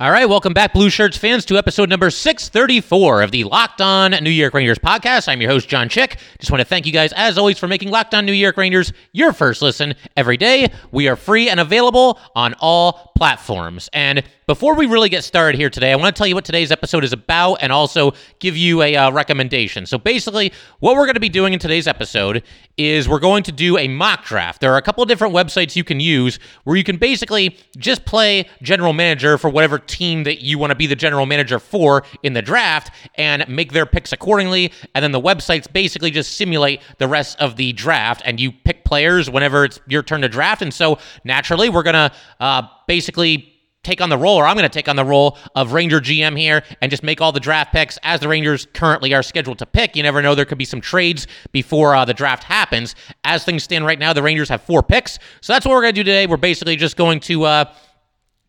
All 0.00 0.10
right, 0.10 0.26
welcome 0.26 0.54
back, 0.54 0.72
Blue 0.72 0.88
Shirts 0.88 1.18
fans, 1.18 1.44
to 1.44 1.58
episode 1.58 1.90
number 1.90 2.08
634 2.08 3.20
of 3.20 3.32
the 3.32 3.44
Locked 3.44 3.82
On 3.82 4.12
New 4.12 4.30
York 4.30 4.54
Rangers 4.54 4.78
podcast. 4.78 5.28
I'm 5.28 5.42
your 5.42 5.50
host, 5.50 5.68
John 5.68 5.90
Chick. 5.90 6.18
Just 6.38 6.50
want 6.50 6.62
to 6.62 6.64
thank 6.64 6.86
you 6.86 6.92
guys, 6.92 7.12
as 7.12 7.36
always, 7.36 7.58
for 7.58 7.68
making 7.68 7.90
Locked 7.90 8.14
On 8.14 8.24
New 8.24 8.32
York 8.32 8.56
Rangers 8.56 8.94
your 9.12 9.34
first 9.34 9.60
listen 9.60 9.94
every 10.16 10.38
day. 10.38 10.72
We 10.90 11.08
are 11.08 11.16
free 11.16 11.50
and 11.50 11.60
available 11.60 12.18
on 12.34 12.54
all 12.60 13.09
platforms. 13.20 13.90
And 13.92 14.22
before 14.46 14.74
we 14.74 14.86
really 14.86 15.10
get 15.10 15.24
started 15.24 15.58
here 15.58 15.68
today, 15.68 15.92
I 15.92 15.96
want 15.96 16.16
to 16.16 16.18
tell 16.18 16.26
you 16.26 16.34
what 16.34 16.46
today's 16.46 16.72
episode 16.72 17.04
is 17.04 17.12
about 17.12 17.56
and 17.56 17.70
also 17.70 18.14
give 18.38 18.56
you 18.56 18.80
a 18.80 18.96
uh, 18.96 19.12
recommendation. 19.12 19.84
So 19.84 19.98
basically, 19.98 20.54
what 20.78 20.96
we're 20.96 21.04
going 21.04 21.16
to 21.16 21.20
be 21.20 21.28
doing 21.28 21.52
in 21.52 21.58
today's 21.58 21.86
episode 21.86 22.42
is 22.78 23.10
we're 23.10 23.18
going 23.18 23.42
to 23.42 23.52
do 23.52 23.76
a 23.76 23.88
mock 23.88 24.24
draft. 24.24 24.62
There 24.62 24.72
are 24.72 24.78
a 24.78 24.82
couple 24.82 25.02
of 25.02 25.08
different 25.10 25.34
websites 25.34 25.76
you 25.76 25.84
can 25.84 26.00
use 26.00 26.38
where 26.64 26.78
you 26.78 26.82
can 26.82 26.96
basically 26.96 27.58
just 27.76 28.06
play 28.06 28.48
general 28.62 28.94
manager 28.94 29.36
for 29.36 29.50
whatever 29.50 29.78
team 29.78 30.24
that 30.24 30.40
you 30.40 30.58
want 30.58 30.70
to 30.70 30.74
be 30.74 30.86
the 30.86 30.96
general 30.96 31.26
manager 31.26 31.58
for 31.58 32.04
in 32.22 32.32
the 32.32 32.40
draft 32.40 32.90
and 33.16 33.46
make 33.50 33.74
their 33.74 33.84
picks 33.84 34.14
accordingly. 34.14 34.72
And 34.94 35.02
then 35.02 35.12
the 35.12 35.20
websites 35.20 35.70
basically 35.70 36.10
just 36.10 36.38
simulate 36.38 36.80
the 36.96 37.06
rest 37.06 37.38
of 37.38 37.56
the 37.56 37.74
draft 37.74 38.22
and 38.24 38.40
you 38.40 38.50
pick 38.50 38.82
players 38.86 39.28
whenever 39.28 39.66
it's 39.66 39.78
your 39.86 40.02
turn 40.02 40.22
to 40.22 40.28
draft. 40.30 40.62
And 40.62 40.72
so 40.72 40.98
naturally, 41.22 41.68
we're 41.68 41.82
going 41.82 42.08
to 42.08 42.12
uh, 42.40 42.62
basically 42.90 43.54
take 43.84 44.00
on 44.00 44.08
the 44.08 44.18
role, 44.18 44.36
or 44.36 44.46
I'm 44.46 44.56
going 44.56 44.68
to 44.68 44.68
take 44.68 44.88
on 44.88 44.96
the 44.96 45.04
role 45.04 45.38
of 45.54 45.72
Ranger 45.72 46.00
GM 46.00 46.36
here 46.36 46.64
and 46.82 46.90
just 46.90 47.04
make 47.04 47.20
all 47.20 47.30
the 47.30 47.38
draft 47.38 47.72
picks 47.72 48.00
as 48.02 48.18
the 48.18 48.26
Rangers 48.26 48.66
currently 48.74 49.14
are 49.14 49.22
scheduled 49.22 49.60
to 49.60 49.66
pick. 49.66 49.94
You 49.94 50.02
never 50.02 50.20
know, 50.20 50.34
there 50.34 50.44
could 50.44 50.58
be 50.58 50.64
some 50.64 50.80
trades 50.80 51.28
before 51.52 51.94
uh, 51.94 52.04
the 52.04 52.12
draft 52.12 52.42
happens. 52.42 52.96
As 53.22 53.44
things 53.44 53.62
stand 53.62 53.86
right 53.86 53.98
now, 53.98 54.12
the 54.12 54.24
Rangers 54.24 54.48
have 54.48 54.62
four 54.62 54.82
picks. 54.82 55.20
So 55.40 55.52
that's 55.52 55.64
what 55.64 55.70
we're 55.70 55.82
going 55.82 55.94
to 55.94 56.00
do 56.00 56.02
today. 56.02 56.26
We're 56.26 56.36
basically 56.36 56.74
just 56.74 56.96
going 56.96 57.20
to, 57.20 57.44
uh, 57.44 57.72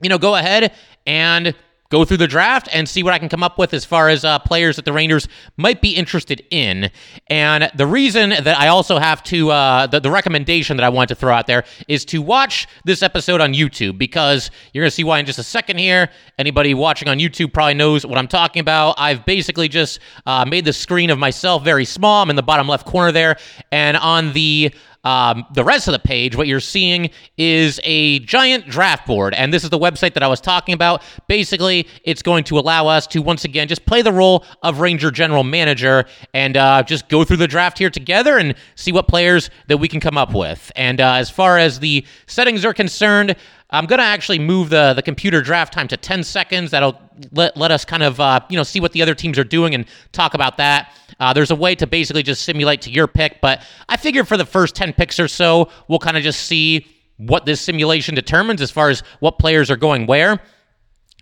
you 0.01 0.09
know, 0.09 0.17
go 0.17 0.33
ahead 0.35 0.73
and 1.05 1.53
go 1.91 2.05
through 2.05 2.17
the 2.17 2.27
draft 2.27 2.69
and 2.73 2.89
see 2.89 3.03
what 3.03 3.13
I 3.13 3.19
can 3.19 3.29
come 3.29 3.43
up 3.43 3.59
with 3.59 3.73
as 3.73 3.85
far 3.85 4.09
as 4.09 4.25
uh, 4.25 4.39
players 4.39 4.77
that 4.77 4.85
the 4.85 4.93
Rangers 4.93 5.27
might 5.57 5.81
be 5.81 5.91
interested 5.91 6.43
in. 6.49 6.89
And 7.27 7.69
the 7.75 7.85
reason 7.85 8.29
that 8.29 8.57
I 8.57 8.69
also 8.69 8.97
have 8.97 9.21
to, 9.23 9.51
uh, 9.51 9.87
the, 9.87 9.99
the 9.99 10.09
recommendation 10.09 10.77
that 10.77 10.83
I 10.83 10.89
want 10.89 11.09
to 11.09 11.15
throw 11.15 11.33
out 11.33 11.45
there 11.45 11.65
is 11.87 12.05
to 12.05 12.21
watch 12.21 12.67
this 12.85 13.03
episode 13.03 13.41
on 13.41 13.53
YouTube 13.53 13.97
because 13.97 14.49
you're 14.73 14.81
going 14.83 14.89
to 14.89 14.95
see 14.95 15.03
why 15.03 15.19
in 15.19 15.25
just 15.25 15.37
a 15.37 15.43
second 15.43 15.77
here. 15.77 16.09
Anybody 16.39 16.73
watching 16.73 17.09
on 17.09 17.19
YouTube 17.19 17.53
probably 17.53 17.73
knows 17.73 18.05
what 18.05 18.17
I'm 18.17 18.27
talking 18.27 18.61
about. 18.61 18.95
I've 18.97 19.25
basically 19.25 19.67
just 19.67 19.99
uh, 20.25 20.45
made 20.45 20.65
the 20.65 20.73
screen 20.73 21.09
of 21.09 21.19
myself 21.19 21.63
very 21.63 21.85
small. 21.85 22.23
I'm 22.23 22.29
in 22.29 22.37
the 22.37 22.43
bottom 22.43 22.67
left 22.67 22.87
corner 22.87 23.11
there. 23.11 23.35
And 23.71 23.97
on 23.97 24.31
the 24.31 24.73
um, 25.03 25.45
the 25.53 25.63
rest 25.63 25.87
of 25.87 25.93
the 25.93 25.99
page, 25.99 26.35
what 26.35 26.47
you're 26.47 26.59
seeing 26.59 27.09
is 27.37 27.79
a 27.83 28.19
giant 28.19 28.67
draft 28.67 29.07
board. 29.07 29.33
And 29.33 29.53
this 29.53 29.63
is 29.63 29.69
the 29.69 29.79
website 29.79 30.13
that 30.13 30.23
I 30.23 30.27
was 30.27 30.39
talking 30.39 30.73
about. 30.73 31.01
Basically, 31.27 31.87
it's 32.03 32.21
going 32.21 32.43
to 32.45 32.59
allow 32.59 32.87
us 32.87 33.07
to 33.07 33.21
once 33.21 33.43
again 33.43 33.67
just 33.67 33.85
play 33.85 34.01
the 34.01 34.11
role 34.11 34.45
of 34.61 34.79
Ranger 34.79 35.11
General 35.11 35.43
Manager 35.43 36.05
and 36.33 36.55
uh, 36.55 36.83
just 36.83 37.09
go 37.09 37.23
through 37.23 37.37
the 37.37 37.47
draft 37.47 37.77
here 37.77 37.89
together 37.89 38.37
and 38.37 38.55
see 38.75 38.91
what 38.91 39.07
players 39.07 39.49
that 39.67 39.77
we 39.77 39.87
can 39.87 39.99
come 39.99 40.17
up 40.17 40.33
with. 40.33 40.71
And 40.75 41.01
uh, 41.01 41.13
as 41.13 41.29
far 41.29 41.57
as 41.57 41.79
the 41.79 42.05
settings 42.27 42.63
are 42.63 42.73
concerned, 42.73 43.35
I'm 43.71 43.85
going 43.85 43.99
to 43.99 44.05
actually 44.05 44.39
move 44.39 44.69
the, 44.69 44.93
the 44.93 45.01
computer 45.01 45.41
draft 45.41 45.73
time 45.73 45.87
to 45.87 45.97
10 45.97 46.23
seconds. 46.23 46.71
That'll 46.71 46.99
let, 47.31 47.55
let 47.55 47.71
us 47.71 47.85
kind 47.85 48.03
of, 48.03 48.19
uh, 48.19 48.41
you 48.49 48.57
know, 48.57 48.63
see 48.63 48.81
what 48.81 48.91
the 48.91 49.01
other 49.01 49.15
teams 49.15 49.39
are 49.39 49.45
doing 49.45 49.73
and 49.73 49.85
talk 50.11 50.33
about 50.33 50.57
that. 50.57 50.93
Uh, 51.19 51.31
there's 51.31 51.51
a 51.51 51.55
way 51.55 51.75
to 51.75 51.87
basically 51.87 52.23
just 52.23 52.43
simulate 52.43 52.81
to 52.81 52.91
your 52.91 53.07
pick, 53.07 53.39
but 53.41 53.63
I 53.87 53.95
figure 53.95 54.25
for 54.25 54.35
the 54.35 54.45
first 54.45 54.75
10 54.75 54.93
picks 54.93 55.19
or 55.19 55.27
so, 55.27 55.69
we'll 55.87 55.99
kind 55.99 56.17
of 56.17 56.23
just 56.23 56.41
see 56.47 56.85
what 57.17 57.45
this 57.45 57.61
simulation 57.61 58.15
determines 58.15 58.61
as 58.61 58.71
far 58.71 58.89
as 58.89 59.03
what 59.19 59.39
players 59.39 59.71
are 59.71 59.77
going 59.77 60.05
where. 60.05 60.41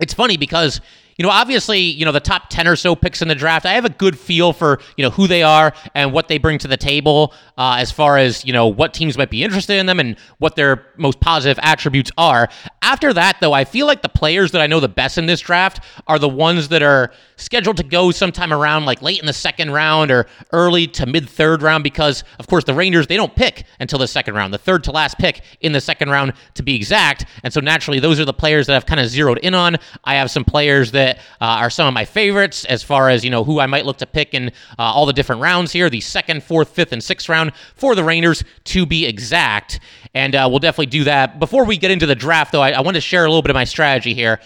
It's 0.02 0.14
funny 0.14 0.38
because 0.38 0.82
you 1.20 1.24
know, 1.24 1.32
obviously, 1.32 1.80
you 1.80 2.06
know, 2.06 2.14
the 2.14 2.22
top 2.22 2.44
10 2.48 2.66
or 2.66 2.78
so 2.78 2.96
picks 2.96 3.22
in 3.22 3.28
the 3.28 3.36
draft, 3.36 3.66
I 3.66 3.74
have 3.74 3.84
a 3.84 3.90
good 3.90 4.18
feel 4.18 4.54
for, 4.54 4.80
you 4.96 5.04
know, 5.04 5.10
who 5.10 5.28
they 5.28 5.44
are 5.44 5.74
and 5.94 6.14
what 6.14 6.30
they 6.30 6.38
bring 6.38 6.58
to 6.60 6.68
the 6.70 6.78
table 6.78 7.34
uh, 7.58 7.76
as 7.78 7.92
far 7.92 8.18
as, 8.18 8.46
you 8.46 8.54
know, 8.54 8.68
what 8.68 8.94
teams 8.94 9.18
might 9.18 9.30
be 9.30 9.44
interested 9.44 9.74
in 9.80 9.86
them 9.86 10.00
and 10.00 10.16
what 10.38 10.56
their 10.56 10.88
most 10.96 11.20
positive 11.20 11.60
attributes 11.62 12.10
are. 12.18 12.48
After 12.82 13.12
that, 13.12 13.36
though, 13.42 13.52
I 13.52 13.66
feel 13.66 13.86
like 13.86 14.02
the 14.02 14.08
players 14.08 14.52
that 14.54 14.62
I 14.62 14.68
know 14.68 14.80
the 14.80 14.88
best 14.88 15.18
in 15.18 15.26
this 15.26 15.42
draft 15.42 15.84
are 16.08 16.20
the 16.20 16.30
ones 16.30 16.70
that 16.70 16.82
are 16.82 17.12
scheduled 17.36 17.76
to 17.78 17.84
go 17.84 18.12
sometime 18.12 18.54
around 18.54 18.86
like 18.86 19.02
late 19.02 19.20
in 19.20 19.26
the 19.26 19.34
second 19.34 19.72
round 19.72 20.12
or 20.12 20.26
early 20.54 20.88
to 20.88 21.06
mid 21.06 21.28
third 21.28 21.62
round 21.62 21.84
because, 21.84 22.24
of 22.40 22.48
course, 22.48 22.64
the 22.64 22.74
Rangers, 22.74 23.08
they 23.08 23.18
don't 23.18 23.36
pick 23.36 23.66
until 23.82 24.00
the 24.00 24.08
second 24.08 24.36
round, 24.36 24.54
the 24.54 24.58
third 24.58 24.86
to 24.86 24.92
last 24.94 25.18
pick 25.18 25.42
in 25.60 25.74
the 25.74 25.82
second 25.82 26.10
round 26.10 26.32
to 26.54 26.64
be 26.64 26.76
exact. 26.76 27.26
And 27.44 27.52
so 27.52 27.60
naturally, 27.60 28.00
those 28.00 28.22
are 28.22 28.26
the 28.26 28.34
players 28.34 28.68
that 28.68 28.78
I've 28.78 28.86
kind 28.86 29.02
of 29.02 29.08
zeroed 29.08 29.40
in 29.40 29.54
on. 29.54 29.76
I 30.06 30.16
have 30.16 30.32
some 30.32 30.46
players 30.46 30.92
that 30.92 31.09
that 31.10 31.18
uh, 31.42 31.60
are 31.60 31.70
some 31.70 31.88
of 31.88 31.94
my 31.94 32.06
favorites 32.06 32.66
as 32.66 32.84
far 32.84 33.10
as 33.10 33.24
you 33.24 33.30
know 33.30 33.44
who 33.44 33.60
I 33.60 33.68
might 33.68 33.86
look 33.86 33.98
to 33.98 34.06
pick 34.06 34.34
in 34.34 34.50
uh, 34.78 34.82
all 34.84 35.06
the 35.06 35.14
different 35.14 35.42
rounds 35.42 35.72
here, 35.72 35.90
the 35.90 36.02
second, 36.02 36.44
fourth, 36.44 36.70
fifth, 36.70 36.92
and 36.92 37.04
sixth 37.04 37.30
round 37.30 37.54
for 37.76 37.96
the 37.96 38.04
Rangers 38.04 38.44
to 38.66 38.86
be 38.86 39.06
exact. 39.06 39.80
And 40.14 40.36
uh, 40.36 40.48
we'll 40.50 40.60
definitely 40.60 40.88
do 40.88 41.04
that. 41.06 41.40
Before 41.40 41.66
we 41.66 41.78
get 41.78 41.92
into 41.92 42.06
the 42.06 42.16
draft, 42.16 42.52
though, 42.52 42.62
I, 42.62 42.72
I 42.72 42.82
want 42.82 42.96
to 42.96 43.02
share 43.02 43.26
a 43.26 43.30
little 43.30 43.42
bit 43.42 43.52
of 43.52 43.56
my 43.56 43.64
strategy 43.64 44.14
here. 44.14 44.40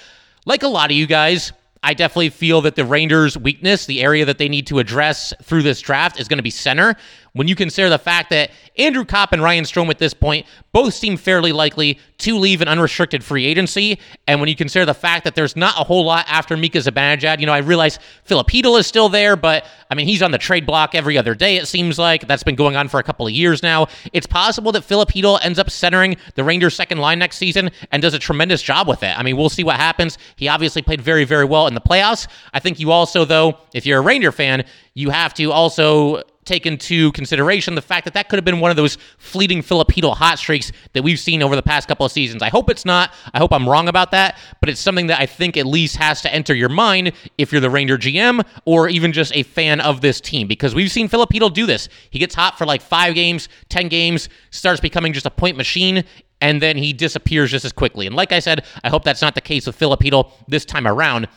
Like 0.45 0.63
a 0.63 0.67
lot 0.67 0.91
of 0.91 0.97
you 0.97 1.07
guys, 1.07 1.53
I 1.83 1.93
definitely 1.93 2.29
feel 2.29 2.61
that 2.61 2.75
the 2.75 2.85
Rangers' 2.85 3.37
weakness, 3.37 3.85
the 3.85 4.01
area 4.01 4.25
that 4.25 4.37
they 4.37 4.47
need 4.47 4.67
to 4.67 4.79
address 4.79 5.33
through 5.43 5.63
this 5.63 5.81
draft, 5.81 6.19
is 6.19 6.29
going 6.29 6.37
to 6.37 6.43
be 6.43 6.49
center 6.49 6.95
when 7.33 7.47
you 7.47 7.55
consider 7.55 7.89
the 7.89 7.97
fact 7.97 8.29
that 8.29 8.51
Andrew 8.77 9.05
Copp 9.05 9.33
and 9.33 9.41
Ryan 9.41 9.65
Strome 9.65 9.89
at 9.89 9.99
this 9.99 10.13
point 10.13 10.45
both 10.71 10.93
seem 10.93 11.17
fairly 11.17 11.51
likely 11.51 11.99
to 12.19 12.37
leave 12.37 12.61
an 12.61 12.67
unrestricted 12.67 13.23
free 13.23 13.45
agency, 13.45 13.99
and 14.27 14.39
when 14.39 14.49
you 14.49 14.55
consider 14.55 14.85
the 14.85 14.93
fact 14.93 15.23
that 15.25 15.35
there's 15.35 15.55
not 15.55 15.79
a 15.79 15.83
whole 15.83 16.05
lot 16.05 16.25
after 16.27 16.55
Mika 16.55 16.79
Zibanejad, 16.79 17.39
you 17.39 17.45
know, 17.45 17.53
I 17.53 17.59
realize 17.59 17.99
Filip 18.23 18.47
Chytil 18.47 18.79
is 18.79 18.87
still 18.87 19.09
there, 19.09 19.35
but 19.35 19.65
I 19.89 19.95
mean, 19.95 20.07
he's 20.07 20.21
on 20.21 20.31
the 20.31 20.37
trade 20.37 20.65
block 20.65 20.95
every 20.95 21.17
other 21.17 21.35
day, 21.35 21.57
it 21.57 21.67
seems 21.67 21.99
like. 21.99 22.27
That's 22.27 22.43
been 22.43 22.55
going 22.55 22.75
on 22.75 22.87
for 22.87 22.99
a 22.99 23.03
couple 23.03 23.27
of 23.27 23.33
years 23.33 23.61
now. 23.61 23.87
It's 24.13 24.27
possible 24.27 24.71
that 24.71 24.83
Filip 24.83 25.09
Chytil 25.09 25.39
ends 25.43 25.59
up 25.59 25.69
centering 25.69 26.17
the 26.35 26.43
Rangers' 26.43 26.75
second 26.75 26.99
line 26.99 27.19
next 27.19 27.37
season 27.37 27.69
and 27.91 28.01
does 28.01 28.13
a 28.13 28.19
tremendous 28.19 28.61
job 28.61 28.87
with 28.87 29.03
it. 29.03 29.17
I 29.17 29.21
mean, 29.21 29.37
we'll 29.37 29.49
see 29.49 29.63
what 29.63 29.75
happens. 29.75 30.17
He 30.35 30.47
obviously 30.47 30.81
played 30.81 31.01
very, 31.01 31.25
very 31.25 31.45
well 31.45 31.67
in 31.67 31.73
the 31.73 31.81
playoffs. 31.81 32.27
I 32.53 32.59
think 32.59 32.79
you 32.79 32.91
also, 32.91 33.25
though, 33.25 33.57
if 33.73 33.85
you're 33.85 33.99
a 33.99 34.03
Ranger 34.03 34.31
fan, 34.31 34.65
you 34.95 35.09
have 35.09 35.33
to 35.35 35.51
also 35.51 36.21
take 36.45 36.65
into 36.65 37.11
consideration 37.13 37.75
the 37.75 37.81
fact 37.81 38.05
that 38.05 38.13
that 38.13 38.29
could 38.29 38.37
have 38.37 38.45
been 38.45 38.59
one 38.59 38.71
of 38.71 38.77
those 38.77 38.97
fleeting 39.17 39.61
Filipino 39.61 40.11
hot 40.11 40.39
streaks 40.39 40.71
that 40.93 41.03
we've 41.03 41.19
seen 41.19 41.41
over 41.41 41.55
the 41.55 41.63
past 41.63 41.87
couple 41.87 42.05
of 42.05 42.11
seasons. 42.11 42.41
I 42.41 42.49
hope 42.49 42.69
it's 42.69 42.85
not. 42.85 43.13
I 43.33 43.39
hope 43.39 43.53
I'm 43.53 43.67
wrong 43.67 43.87
about 43.87 44.11
that, 44.11 44.37
but 44.59 44.69
it's 44.69 44.79
something 44.79 45.07
that 45.07 45.19
I 45.19 45.25
think 45.25 45.57
at 45.57 45.65
least 45.65 45.95
has 45.97 46.21
to 46.21 46.33
enter 46.33 46.53
your 46.53 46.69
mind 46.69 47.13
if 47.37 47.51
you're 47.51 47.61
the 47.61 47.69
Ranger 47.69 47.97
GM 47.97 48.45
or 48.65 48.89
even 48.89 49.11
just 49.11 49.35
a 49.35 49.43
fan 49.43 49.81
of 49.81 50.01
this 50.01 50.19
team 50.19 50.47
because 50.47 50.75
we've 50.75 50.91
seen 50.91 51.07
Filipino 51.07 51.49
do 51.49 51.65
this. 51.65 51.89
He 52.09 52.19
gets 52.19 52.35
hot 52.35 52.57
for 52.57 52.65
like 52.65 52.81
five 52.81 53.15
games, 53.15 53.49
10 53.69 53.87
games, 53.87 54.29
starts 54.51 54.79
becoming 54.81 55.13
just 55.13 55.25
a 55.25 55.31
point 55.31 55.57
machine, 55.57 56.03
and 56.41 56.61
then 56.61 56.77
he 56.77 56.91
disappears 56.93 57.51
just 57.51 57.65
as 57.65 57.71
quickly. 57.71 58.05
And 58.05 58.15
like 58.15 58.31
I 58.31 58.39
said, 58.39 58.65
I 58.83 58.89
hope 58.89 59.03
that's 59.03 59.21
not 59.21 59.35
the 59.35 59.41
case 59.41 59.65
with 59.65 59.75
Filipino 59.75 60.31
this 60.47 60.65
time 60.65 60.87
around. 60.87 61.27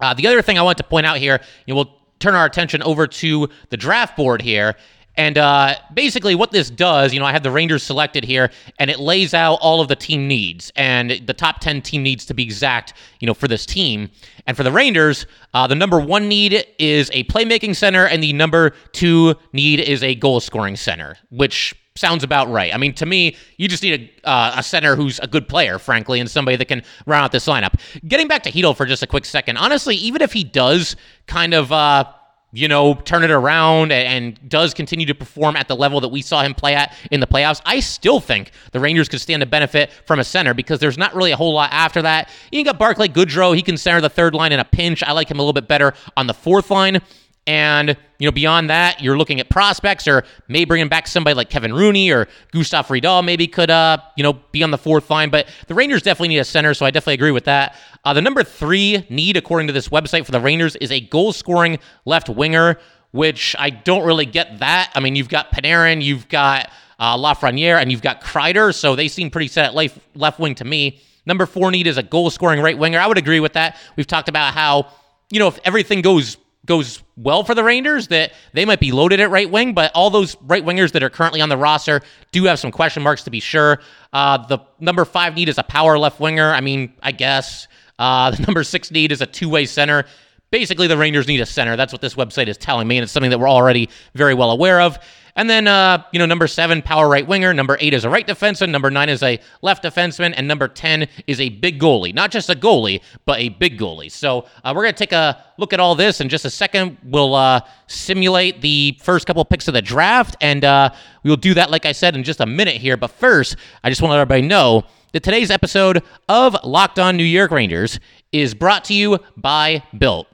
Uh, 0.00 0.14
the 0.14 0.26
other 0.26 0.42
thing 0.42 0.58
I 0.58 0.62
want 0.62 0.78
to 0.78 0.84
point 0.84 1.06
out 1.06 1.16
here, 1.18 1.40
you 1.66 1.72
know, 1.72 1.76
we'll 1.76 1.95
turn 2.18 2.34
our 2.34 2.44
attention 2.44 2.82
over 2.82 3.06
to 3.06 3.48
the 3.70 3.76
draft 3.76 4.16
board 4.16 4.42
here. 4.42 4.76
And 5.18 5.38
uh, 5.38 5.76
basically, 5.94 6.34
what 6.34 6.50
this 6.50 6.68
does, 6.68 7.14
you 7.14 7.20
know, 7.20 7.26
I 7.26 7.32
have 7.32 7.42
the 7.42 7.50
Rangers 7.50 7.82
selected 7.82 8.22
here, 8.22 8.50
and 8.78 8.90
it 8.90 8.98
lays 8.98 9.32
out 9.32 9.54
all 9.62 9.80
of 9.80 9.88
the 9.88 9.96
team 9.96 10.28
needs 10.28 10.70
and 10.76 11.10
the 11.26 11.32
top 11.32 11.60
10 11.60 11.80
team 11.80 12.02
needs 12.02 12.26
to 12.26 12.34
be 12.34 12.42
exact, 12.42 12.92
you 13.20 13.26
know, 13.26 13.32
for 13.32 13.48
this 13.48 13.64
team. 13.64 14.10
And 14.46 14.56
for 14.56 14.62
the 14.62 14.72
Rangers, 14.72 15.26
uh, 15.54 15.66
the 15.66 15.74
number 15.74 15.98
one 15.98 16.28
need 16.28 16.66
is 16.78 17.10
a 17.14 17.24
playmaking 17.24 17.76
center, 17.76 18.06
and 18.06 18.22
the 18.22 18.34
number 18.34 18.70
two 18.92 19.34
need 19.54 19.80
is 19.80 20.02
a 20.02 20.14
goal 20.14 20.40
scoring 20.40 20.76
center, 20.76 21.16
which 21.30 21.74
sounds 21.96 22.22
about 22.22 22.48
right. 22.48 22.74
I 22.74 22.78
mean, 22.78 22.94
to 22.94 23.06
me, 23.06 23.36
you 23.56 23.68
just 23.68 23.82
need 23.82 24.10
a, 24.24 24.28
uh, 24.28 24.54
a 24.56 24.62
center 24.62 24.96
who's 24.96 25.18
a 25.20 25.26
good 25.26 25.48
player, 25.48 25.78
frankly, 25.78 26.20
and 26.20 26.30
somebody 26.30 26.56
that 26.56 26.66
can 26.66 26.82
round 27.06 27.24
out 27.24 27.32
this 27.32 27.46
lineup. 27.46 27.74
Getting 28.06 28.28
back 28.28 28.42
to 28.44 28.52
Chytil 28.52 28.76
for 28.76 28.86
just 28.86 29.02
a 29.02 29.06
quick 29.06 29.24
second, 29.24 29.56
honestly, 29.56 29.96
even 29.96 30.22
if 30.22 30.32
he 30.32 30.44
does 30.44 30.96
kind 31.26 31.54
of, 31.54 31.72
uh, 31.72 32.04
you 32.52 32.68
know, 32.68 32.94
turn 32.94 33.24
it 33.24 33.30
around 33.30 33.92
and, 33.92 34.36
and, 34.38 34.48
does 34.48 34.72
continue 34.72 35.04
to 35.04 35.14
perform 35.14 35.56
at 35.56 35.68
the 35.68 35.76
level 35.76 36.00
that 36.00 36.08
we 36.08 36.22
saw 36.22 36.42
him 36.42 36.54
play 36.54 36.74
at 36.74 36.94
in 37.10 37.20
the 37.20 37.26
playoffs, 37.26 37.60
I 37.66 37.80
still 37.80 38.20
think 38.20 38.52
the 38.72 38.80
Rangers 38.80 39.08
could 39.08 39.20
stand 39.20 39.40
to 39.40 39.46
benefit 39.46 39.90
from 40.06 40.20
a 40.20 40.24
center 40.24 40.54
because 40.54 40.78
there's 40.78 40.96
not 40.96 41.14
really 41.14 41.32
a 41.32 41.36
whole 41.36 41.52
lot 41.52 41.70
after 41.72 42.00
that. 42.02 42.30
You 42.52 42.64
got 42.64 42.78
Barclay 42.78 43.08
Goodrow. 43.08 43.54
He 43.54 43.62
can 43.62 43.76
center 43.76 44.00
the 44.00 44.08
third 44.08 44.34
line 44.34 44.52
in 44.52 44.60
a 44.60 44.64
pinch. 44.64 45.02
I 45.02 45.12
like 45.12 45.30
him 45.30 45.38
a 45.38 45.42
little 45.42 45.52
bit 45.52 45.68
better 45.68 45.92
on 46.16 46.28
the 46.28 46.34
fourth 46.34 46.70
line. 46.70 47.02
And, 47.46 47.96
you 48.18 48.26
know, 48.26 48.32
beyond 48.32 48.70
that, 48.70 49.00
you're 49.00 49.16
looking 49.16 49.38
at 49.38 49.48
prospects 49.48 50.08
or 50.08 50.24
maybe 50.48 50.64
bringing 50.64 50.88
back 50.88 51.06
somebody 51.06 51.34
like 51.34 51.48
Kevin 51.48 51.72
Rooney 51.72 52.10
or 52.10 52.26
Gustav 52.50 52.88
Rydahl 52.88 53.24
maybe 53.24 53.46
could, 53.46 53.70
uh, 53.70 53.98
you 54.16 54.24
know, 54.24 54.32
be 54.50 54.64
on 54.64 54.72
the 54.72 54.78
fourth 54.78 55.08
line. 55.10 55.30
But 55.30 55.46
the 55.68 55.74
Rangers 55.74 56.02
definitely 56.02 56.28
need 56.28 56.38
a 56.38 56.44
center, 56.44 56.74
so 56.74 56.84
I 56.84 56.90
definitely 56.90 57.14
agree 57.14 57.30
with 57.30 57.44
that. 57.44 57.76
Uh, 58.04 58.12
the 58.12 58.20
number 58.20 58.42
three 58.42 59.06
need, 59.10 59.36
according 59.36 59.68
to 59.68 59.72
this 59.72 59.88
website 59.88 60.26
for 60.26 60.32
the 60.32 60.40
Rangers, 60.40 60.74
is 60.76 60.90
a 60.90 61.00
goal 61.00 61.32
scoring 61.32 61.78
left 62.04 62.28
winger, 62.28 62.78
which 63.12 63.54
I 63.58 63.70
don't 63.70 64.04
really 64.04 64.26
get 64.26 64.58
that. 64.58 64.90
I 64.94 65.00
mean, 65.00 65.14
you've 65.14 65.28
got 65.28 65.52
Panarin, 65.52 66.02
you've 66.02 66.28
got 66.28 66.70
uh, 66.98 67.16
Lafreniere, 67.16 67.80
and 67.80 67.92
you've 67.92 68.02
got 68.02 68.22
Kreider, 68.22 68.74
so 68.74 68.96
they 68.96 69.06
seem 69.06 69.30
pretty 69.30 69.48
set 69.48 69.66
at 69.66 69.74
left, 69.74 69.98
left 70.16 70.40
wing 70.40 70.56
to 70.56 70.64
me. 70.64 71.00
Number 71.26 71.46
four 71.46 71.70
need 71.70 71.86
is 71.86 71.96
a 71.96 72.02
goal 72.02 72.30
scoring 72.30 72.60
right 72.60 72.76
winger. 72.76 72.98
I 72.98 73.06
would 73.06 73.18
agree 73.18 73.40
with 73.40 73.52
that. 73.52 73.76
We've 73.96 74.06
talked 74.06 74.28
about 74.28 74.52
how, 74.54 74.88
you 75.30 75.38
know, 75.38 75.48
if 75.48 75.60
everything 75.64 76.00
goes 76.00 76.36
goes 76.66 77.02
well 77.16 77.44
for 77.44 77.54
the 77.54 77.64
Rangers, 77.64 78.08
that 78.08 78.32
they 78.52 78.64
might 78.64 78.80
be 78.80 78.92
loaded 78.92 79.20
at 79.20 79.30
right 79.30 79.50
wing, 79.50 79.72
but 79.72 79.92
all 79.94 80.10
those 80.10 80.36
right 80.42 80.64
wingers 80.64 80.92
that 80.92 81.02
are 81.02 81.10
currently 81.10 81.40
on 81.40 81.48
the 81.48 81.56
roster 81.56 82.02
do 82.32 82.44
have 82.44 82.58
some 82.58 82.70
question 82.70 83.02
marks 83.02 83.24
to 83.24 83.30
be 83.30 83.40
sure. 83.40 83.80
Uh, 84.12 84.38
the 84.46 84.58
number 84.80 85.04
five 85.04 85.34
need 85.34 85.48
is 85.48 85.58
a 85.58 85.62
power 85.62 85.98
left 85.98 86.20
winger. 86.20 86.52
I 86.52 86.60
mean, 86.60 86.92
I 87.02 87.12
guess. 87.12 87.68
Uh, 87.98 88.30
the 88.32 88.42
number 88.42 88.64
six 88.64 88.90
need 88.90 89.12
is 89.12 89.22
a 89.22 89.26
two 89.26 89.48
way 89.48 89.64
center. 89.64 90.04
Basically, 90.50 90.86
the 90.86 90.96
Rangers 90.96 91.26
need 91.26 91.40
a 91.40 91.46
center. 91.46 91.76
That's 91.76 91.92
what 91.92 92.02
this 92.02 92.14
website 92.14 92.46
is 92.46 92.56
telling 92.56 92.86
me, 92.86 92.98
and 92.98 93.02
it's 93.02 93.12
something 93.12 93.30
that 93.30 93.38
we're 93.38 93.50
already 93.50 93.88
very 94.14 94.34
well 94.34 94.50
aware 94.50 94.80
of. 94.80 94.98
And 95.36 95.50
then, 95.50 95.68
uh, 95.68 96.02
you 96.12 96.18
know, 96.18 96.26
number 96.26 96.46
seven, 96.46 96.80
power 96.80 97.08
right 97.08 97.26
winger. 97.26 97.52
Number 97.52 97.76
eight 97.80 97.92
is 97.92 98.04
a 98.04 98.10
right 98.10 98.26
defenseman. 98.26 98.70
Number 98.70 98.90
nine 98.90 99.10
is 99.10 99.22
a 99.22 99.38
left 99.60 99.84
defenseman. 99.84 100.32
And 100.36 100.48
number 100.48 100.66
10 100.66 101.06
is 101.26 101.40
a 101.40 101.50
big 101.50 101.78
goalie. 101.78 102.14
Not 102.14 102.30
just 102.30 102.48
a 102.48 102.54
goalie, 102.54 103.02
but 103.26 103.38
a 103.38 103.50
big 103.50 103.78
goalie. 103.78 104.10
So 104.10 104.46
uh, 104.64 104.72
we're 104.74 104.82
going 104.82 104.94
to 104.94 104.98
take 104.98 105.12
a 105.12 105.44
look 105.58 105.74
at 105.74 105.80
all 105.80 105.94
this 105.94 106.20
in 106.20 106.30
just 106.30 106.46
a 106.46 106.50
second. 106.50 106.96
We'll 107.04 107.34
uh, 107.34 107.60
simulate 107.86 108.62
the 108.62 108.98
first 109.02 109.26
couple 109.26 109.44
picks 109.44 109.68
of 109.68 109.74
the 109.74 109.82
draft. 109.82 110.36
And 110.40 110.64
uh, 110.64 110.90
we'll 111.22 111.36
do 111.36 111.52
that, 111.54 111.70
like 111.70 111.84
I 111.84 111.92
said, 111.92 112.16
in 112.16 112.24
just 112.24 112.40
a 112.40 112.46
minute 112.46 112.76
here. 112.76 112.96
But 112.96 113.10
first, 113.10 113.56
I 113.84 113.90
just 113.90 114.00
want 114.00 114.10
to 114.10 114.14
let 114.14 114.22
everybody 114.22 114.42
know 114.42 114.84
that 115.12 115.22
today's 115.22 115.50
episode 115.50 116.02
of 116.28 116.56
Locked 116.64 116.98
On 116.98 117.16
New 117.16 117.24
York 117.24 117.50
Rangers 117.50 118.00
is 118.32 118.54
brought 118.54 118.84
to 118.84 118.94
you 118.94 119.18
by 119.36 119.82
Built. 119.96 120.26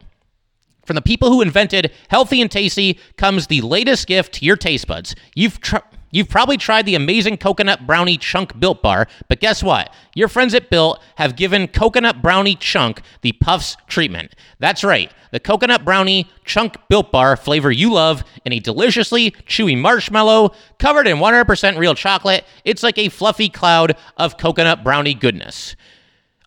From 0.85 0.97
the 0.97 1.03
people 1.03 1.31
who 1.31 1.43
invented 1.43 1.93
healthy 2.09 2.41
and 2.41 2.51
tasty 2.51 2.99
comes 3.17 3.47
the 3.47 3.61
latest 3.61 4.07
gift 4.07 4.35
to 4.35 4.45
your 4.45 4.57
taste 4.57 4.87
buds. 4.87 5.15
You've 5.35 5.61
tr- 5.61 5.77
You've 6.15 6.29
probably 6.29 6.59
tried 6.59 6.85
the 6.85 6.95
amazing 6.95 7.39
coconut 7.39 7.87
brownie 7.87 8.19
chunk 8.19 8.61
built 8.61 8.83
bar, 8.83 9.09
but 9.29 9.41
guess 9.41 9.63
what? 9.63 9.95
Your 10.15 10.29
friends 10.29 10.53
at 10.53 10.69
Built 10.69 11.03
have 11.17 11.37
given 11.37 11.67
coconut 11.69 12.21
brownie 12.21 12.55
chunk 12.55 13.01
the 13.23 13.33
puffs 13.33 13.79
treatment. 13.87 14.35
That's 14.59 14.85
right, 14.85 15.11
the 15.31 15.41
coconut 15.41 15.87
brownie 15.87 16.31
chunk 16.45 16.77
built 16.91 17.11
bar 17.13 17.35
flavor 17.35 17.73
you 17.73 17.95
love 17.95 18.25
in 18.45 18.53
a 18.53 18.61
deliciously 18.61 19.31
chewy 19.47 19.77
marshmallow 19.77 20.53
covered 20.79 21.07
in 21.07 21.17
100% 21.17 21.79
real 21.79 21.95
chocolate. 21.95 22.45
It's 22.67 22.83
like 22.83 22.99
a 22.99 23.09
fluffy 23.09 23.49
cloud 23.49 23.97
of 24.19 24.37
coconut 24.37 24.85
brownie 24.85 25.15
goodness. 25.15 25.77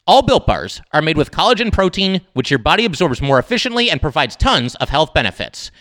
All 0.07 0.21
built 0.21 0.45
bars 0.45 0.83
are 0.93 1.01
made 1.01 1.17
with 1.17 1.31
collagen 1.31 1.73
protein, 1.73 2.21
which 2.33 2.51
your 2.51 2.59
body 2.59 2.85
absorbs 2.85 3.23
more 3.23 3.39
efficiently 3.39 3.89
and 3.89 3.99
provides 3.99 4.35
tons 4.35 4.75
of 4.75 4.89
health 4.89 5.15
benefits. 5.15 5.71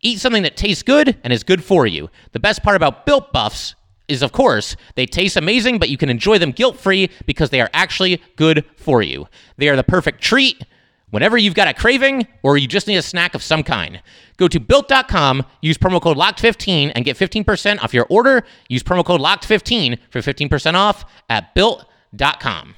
Eat 0.00 0.18
something 0.18 0.42
that 0.44 0.56
tastes 0.56 0.82
good 0.82 1.18
and 1.22 1.30
is 1.30 1.42
good 1.44 1.62
for 1.62 1.86
you. 1.86 2.08
The 2.32 2.40
best 2.40 2.62
part 2.62 2.76
about 2.76 3.04
built 3.04 3.34
puffs 3.34 3.74
is, 4.08 4.22
of 4.22 4.32
course, 4.32 4.76
they 4.94 5.04
taste 5.04 5.36
amazing, 5.36 5.78
but 5.78 5.90
you 5.90 5.98
can 5.98 6.08
enjoy 6.08 6.38
them 6.38 6.52
guilt 6.52 6.78
free 6.78 7.10
because 7.26 7.50
they 7.50 7.60
are 7.60 7.68
actually 7.74 8.22
good 8.36 8.64
for 8.76 9.02
you. 9.02 9.28
They 9.58 9.68
are 9.68 9.76
the 9.76 9.84
perfect 9.84 10.22
treat 10.22 10.62
whenever 11.10 11.36
you've 11.36 11.54
got 11.54 11.68
a 11.68 11.74
craving 11.74 12.26
or 12.42 12.56
you 12.56 12.66
just 12.66 12.86
need 12.86 12.96
a 12.96 13.02
snack 13.02 13.34
of 13.34 13.42
some 13.42 13.62
kind. 13.62 14.00
Go 14.38 14.48
to 14.48 14.58
built.com, 14.58 15.44
use 15.60 15.76
promo 15.76 16.00
code 16.00 16.16
LOCKED15 16.16 16.92
and 16.94 17.04
get 17.04 17.18
15% 17.18 17.82
off 17.82 17.92
your 17.92 18.06
order. 18.08 18.42
Use 18.70 18.82
promo 18.82 19.04
code 19.04 19.20
LOCKED15 19.20 19.98
for 20.08 20.20
15% 20.20 20.74
off 20.74 21.04
at 21.28 21.54
built.com. 21.54 22.74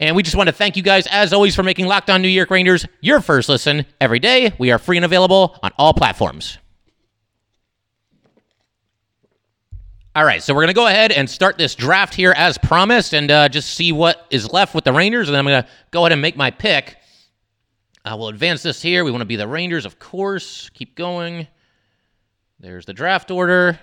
And 0.00 0.16
we 0.16 0.22
just 0.22 0.34
want 0.34 0.48
to 0.48 0.52
thank 0.52 0.78
you 0.78 0.82
guys, 0.82 1.06
as 1.08 1.34
always, 1.34 1.54
for 1.54 1.62
making 1.62 1.84
Locked 1.84 2.08
On 2.08 2.22
New 2.22 2.28
York 2.28 2.50
Rangers 2.50 2.86
your 3.02 3.20
first 3.20 3.50
listen 3.50 3.84
every 4.00 4.18
day. 4.18 4.54
We 4.58 4.70
are 4.70 4.78
free 4.78 4.96
and 4.96 5.04
available 5.04 5.58
on 5.62 5.72
all 5.76 5.92
platforms. 5.92 6.56
All 10.14 10.24
right, 10.24 10.42
so 10.42 10.54
we're 10.54 10.62
going 10.62 10.68
to 10.68 10.74
go 10.74 10.86
ahead 10.86 11.12
and 11.12 11.28
start 11.28 11.58
this 11.58 11.74
draft 11.74 12.14
here 12.14 12.32
as 12.34 12.56
promised 12.56 13.12
and 13.12 13.30
uh, 13.30 13.50
just 13.50 13.74
see 13.74 13.92
what 13.92 14.26
is 14.30 14.50
left 14.50 14.74
with 14.74 14.84
the 14.84 14.92
Rangers. 14.92 15.28
And 15.28 15.36
I'm 15.36 15.44
going 15.44 15.62
to 15.62 15.68
go 15.90 16.00
ahead 16.00 16.12
and 16.12 16.22
make 16.22 16.34
my 16.34 16.50
pick. 16.50 16.96
Uh, 18.02 18.16
we'll 18.18 18.28
advance 18.28 18.62
this 18.62 18.80
here. 18.80 19.04
We 19.04 19.10
want 19.10 19.20
to 19.20 19.26
be 19.26 19.36
the 19.36 19.46
Rangers, 19.46 19.84
of 19.84 19.98
course. 19.98 20.70
Keep 20.70 20.96
going. 20.96 21.46
There's 22.58 22.86
the 22.86 22.94
draft 22.94 23.30
order. 23.30 23.78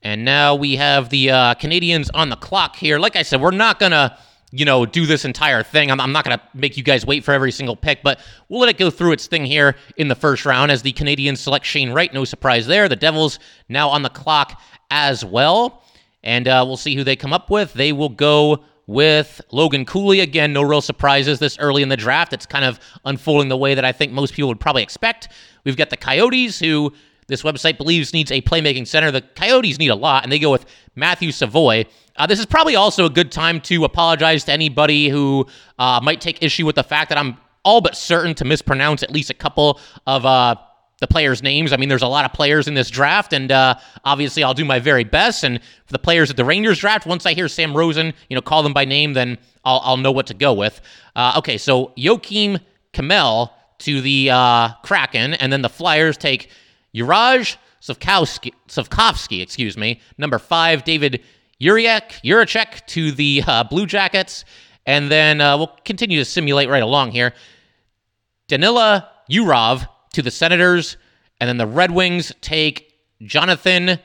And 0.00 0.24
now 0.24 0.54
we 0.54 0.76
have 0.76 1.08
the 1.08 1.30
uh, 1.32 1.54
Canadiens 1.56 2.08
on 2.14 2.28
the 2.28 2.36
clock 2.36 2.76
here. 2.76 3.00
Like 3.00 3.16
I 3.16 3.22
said, 3.22 3.40
we're 3.40 3.50
not 3.50 3.80
going 3.80 3.92
to 3.92 4.16
you 4.56 4.64
know, 4.64 4.86
do 4.86 5.04
this 5.04 5.24
entire 5.24 5.64
thing. 5.64 5.90
I'm, 5.90 6.00
I'm 6.00 6.12
not 6.12 6.24
going 6.24 6.38
to 6.38 6.44
make 6.54 6.76
you 6.76 6.84
guys 6.84 7.04
wait 7.04 7.24
for 7.24 7.32
every 7.32 7.50
single 7.50 7.74
pick, 7.74 8.04
but 8.04 8.20
we'll 8.48 8.60
let 8.60 8.68
it 8.68 8.78
go 8.78 8.88
through 8.88 9.12
its 9.12 9.26
thing 9.26 9.44
here 9.44 9.74
in 9.96 10.06
the 10.06 10.14
first 10.14 10.46
round 10.46 10.70
as 10.70 10.82
the 10.82 10.92
Canadiens 10.92 11.38
select 11.38 11.66
Shane 11.66 11.90
Wright. 11.90 12.14
No 12.14 12.24
surprise 12.24 12.66
there. 12.66 12.88
The 12.88 12.94
Devils 12.94 13.40
now 13.68 13.88
on 13.88 14.02
the 14.02 14.10
clock 14.10 14.60
as 14.90 15.24
well. 15.24 15.82
And 16.22 16.46
uh, 16.46 16.62
we'll 16.64 16.76
see 16.76 16.94
who 16.94 17.02
they 17.02 17.16
come 17.16 17.32
up 17.32 17.50
with. 17.50 17.72
They 17.72 17.92
will 17.92 18.08
go 18.08 18.62
with 18.86 19.40
Logan 19.50 19.84
Cooley. 19.84 20.20
Again, 20.20 20.52
no 20.52 20.62
real 20.62 20.80
surprises 20.80 21.40
this 21.40 21.58
early 21.58 21.82
in 21.82 21.88
the 21.88 21.96
draft. 21.96 22.32
It's 22.32 22.46
kind 22.46 22.64
of 22.64 22.78
unfolding 23.04 23.48
the 23.48 23.56
way 23.56 23.74
that 23.74 23.84
I 23.84 23.90
think 23.90 24.12
most 24.12 24.34
people 24.34 24.48
would 24.48 24.60
probably 24.60 24.84
expect. 24.84 25.30
We've 25.64 25.76
got 25.76 25.90
the 25.90 25.96
Coyotes, 25.96 26.60
who 26.60 26.92
this 27.26 27.42
website 27.42 27.78
believes 27.78 28.12
needs 28.12 28.30
a 28.30 28.40
playmaking 28.42 28.86
center. 28.86 29.10
The 29.10 29.22
Coyotes 29.22 29.78
need 29.78 29.88
a 29.88 29.94
lot, 29.94 30.22
and 30.22 30.32
they 30.32 30.38
go 30.38 30.50
with 30.50 30.66
Matthew 30.94 31.32
Savoie. 31.32 31.84
Uh, 32.16 32.26
this 32.26 32.38
is 32.38 32.46
probably 32.46 32.76
also 32.76 33.06
a 33.06 33.10
good 33.10 33.32
time 33.32 33.60
to 33.62 33.84
apologize 33.84 34.44
to 34.44 34.52
anybody 34.52 35.08
who 35.08 35.46
uh, 35.78 36.00
might 36.02 36.20
take 36.20 36.42
issue 36.42 36.66
with 36.66 36.76
the 36.76 36.84
fact 36.84 37.08
that 37.08 37.18
I'm 37.18 37.38
all 37.64 37.80
but 37.80 37.96
certain 37.96 38.34
to 38.34 38.44
mispronounce 38.44 39.02
at 39.02 39.10
least 39.10 39.30
a 39.30 39.34
couple 39.34 39.80
of 40.06 40.26
uh, 40.26 40.54
the 41.00 41.06
players' 41.06 41.42
names. 41.42 41.72
I 41.72 41.76
mean, 41.76 41.88
there's 41.88 42.02
a 42.02 42.08
lot 42.08 42.24
of 42.24 42.32
players 42.32 42.68
in 42.68 42.74
this 42.74 42.90
draft, 42.90 43.32
and 43.32 43.50
uh, 43.50 43.74
obviously 44.04 44.44
I'll 44.44 44.54
do 44.54 44.64
my 44.64 44.78
very 44.78 45.04
best. 45.04 45.44
And 45.44 45.60
for 45.86 45.92
the 45.92 45.98
players 45.98 46.30
at 46.30 46.36
the 46.36 46.44
Rangers 46.44 46.78
draft, 46.78 47.06
once 47.06 47.26
I 47.26 47.34
hear 47.34 47.48
Sam 47.48 47.76
Rosen, 47.76 48.12
you 48.28 48.34
know, 48.34 48.42
call 48.42 48.62
them 48.62 48.72
by 48.72 48.84
name, 48.84 49.14
then 49.14 49.38
I'll, 49.64 49.80
I'll 49.82 49.96
know 49.96 50.12
what 50.12 50.26
to 50.28 50.34
go 50.34 50.52
with. 50.52 50.80
Uh, 51.16 51.34
okay, 51.38 51.58
so 51.58 51.92
Joakim 51.98 52.60
Kemell 52.92 53.50
to 53.78 54.00
the 54.00 54.30
uh, 54.30 54.68
Kraken, 54.84 55.34
and 55.34 55.52
then 55.52 55.62
the 55.62 55.68
Flyers 55.68 56.16
take 56.16 56.50
Juraj 56.94 57.56
Slafkovsky, 57.82 59.42
excuse 59.42 59.76
me, 59.76 60.00
number 60.16 60.38
five, 60.38 60.84
David 60.84 61.22
Jiricek, 61.60 62.86
to 62.86 63.12
the 63.12 63.42
uh, 63.46 63.64
Blue 63.64 63.86
Jackets. 63.86 64.44
And 64.86 65.10
then 65.10 65.40
uh, 65.40 65.56
we'll 65.56 65.76
continue 65.84 66.18
to 66.18 66.24
simulate 66.24 66.68
right 66.68 66.82
along 66.82 67.12
here. 67.12 67.32
Danila 68.48 69.06
Yurov 69.30 69.88
to 70.12 70.22
the 70.22 70.30
Senators. 70.30 70.96
And 71.40 71.48
then 71.48 71.56
the 71.56 71.66
Red 71.66 71.90
Wings 71.90 72.32
take 72.40 72.94
Jonathan. 73.22 73.98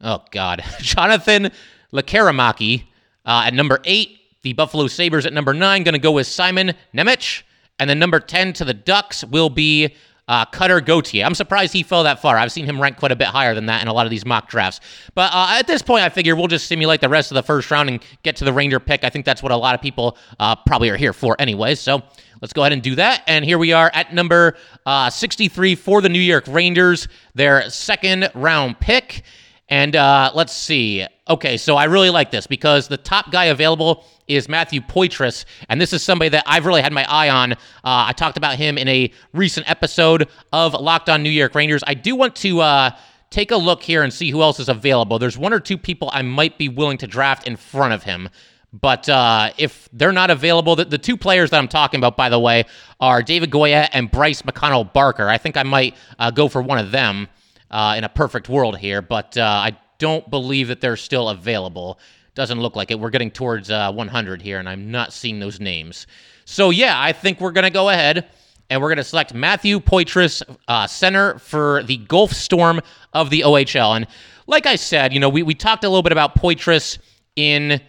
Oh, 0.00 0.24
God. 0.30 0.62
Jonathan 0.80 1.50
Lekkerimaki 1.92 2.84
uh, 3.24 3.44
at 3.46 3.54
number 3.54 3.80
eight. 3.84 4.18
The 4.42 4.54
Buffalo 4.54 4.86
Sabres 4.86 5.26
at 5.26 5.32
number 5.32 5.52
nine. 5.52 5.82
Going 5.82 5.92
to 5.92 5.98
go 5.98 6.12
with 6.12 6.26
Simon 6.26 6.72
Nemec. 6.94 7.42
And 7.78 7.88
then 7.88 7.98
number 7.98 8.20
10 8.20 8.54
to 8.54 8.64
the 8.64 8.74
Ducks 8.74 9.24
will 9.24 9.50
be 9.50 9.94
uh, 10.30 10.44
Cutter 10.44 10.80
Gauthier. 10.80 11.24
I'm 11.24 11.34
surprised 11.34 11.72
he 11.72 11.82
fell 11.82 12.04
that 12.04 12.22
far. 12.22 12.36
I've 12.38 12.52
seen 12.52 12.64
him 12.64 12.80
rank 12.80 12.96
quite 12.96 13.10
a 13.10 13.16
bit 13.16 13.26
higher 13.26 13.52
than 13.52 13.66
that 13.66 13.82
in 13.82 13.88
a 13.88 13.92
lot 13.92 14.06
of 14.06 14.10
these 14.10 14.24
mock 14.24 14.48
drafts. 14.48 14.78
But 15.16 15.32
uh, 15.34 15.56
at 15.58 15.66
this 15.66 15.82
point, 15.82 16.04
I 16.04 16.08
figure 16.08 16.36
we'll 16.36 16.46
just 16.46 16.68
simulate 16.68 17.00
the 17.00 17.08
rest 17.08 17.32
of 17.32 17.34
the 17.34 17.42
first 17.42 17.68
round 17.68 17.88
and 17.88 18.00
get 18.22 18.36
to 18.36 18.44
the 18.44 18.52
Ranger 18.52 18.78
pick. 18.78 19.02
I 19.02 19.10
think 19.10 19.26
that's 19.26 19.42
what 19.42 19.50
a 19.50 19.56
lot 19.56 19.74
of 19.74 19.82
people 19.82 20.16
uh, 20.38 20.54
probably 20.54 20.88
are 20.88 20.96
here 20.96 21.12
for 21.12 21.34
anyway. 21.40 21.74
So 21.74 22.00
let's 22.40 22.52
go 22.52 22.62
ahead 22.62 22.72
and 22.72 22.80
do 22.80 22.94
that. 22.94 23.24
And 23.26 23.44
here 23.44 23.58
we 23.58 23.72
are 23.72 23.90
at 23.92 24.14
number 24.14 24.56
uh, 24.86 25.10
63 25.10 25.74
for 25.74 26.00
the 26.00 26.08
New 26.08 26.20
York 26.20 26.44
Rangers, 26.46 27.08
their 27.34 27.68
second 27.68 28.30
round 28.32 28.78
pick. 28.78 29.24
And 29.70 29.94
uh, 29.94 30.32
let's 30.34 30.52
see. 30.52 31.06
Okay, 31.28 31.56
so 31.56 31.76
I 31.76 31.84
really 31.84 32.10
like 32.10 32.32
this 32.32 32.48
because 32.48 32.88
the 32.88 32.96
top 32.96 33.30
guy 33.30 33.46
available 33.46 34.04
is 34.26 34.48
Matthew 34.48 34.80
Poitras, 34.80 35.44
and 35.68 35.80
this 35.80 35.92
is 35.92 36.02
somebody 36.02 36.28
that 36.30 36.42
I've 36.44 36.66
really 36.66 36.82
had 36.82 36.92
my 36.92 37.04
eye 37.08 37.28
on. 37.28 37.52
Uh, 37.52 37.56
I 37.84 38.12
talked 38.12 38.36
about 38.36 38.56
him 38.56 38.76
in 38.76 38.88
a 38.88 39.12
recent 39.32 39.70
episode 39.70 40.28
of 40.52 40.74
Locked 40.74 41.08
On 41.08 41.22
New 41.22 41.30
York 41.30 41.54
Rangers. 41.54 41.84
I 41.86 41.94
do 41.94 42.16
want 42.16 42.34
to 42.36 42.60
uh, 42.60 42.90
take 43.30 43.52
a 43.52 43.56
look 43.56 43.80
here 43.80 44.02
and 44.02 44.12
see 44.12 44.30
who 44.30 44.42
else 44.42 44.58
is 44.58 44.68
available. 44.68 45.20
There's 45.20 45.38
one 45.38 45.52
or 45.52 45.60
two 45.60 45.78
people 45.78 46.10
I 46.12 46.22
might 46.22 46.58
be 46.58 46.68
willing 46.68 46.98
to 46.98 47.06
draft 47.06 47.46
in 47.46 47.54
front 47.54 47.94
of 47.94 48.02
him. 48.02 48.28
But 48.72 49.08
uh, 49.08 49.52
if 49.56 49.88
they're 49.92 50.12
not 50.12 50.30
available, 50.30 50.76
the, 50.76 50.84
the, 50.84 50.98
two 50.98 51.16
players 51.16 51.50
that 51.50 51.58
I'm 51.58 51.66
talking 51.66 51.98
about, 51.98 52.16
by 52.16 52.28
the 52.28 52.38
way, 52.38 52.64
are 53.00 53.20
David 53.20 53.50
Goyette 53.50 53.88
and 53.92 54.08
Bryce 54.08 54.42
McConnell 54.42 54.92
Barker. 54.92 55.28
I 55.28 55.38
think 55.38 55.56
I 55.56 55.64
might 55.64 55.96
uh, 56.20 56.30
go 56.30 56.48
for 56.48 56.62
one 56.62 56.78
of 56.78 56.92
them 56.92 57.28
uh, 57.70 57.94
in 57.96 58.04
a 58.04 58.08
perfect 58.08 58.48
world 58.48 58.78
here, 58.78 59.02
but 59.02 59.36
uh, 59.36 59.42
I 59.42 59.76
don't 59.98 60.28
believe 60.30 60.68
that 60.68 60.80
they're 60.80 60.96
still 60.96 61.28
available. 61.28 61.98
Doesn't 62.34 62.60
look 62.60 62.76
like 62.76 62.90
it. 62.90 62.98
We're 62.98 63.10
getting 63.10 63.30
towards 63.30 63.70
uh, 63.70 63.92
100 63.92 64.42
here, 64.42 64.58
and 64.58 64.68
I'm 64.68 64.90
not 64.90 65.12
seeing 65.12 65.40
those 65.40 65.60
names. 65.60 66.06
So, 66.44 66.70
yeah, 66.70 67.00
I 67.00 67.12
think 67.12 67.40
we're 67.40 67.52
going 67.52 67.64
to 67.64 67.70
go 67.70 67.88
ahead 67.90 68.28
and 68.70 68.80
we're 68.80 68.88
going 68.88 68.98
to 68.98 69.04
select 69.04 69.34
Matthew 69.34 69.80
Poitras, 69.80 70.42
uh, 70.68 70.86
center 70.86 71.38
for 71.38 71.82
the 71.82 71.96
Guelph 71.96 72.32
Storm 72.32 72.80
of 73.12 73.30
the 73.30 73.40
OHL. 73.40 73.96
And 73.96 74.06
like 74.46 74.66
I 74.66 74.76
said, 74.76 75.12
you 75.12 75.20
know, 75.20 75.28
we, 75.28 75.42
we 75.42 75.54
talked 75.54 75.84
a 75.84 75.88
little 75.88 76.02
bit 76.02 76.12
about 76.12 76.36
Poitras 76.36 76.98
in, 77.36 77.80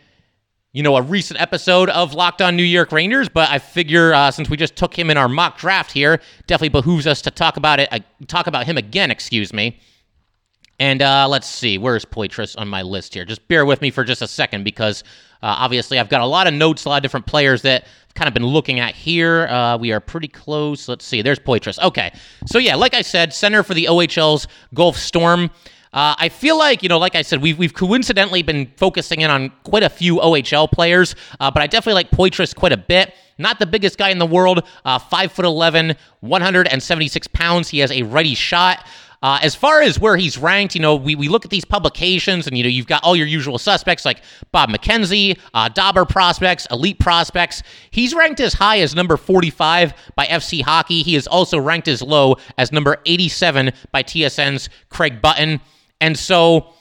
you 0.74 0.84
know, 0.84 0.96
a 0.96 1.02
recent 1.02 1.40
episode 1.42 1.90
of 1.90 2.14
Locked 2.14 2.42
On 2.42 2.56
New 2.56 2.64
York 2.64 2.92
Rangers, 2.94 3.28
but 3.28 3.50
I 3.50 3.60
figure 3.60 4.14
uh, 4.14 4.32
since 4.32 4.50
we 4.50 4.56
just 4.56 4.76
took 4.76 4.98
him 4.98 5.10
in 5.10 5.18
our 5.18 5.28
mock 5.28 5.58
draft 5.58 5.92
here, 5.92 6.22
definitely 6.48 6.70
behooves 6.70 7.06
us 7.08 7.22
to 7.24 7.32
talk 7.32 7.58
about 7.58 7.82
it, 7.82 7.90
uh, 7.92 8.00
talk 8.28 8.48
about 8.48 8.66
him 8.66 8.78
again, 8.78 9.12
excuse 9.12 9.52
me. 9.52 9.80
And 10.80 11.02
uh, 11.02 11.28
let's 11.30 11.48
see, 11.48 11.78
where's 11.78 12.06
Poitras 12.06 12.56
on 12.58 12.68
my 12.68 12.82
list 12.82 13.14
here? 13.14 13.26
Just 13.26 13.48
bear 13.50 13.66
with 13.66 13.82
me 13.82 13.92
for 13.92 14.04
just 14.04 14.22
a 14.22 14.28
second 14.28 14.64
because 14.64 15.04
uh, 15.44 15.56
obviously 15.60 16.00
I've 16.00 16.10
got 16.10 16.22
a 16.22 16.26
lot 16.26 16.48
of 16.48 16.54
notes, 16.54 16.86
a 16.86 16.90
lot 16.90 16.98
of 16.98 17.04
different 17.04 17.26
players 17.26 17.62
that 17.64 17.84
I've 18.08 18.14
kind 18.14 18.28
of 18.30 18.34
been 18.34 18.46
looking 18.48 18.80
at 18.80 18.96
here. 18.96 19.48
Uh, 19.48 19.78
we 19.78 19.92
are 19.92 20.00
pretty 20.00 20.30
close. 20.30 20.88
Let's 20.88 21.06
see, 21.06 21.22
there's 21.22 21.38
Poitras. 21.38 21.84
Okay, 21.84 22.14
so 22.48 22.60
yeah, 22.60 22.76
like 22.76 22.94
I 22.94 23.02
said, 23.02 23.34
center 23.34 23.62
for 23.62 23.74
the 23.74 23.86
OHL's 23.88 24.48
Guelph 24.74 24.98
Storm. 24.98 25.52
Uh, 25.94 26.16
I 26.18 26.30
feel 26.30 26.58
like, 26.58 26.84
you 26.84 26.90
know, 26.90 26.98
like 26.98 27.16
I 27.16 27.22
said, 27.22 27.42
we've, 27.42 27.58
we've 27.58 27.74
coincidentally 27.74 28.44
been 28.44 28.72
focusing 28.78 29.22
in 29.22 29.30
on 29.30 29.52
quite 29.64 29.84
a 29.84 29.90
few 29.90 30.18
OHL 30.18 30.72
players, 30.72 31.16
uh, 31.40 31.52
but 31.52 31.62
I 31.62 31.68
definitely 31.68 31.96
like 31.96 32.12
Poitras 32.12 32.56
quite 32.56 32.72
a 32.72 32.78
bit. 32.78 33.14
Not 33.38 33.60
the 33.60 33.66
biggest 33.66 33.98
guy 33.98 34.10
in 34.10 34.20
the 34.20 34.26
world, 34.26 34.66
uh, 34.86 35.00
5'11, 35.00 35.98
176 36.22 37.28
pounds. 37.28 37.70
He 37.70 37.80
has 37.80 37.92
a 37.92 38.04
ready 38.04 38.36
shot. 38.36 38.86
Uh, 39.24 39.38
as 39.44 39.54
far 39.54 39.82
as 39.82 40.00
where 40.00 40.18
he's 40.18 40.38
ranked, 40.38 40.74
you 40.74 40.82
know, 40.82 40.96
we, 40.96 41.14
we 41.14 41.28
look 41.28 41.46
at 41.46 41.52
these 41.52 41.66
publications 41.66 42.48
and, 42.48 42.58
you 42.58 42.64
know, 42.64 42.70
you've 42.70 42.88
got 42.88 43.04
all 43.04 43.16
your 43.16 43.28
usual 43.28 43.60
suspects 43.60 44.04
like 44.04 44.22
Bob 44.52 44.70
McKenzie, 44.70 45.38
uh, 45.54 45.70
Dobber 45.70 46.06
prospects, 46.06 46.66
elite 46.72 47.00
prospects. 47.00 47.62
He's 47.92 48.16
ranked 48.16 48.40
as 48.40 48.54
high 48.54 48.80
as 48.80 48.96
number 48.96 49.18
45 49.18 49.94
by 50.16 50.26
FC 50.26 50.64
Hockey. 50.64 51.04
He 51.04 51.16
is 51.16 51.28
also 51.28 51.60
ranked 51.60 51.88
as 51.88 52.02
low 52.02 52.38
as 52.58 52.72
number 52.72 52.98
87 53.06 53.72
by 53.92 54.02
TSN's 54.02 54.70
Craig 54.90 55.22
Button. 55.22 55.60
And 56.02 56.18
so 56.20 56.74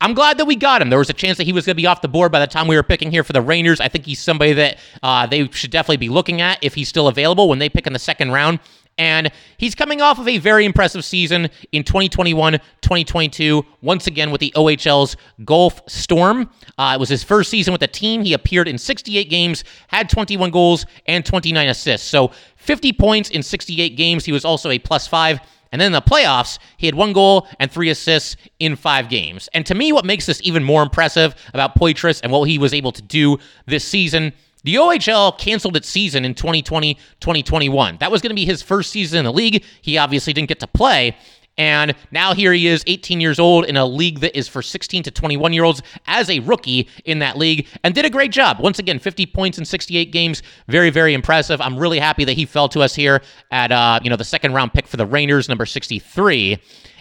I'm 0.00 0.14
glad 0.14 0.38
that 0.38 0.44
we 0.44 0.54
got 0.54 0.80
him. 0.80 0.90
There 0.90 0.98
was 0.98 1.10
a 1.10 1.14
chance 1.14 1.38
that 1.38 1.44
he 1.44 1.52
was 1.52 1.66
going 1.66 1.74
to 1.74 1.82
be 1.82 1.86
off 1.86 2.02
the 2.02 2.08
board 2.08 2.30
by 2.30 2.38
the 2.38 2.46
time 2.46 2.68
we 2.68 2.76
were 2.76 2.84
picking 2.84 3.10
here 3.10 3.24
for 3.24 3.32
the 3.32 3.42
Rangers. 3.42 3.80
I 3.80 3.88
think 3.88 4.06
he's 4.06 4.20
somebody 4.20 4.52
that 4.52 4.78
uh, 5.02 5.26
they 5.26 5.50
should 5.50 5.72
definitely 5.72 5.96
be 5.96 6.08
looking 6.08 6.40
at 6.40 6.62
if 6.62 6.74
he's 6.74 6.88
still 6.88 7.08
available 7.08 7.48
when 7.48 7.58
they 7.58 7.68
pick 7.68 7.86
in 7.86 7.92
the 7.92 7.98
second 7.98 8.30
round. 8.30 8.60
And 8.96 9.30
he's 9.58 9.76
coming 9.76 10.00
off 10.00 10.18
of 10.18 10.26
a 10.26 10.38
very 10.38 10.64
impressive 10.64 11.04
season 11.04 11.48
in 11.70 11.84
2021 11.84 12.54
2022, 12.80 13.64
once 13.80 14.08
again 14.08 14.32
with 14.32 14.40
the 14.40 14.52
OHL's 14.56 15.16
Guelph 15.44 15.80
Storm. 15.88 16.50
Uh, 16.76 16.92
it 16.96 17.00
was 17.00 17.08
his 17.08 17.22
first 17.22 17.48
season 17.48 17.70
with 17.72 17.80
the 17.80 17.86
team. 17.86 18.24
He 18.24 18.32
appeared 18.32 18.66
in 18.66 18.76
68 18.76 19.30
games, 19.30 19.62
had 19.86 20.08
21 20.08 20.50
goals, 20.50 20.84
and 21.06 21.24
29 21.24 21.68
assists. 21.68 22.08
So 22.08 22.32
50 22.56 22.92
points 22.94 23.30
in 23.30 23.42
68 23.42 23.90
games. 23.96 24.24
He 24.24 24.32
was 24.32 24.44
also 24.44 24.70
a 24.70 24.80
plus 24.80 25.06
five 25.06 25.40
and 25.72 25.80
then 25.80 25.86
in 25.86 25.92
the 25.92 26.02
playoffs, 26.02 26.58
he 26.76 26.86
had 26.86 26.94
one 26.94 27.12
goal 27.12 27.46
and 27.58 27.70
three 27.70 27.90
assists 27.90 28.36
in 28.58 28.76
five 28.76 29.08
games. 29.08 29.48
And 29.54 29.66
to 29.66 29.74
me, 29.74 29.92
what 29.92 30.04
makes 30.04 30.26
this 30.26 30.40
even 30.42 30.64
more 30.64 30.82
impressive 30.82 31.34
about 31.52 31.76
Poitras 31.76 32.20
and 32.22 32.32
what 32.32 32.48
he 32.48 32.58
was 32.58 32.72
able 32.72 32.92
to 32.92 33.02
do 33.02 33.38
this 33.66 33.84
season 33.84 34.32
the 34.64 34.74
OHL 34.74 35.38
canceled 35.38 35.76
its 35.76 35.88
season 35.88 36.24
in 36.24 36.34
2020 36.34 36.94
2021. 37.20 37.98
That 37.98 38.10
was 38.10 38.20
going 38.20 38.30
to 38.30 38.34
be 38.34 38.44
his 38.44 38.60
first 38.60 38.90
season 38.90 39.20
in 39.20 39.24
the 39.24 39.32
league. 39.32 39.64
He 39.80 39.98
obviously 39.98 40.32
didn't 40.32 40.48
get 40.48 40.60
to 40.60 40.66
play. 40.66 41.16
And 41.58 41.94
now 42.12 42.34
here 42.34 42.52
he 42.52 42.68
is, 42.68 42.84
18 42.86 43.20
years 43.20 43.38
old, 43.38 43.64
in 43.66 43.76
a 43.76 43.84
league 43.84 44.20
that 44.20 44.36
is 44.38 44.46
for 44.48 44.62
16 44.62 45.02
to 45.02 45.10
21 45.10 45.52
year 45.52 45.64
olds 45.64 45.82
as 46.06 46.30
a 46.30 46.38
rookie 46.40 46.88
in 47.04 47.18
that 47.18 47.36
league, 47.36 47.66
and 47.84 47.94
did 47.94 48.04
a 48.04 48.10
great 48.10 48.30
job. 48.30 48.60
Once 48.60 48.78
again, 48.78 48.98
50 48.98 49.26
points 49.26 49.58
in 49.58 49.64
68 49.64 50.12
games, 50.12 50.42
very, 50.68 50.90
very 50.90 51.12
impressive. 51.14 51.60
I'm 51.60 51.76
really 51.76 51.98
happy 51.98 52.24
that 52.24 52.34
he 52.34 52.46
fell 52.46 52.68
to 52.70 52.80
us 52.80 52.94
here 52.94 53.20
at 53.50 53.72
uh, 53.72 53.98
you 54.02 54.08
know 54.08 54.16
the 54.16 54.24
second 54.24 54.54
round 54.54 54.72
pick 54.72 54.86
for 54.86 54.96
the 54.96 55.06
Rangers, 55.06 55.48
number 55.48 55.66
63. 55.66 56.58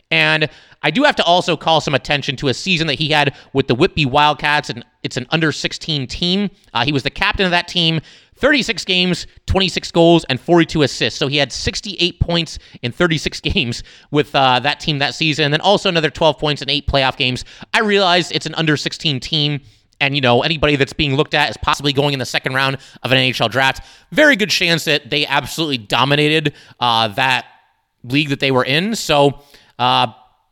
And 0.10 0.50
I 0.84 0.92
do 0.92 1.04
have 1.04 1.16
to 1.18 1.24
also 1.24 1.58
call 1.58 1.82
some 1.82 1.94
attention 1.94 2.36
to 2.38 2.48
a 2.48 2.54
season 2.54 2.88
that 2.88 2.96
he 2.96 3.10
had 3.10 3.36
with 3.54 3.68
the 3.68 3.76
Whitby 3.76 4.06
Wildcats, 4.06 4.70
and 4.70 4.86
it's 5.04 5.18
an 5.18 5.28
under 5.32 5.52
16 5.52 6.08
team. 6.08 6.50
Uh, 6.74 6.86
he 6.86 6.92
was 6.92 7.04
the 7.04 7.10
captain 7.10 7.46
of 7.46 7.52
that 7.52 7.68
team. 7.68 8.00
36 8.38 8.86
games, 8.86 9.28
26 9.48 9.92
goals, 9.92 10.26
and 10.26 10.40
42 10.40 10.84
assists. 10.84 11.20
So 11.20 11.28
he 11.28 11.38
had 11.38 11.52
68 11.52 12.20
points 12.20 12.60
in 12.82 12.92
36 12.92 13.42
games 13.42 13.84
with 14.12 14.34
uh, 14.36 14.60
that 14.60 14.80
team 14.80 15.00
that 15.00 15.16
season. 15.16 15.46
And 15.46 15.54
then 15.54 15.62
also 15.62 15.90
another 15.90 16.10
12 16.10 16.38
points 16.38 16.62
in 16.62 16.70
eight 16.70 16.88
playoff 16.88 17.18
games. 17.18 17.46
I 17.74 17.82
realize 17.82 18.32
it's 18.32 18.46
an 18.46 18.56
under 18.56 18.78
16 18.78 19.20
team. 19.20 19.62
And, 20.00 20.14
you 20.14 20.22
know, 20.22 20.44
anybody 20.44 20.76
that's 20.76 20.94
being 20.94 21.16
looked 21.16 21.34
at 21.34 21.50
as 21.50 21.58
possibly 21.58 21.92
going 21.92 22.14
in 22.14 22.20
the 22.20 22.26
second 22.26 22.54
round 22.54 22.78
of 23.02 23.12
an 23.12 23.18
NHL 23.18 23.50
draft, 23.50 23.84
very 24.12 24.36
good 24.36 24.52
chance 24.52 24.86
that 24.86 25.10
they 25.10 25.26
absolutely 25.26 25.80
dominated 25.80 26.54
uh, 26.80 27.08
that 27.10 27.46
league 28.04 28.30
that 28.30 28.40
they 28.40 28.52
were 28.52 28.64
in. 28.64 28.96
So, 28.96 29.42
uh, 29.80 30.08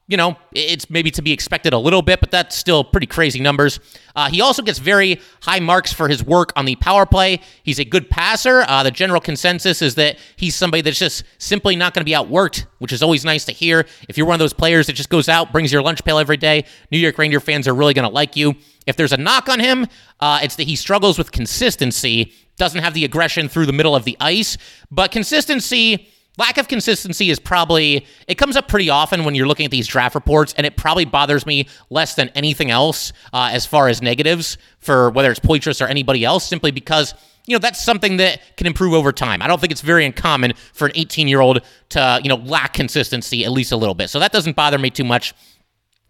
you 0.07 0.17
know, 0.17 0.37
it's 0.51 0.87
maybe 0.87 1.09
to 1.09 1.21
be 1.23 1.31
expected 1.31 1.73
a 1.73 1.79
little 1.79 2.03
bit, 2.03 2.19
but 2.19 2.29
that's 2.29 2.55
still 2.55 2.83
pretty 2.83 3.07
crazy 3.07 3.39
numbers. 3.39 3.79
Uh, 4.15 4.29
he 4.29 4.39
also 4.39 4.61
gets 4.61 4.77
very 4.77 5.19
high 5.41 5.59
marks 5.59 5.91
for 5.91 6.07
his 6.07 6.23
work 6.23 6.53
on 6.55 6.65
the 6.65 6.75
power 6.75 7.07
play. 7.07 7.39
He's 7.63 7.79
a 7.79 7.85
good 7.85 8.07
passer. 8.07 8.63
Uh, 8.67 8.83
the 8.83 8.91
general 8.91 9.19
consensus 9.19 9.81
is 9.81 9.95
that 9.95 10.19
he's 10.35 10.55
somebody 10.55 10.81
that's 10.81 10.99
just 10.99 11.23
simply 11.39 11.75
not 11.75 11.95
going 11.95 12.01
to 12.01 12.05
be 12.05 12.11
outworked, 12.11 12.67
which 12.77 12.93
is 12.93 13.01
always 13.01 13.25
nice 13.25 13.45
to 13.45 13.51
hear. 13.51 13.87
If 14.07 14.15
you're 14.15 14.27
one 14.27 14.35
of 14.35 14.39
those 14.39 14.53
players 14.53 14.85
that 14.87 14.93
just 14.93 15.09
goes 15.09 15.27
out, 15.27 15.51
brings 15.51 15.73
your 15.73 15.81
lunch 15.81 16.03
pail 16.03 16.19
every 16.19 16.37
day, 16.37 16.65
New 16.91 16.99
York 16.99 17.17
Ranger 17.17 17.39
fans 17.39 17.67
are 17.67 17.73
really 17.73 17.95
going 17.95 18.07
to 18.07 18.13
like 18.13 18.35
you. 18.35 18.53
If 18.85 18.97
there's 18.97 19.13
a 19.13 19.17
knock 19.17 19.49
on 19.49 19.59
him, 19.59 19.87
uh, 20.19 20.41
it's 20.43 20.55
that 20.57 20.67
he 20.67 20.75
struggles 20.75 21.17
with 21.17 21.31
consistency, 21.31 22.31
doesn't 22.57 22.83
have 22.83 22.93
the 22.93 23.05
aggression 23.05 23.49
through 23.49 23.65
the 23.65 23.73
middle 23.73 23.95
of 23.95 24.05
the 24.05 24.15
ice, 24.19 24.55
but 24.91 25.09
consistency 25.09 26.09
Lack 26.37 26.57
of 26.57 26.67
consistency 26.67 27.29
is 27.29 27.39
probably, 27.39 28.05
it 28.27 28.35
comes 28.35 28.57
up 28.57 28.67
pretty 28.67 28.89
often 28.89 29.23
when 29.23 29.35
you're 29.35 29.47
looking 29.47 29.65
at 29.65 29.71
these 29.71 29.87
draft 29.87 30.15
reports, 30.15 30.53
and 30.57 30.65
it 30.65 30.75
probably 30.75 31.05
bothers 31.05 31.45
me 31.45 31.67
less 31.89 32.15
than 32.15 32.29
anything 32.29 32.71
else 32.71 33.13
uh, 33.31 33.49
as 33.51 33.65
far 33.65 33.87
as 33.87 34.01
negatives 34.01 34.57
for 34.79 35.09
whether 35.11 35.31
it's 35.31 35.39
Poitras 35.39 35.81
or 35.81 35.87
anybody 35.87 36.25
else, 36.25 36.45
simply 36.45 36.71
because, 36.71 37.13
you 37.45 37.55
know, 37.55 37.59
that's 37.59 37.83
something 37.83 38.17
that 38.17 38.41
can 38.57 38.67
improve 38.67 38.93
over 38.93 39.11
time. 39.13 39.41
I 39.41 39.47
don't 39.47 39.61
think 39.61 39.71
it's 39.71 39.81
very 39.81 40.05
uncommon 40.05 40.53
for 40.73 40.87
an 40.87 40.91
18 40.95 41.27
year 41.27 41.39
old 41.39 41.61
to, 41.89 42.19
you 42.21 42.29
know, 42.29 42.35
lack 42.35 42.73
consistency 42.73 43.45
at 43.45 43.51
least 43.51 43.71
a 43.71 43.77
little 43.77 43.95
bit. 43.95 44.09
So 44.09 44.19
that 44.19 44.31
doesn't 44.31 44.55
bother 44.55 44.77
me 44.77 44.89
too 44.89 45.05
much. 45.05 45.33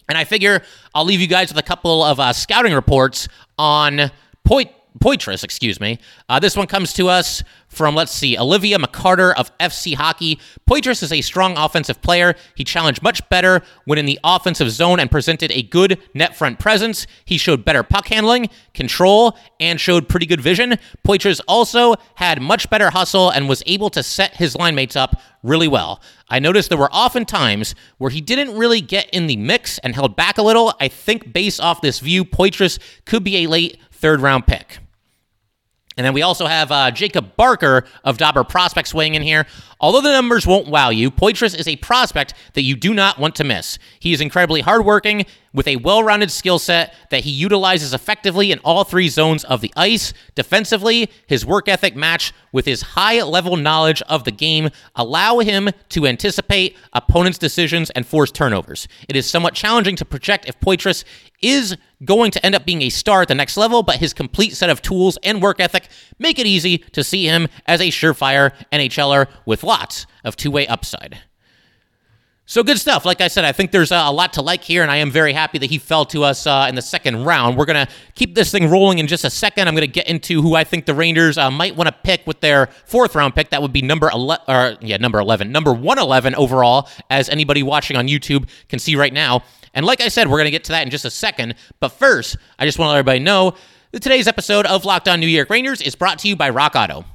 And 0.07 0.17
I 0.17 0.23
figure 0.23 0.61
I'll 0.93 1.05
leave 1.05 1.21
you 1.21 1.27
guys 1.27 1.49
with 1.49 1.57
a 1.57 1.67
couple 1.67 2.03
of 2.03 2.19
uh, 2.19 2.33
scouting 2.33 2.73
reports 2.73 3.27
on 3.57 4.11
Poit. 4.43 4.69
Poitras, 4.99 5.43
excuse 5.43 5.79
me. 5.79 5.99
Uh, 6.29 6.39
this 6.39 6.55
one 6.55 6.67
comes 6.67 6.93
to 6.93 7.09
us 7.09 7.43
from, 7.67 7.95
let's 7.95 8.13
see, 8.13 8.37
Olivia 8.37 8.77
McCarter 8.77 9.33
of 9.35 9.55
FC 9.57 9.93
Hockey. 9.93 10.39
Poitras 10.69 11.03
is 11.03 11.11
a 11.11 11.21
strong 11.21 11.57
offensive 11.57 12.01
player. 12.01 12.35
He 12.55 12.63
challenged 12.63 13.03
much 13.03 13.27
better 13.29 13.61
when 13.83 13.99
in 13.99 14.05
the 14.05 14.19
offensive 14.23 14.71
zone 14.71 14.99
and 14.99 15.11
presented 15.11 15.51
a 15.51 15.63
good 15.63 15.99
net 16.13 16.35
front 16.35 16.59
presence. 16.59 17.07
He 17.25 17.37
showed 17.37 17.65
better 17.65 17.83
puck 17.83 18.07
handling, 18.07 18.49
control, 18.73 19.37
and 19.59 19.81
showed 19.81 20.07
pretty 20.07 20.25
good 20.25 20.41
vision. 20.41 20.77
Poitras 21.05 21.41
also 21.47 21.95
had 22.15 22.41
much 22.41 22.69
better 22.69 22.89
hustle 22.91 23.29
and 23.29 23.49
was 23.49 23.63
able 23.65 23.89
to 23.89 24.01
set 24.01 24.37
his 24.37 24.55
line 24.55 24.75
mates 24.75 24.95
up 24.95 25.21
really 25.43 25.67
well. 25.67 26.01
I 26.29 26.39
noticed 26.39 26.69
there 26.69 26.77
were 26.77 26.89
often 26.91 27.25
times 27.25 27.75
where 27.97 28.09
he 28.09 28.21
didn't 28.21 28.57
really 28.57 28.81
get 28.81 29.09
in 29.11 29.27
the 29.27 29.35
mix 29.35 29.77
and 29.79 29.93
held 29.93 30.15
back 30.15 30.37
a 30.37 30.41
little. 30.41 30.73
I 30.79 30.87
think 30.87 31.33
based 31.33 31.59
off 31.59 31.81
this 31.81 31.99
view, 31.99 32.23
Poitras 32.23 32.79
could 33.05 33.23
be 33.23 33.43
a 33.43 33.47
late 33.47 33.77
third 33.91 34.21
round 34.21 34.47
pick. 34.47 34.79
And 35.97 36.05
then 36.05 36.13
we 36.13 36.21
also 36.21 36.45
have 36.45 36.71
uh, 36.71 36.91
Jacob 36.91 37.35
Barker 37.37 37.85
of 38.03 38.17
Dobber 38.17 38.43
Prospects 38.43 38.93
weighing 38.93 39.15
in 39.15 39.21
here. 39.21 39.45
Although 39.79 40.01
the 40.01 40.11
numbers 40.11 40.45
won't 40.45 40.67
wow 40.67 40.89
you, 40.89 41.09
Poitras 41.09 41.57
is 41.57 41.67
a 41.67 41.77
prospect 41.77 42.33
that 42.53 42.63
you 42.63 42.75
do 42.75 42.93
not 42.93 43.17
want 43.17 43.35
to 43.35 43.43
miss. 43.43 43.79
He 43.99 44.13
is 44.13 44.19
incredibly 44.19 44.61
hardworking 44.61 45.25
with 45.55 45.67
a 45.67 45.77
well 45.77 46.03
rounded 46.03 46.29
skill 46.29 46.59
set 46.59 46.93
that 47.09 47.23
he 47.23 47.31
utilizes 47.31 47.93
effectively 47.93 48.51
in 48.51 48.59
all 48.59 48.83
three 48.83 49.09
zones 49.09 49.43
of 49.45 49.61
the 49.61 49.73
ice. 49.75 50.13
Defensively, 50.35 51.09
his 51.25 51.45
work 51.45 51.67
ethic 51.67 51.95
match 51.95 52.33
with 52.51 52.65
his 52.65 52.81
high 52.81 53.23
level 53.23 53.55
knowledge 53.55 54.01
of 54.03 54.25
the 54.25 54.31
game 54.31 54.69
allow 54.95 55.39
him 55.39 55.69
to 55.89 56.05
anticipate 56.05 56.77
opponents' 56.93 57.37
decisions 57.37 57.89
and 57.91 58.05
force 58.05 58.31
turnovers. 58.31 58.87
It 59.07 59.15
is 59.15 59.27
somewhat 59.27 59.55
challenging 59.55 59.95
to 59.95 60.05
project 60.05 60.47
if 60.47 60.59
Poitras 60.59 61.05
is 61.41 61.77
going 62.03 62.31
to 62.31 62.45
end 62.45 62.55
up 62.55 62.65
being 62.65 62.81
a 62.81 62.89
star 62.89 63.21
at 63.21 63.29
the 63.29 63.35
next 63.35 63.57
level, 63.57 63.81
but 63.81 63.97
his 63.97 64.13
complete 64.13 64.55
set 64.55 64.69
of 64.69 64.81
tools 64.81 65.17
and 65.23 65.41
work 65.41 65.59
ethic 65.59 65.87
make 66.19 66.37
it 66.37 66.45
easy 66.45 66.77
to 66.77 67.03
see 67.03 67.25
him 67.25 67.47
as 67.65 67.79
a 67.79 67.87
surefire 67.87 68.51
NHLer 68.71 69.27
with 69.45 69.63
lots 69.63 70.05
of 70.23 70.35
two 70.35 70.51
way 70.51 70.67
upside. 70.67 71.19
So 72.47 72.61
good 72.61 72.77
stuff. 72.77 73.05
Like 73.05 73.21
I 73.21 73.27
said, 73.27 73.43
I 73.43 73.51
think 73.51 73.71
there's 73.71 73.91
a 73.91 74.11
lot 74.11 74.33
to 74.33 74.43
like 74.43 74.63
here, 74.63 74.83
and 74.83 74.91
I 74.91 74.97
am 74.97 75.09
very 75.09 75.33
happy 75.33 75.57
that 75.57 75.69
he 75.71 75.79
fell 75.79 76.05
to 76.05 76.23
us 76.23 76.45
uh, 76.45 76.67
in 76.69 76.75
the 76.75 76.81
second 76.81 77.25
round. 77.25 77.57
We're 77.57 77.65
going 77.65 77.87
to 77.87 77.91
keep 78.13 78.35
this 78.35 78.51
thing 78.51 78.69
rolling 78.69 78.99
in 78.99 79.07
just 79.07 79.23
a 79.23 79.31
second. 79.31 79.67
I'm 79.67 79.73
going 79.73 79.81
to 79.81 79.91
get 79.91 80.07
into 80.07 80.43
who 80.43 80.53
I 80.53 80.63
think 80.63 80.85
the 80.85 80.93
Rangers 80.93 81.39
uh, 81.39 81.49
might 81.49 81.75
want 81.75 81.87
to 81.87 81.95
pick 82.03 82.27
with 82.27 82.41
their 82.41 82.67
fourth 82.85 83.15
round 83.15 83.33
pick. 83.33 83.49
That 83.49 83.63
would 83.63 83.73
be 83.73 83.81
number 83.81 84.11
11, 84.11 84.45
or 84.47 84.77
yeah, 84.79 84.97
number 84.97 85.17
11, 85.17 85.51
number 85.51 85.73
111 85.73 86.35
overall, 86.35 86.87
as 87.09 87.29
anybody 87.29 87.63
watching 87.63 87.97
on 87.97 88.07
YouTube 88.07 88.47
can 88.69 88.77
see 88.77 88.95
right 88.95 89.11
now. 89.11 89.43
And 89.73 89.83
like 89.83 89.99
I 89.99 90.09
said, 90.09 90.27
we're 90.27 90.37
going 90.37 90.45
to 90.45 90.51
get 90.51 90.65
to 90.65 90.71
that 90.73 90.83
in 90.83 90.91
just 90.91 91.03
a 91.03 91.09
second. 91.09 91.55
But 91.79 91.89
first, 91.89 92.37
I 92.59 92.65
just 92.65 92.77
want 92.77 92.89
to 92.89 92.91
let 92.91 92.99
everybody 92.99 93.19
know 93.21 93.55
that 93.91 94.03
today's 94.03 94.27
episode 94.27 94.67
of 94.67 94.85
Locked 94.85 95.07
On 95.07 95.19
New 95.19 95.25
York 95.27 95.49
Rangers 95.49 95.81
is 95.81 95.95
brought 95.95 96.19
to 96.19 96.27
you 96.27 96.35
by 96.35 96.51
Rock 96.51 96.75
Auto. 96.75 97.05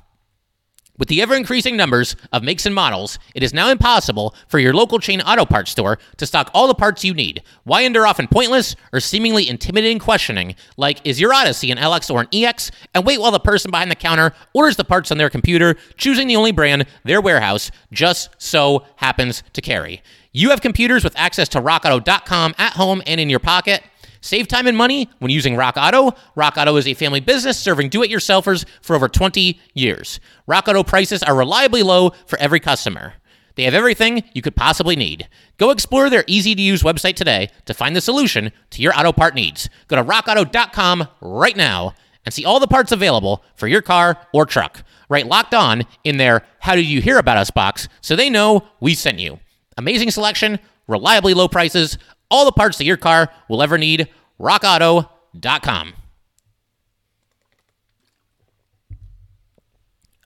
With 1.00 1.08
the 1.08 1.22
ever 1.22 1.34
increasing 1.34 1.78
numbers 1.78 2.14
of 2.30 2.42
makes 2.42 2.66
and 2.66 2.74
models, 2.74 3.18
it 3.34 3.42
is 3.42 3.54
now 3.54 3.70
impossible 3.70 4.34
for 4.48 4.58
your 4.58 4.74
local 4.74 4.98
chain 4.98 5.22
auto 5.22 5.46
parts 5.46 5.70
store 5.70 5.98
to 6.18 6.26
stock 6.26 6.50
all 6.52 6.68
the 6.68 6.74
parts 6.74 7.02
you 7.02 7.14
need. 7.14 7.42
Why 7.64 7.80
endure 7.80 8.06
often 8.06 8.28
pointless 8.28 8.76
or 8.92 9.00
seemingly 9.00 9.48
intimidating 9.48 9.98
questioning, 9.98 10.54
like 10.76 11.00
is 11.04 11.18
your 11.18 11.32
Odyssey 11.32 11.70
an 11.70 11.78
LX 11.78 12.10
or 12.10 12.20
an 12.20 12.28
EX, 12.34 12.70
and 12.94 13.06
wait 13.06 13.18
while 13.18 13.30
the 13.30 13.40
person 13.40 13.70
behind 13.70 13.90
the 13.90 13.96
counter 13.96 14.34
orders 14.52 14.76
the 14.76 14.84
parts 14.84 15.10
on 15.10 15.16
their 15.16 15.30
computer, 15.30 15.74
choosing 15.96 16.28
the 16.28 16.36
only 16.36 16.52
brand 16.52 16.84
their 17.02 17.22
warehouse 17.22 17.70
just 17.90 18.28
so 18.36 18.84
happens 18.96 19.42
to 19.54 19.62
carry. 19.62 20.02
You 20.32 20.50
have 20.50 20.60
computers 20.60 21.02
with 21.02 21.18
access 21.18 21.48
to 21.48 21.62
rockauto.com 21.62 22.56
at 22.58 22.74
home 22.74 23.02
and 23.06 23.18
in 23.18 23.30
your 23.30 23.40
pocket. 23.40 23.82
Save 24.20 24.48
time 24.48 24.66
and 24.66 24.76
money 24.76 25.08
when 25.18 25.30
using 25.30 25.56
Rock 25.56 25.76
Auto. 25.76 26.12
Rock 26.34 26.56
Auto 26.56 26.76
is 26.76 26.86
a 26.86 26.94
family 26.94 27.20
business 27.20 27.58
serving 27.58 27.88
do 27.88 28.02
it 28.02 28.10
yourselfers 28.10 28.64
for 28.82 28.94
over 28.94 29.08
20 29.08 29.58
years. 29.74 30.20
Rock 30.46 30.68
Auto 30.68 30.82
prices 30.82 31.22
are 31.22 31.34
reliably 31.34 31.82
low 31.82 32.10
for 32.26 32.38
every 32.38 32.60
customer. 32.60 33.14
They 33.56 33.64
have 33.64 33.74
everything 33.74 34.24
you 34.32 34.42
could 34.42 34.56
possibly 34.56 34.96
need. 34.96 35.28
Go 35.58 35.70
explore 35.70 36.08
their 36.08 36.24
easy 36.26 36.54
to 36.54 36.62
use 36.62 36.82
website 36.82 37.14
today 37.14 37.50
to 37.66 37.74
find 37.74 37.96
the 37.96 38.00
solution 38.00 38.52
to 38.70 38.82
your 38.82 38.98
auto 38.98 39.12
part 39.12 39.34
needs. 39.34 39.68
Go 39.88 39.96
to 39.96 40.04
rockauto.com 40.04 41.08
right 41.20 41.56
now 41.56 41.94
and 42.24 42.32
see 42.32 42.44
all 42.44 42.60
the 42.60 42.66
parts 42.66 42.92
available 42.92 43.42
for 43.56 43.66
your 43.66 43.82
car 43.82 44.16
or 44.32 44.46
truck. 44.46 44.82
Right 45.08 45.26
locked 45.26 45.54
on 45.54 45.82
in 46.04 46.16
their 46.18 46.42
How 46.60 46.76
Did 46.76 46.86
You 46.86 47.00
Hear 47.00 47.18
About 47.18 47.38
Us 47.38 47.50
box 47.50 47.88
so 48.00 48.14
they 48.14 48.30
know 48.30 48.66
we 48.80 48.94
sent 48.94 49.18
you. 49.18 49.40
Amazing 49.76 50.10
selection, 50.10 50.58
reliably 50.86 51.34
low 51.34 51.48
prices, 51.48 51.98
all 52.30 52.44
the 52.44 52.52
parts 52.52 52.78
that 52.78 52.84
your 52.84 52.96
car 52.96 53.30
will 53.48 53.62
ever 53.62 53.78
need. 53.78 54.08
RockAuto.com. 54.40 55.94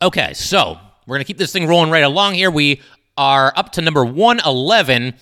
Okay, 0.02 0.34
so 0.34 0.78
we're 1.06 1.16
gonna 1.16 1.24
keep 1.24 1.38
this 1.38 1.52
thing 1.52 1.66
rolling 1.66 1.90
right 1.90 2.04
along 2.04 2.34
here. 2.34 2.50
We 2.50 2.82
are 3.16 3.52
up 3.56 3.72
to 3.72 3.80
number 3.80 4.04
111 4.04 5.14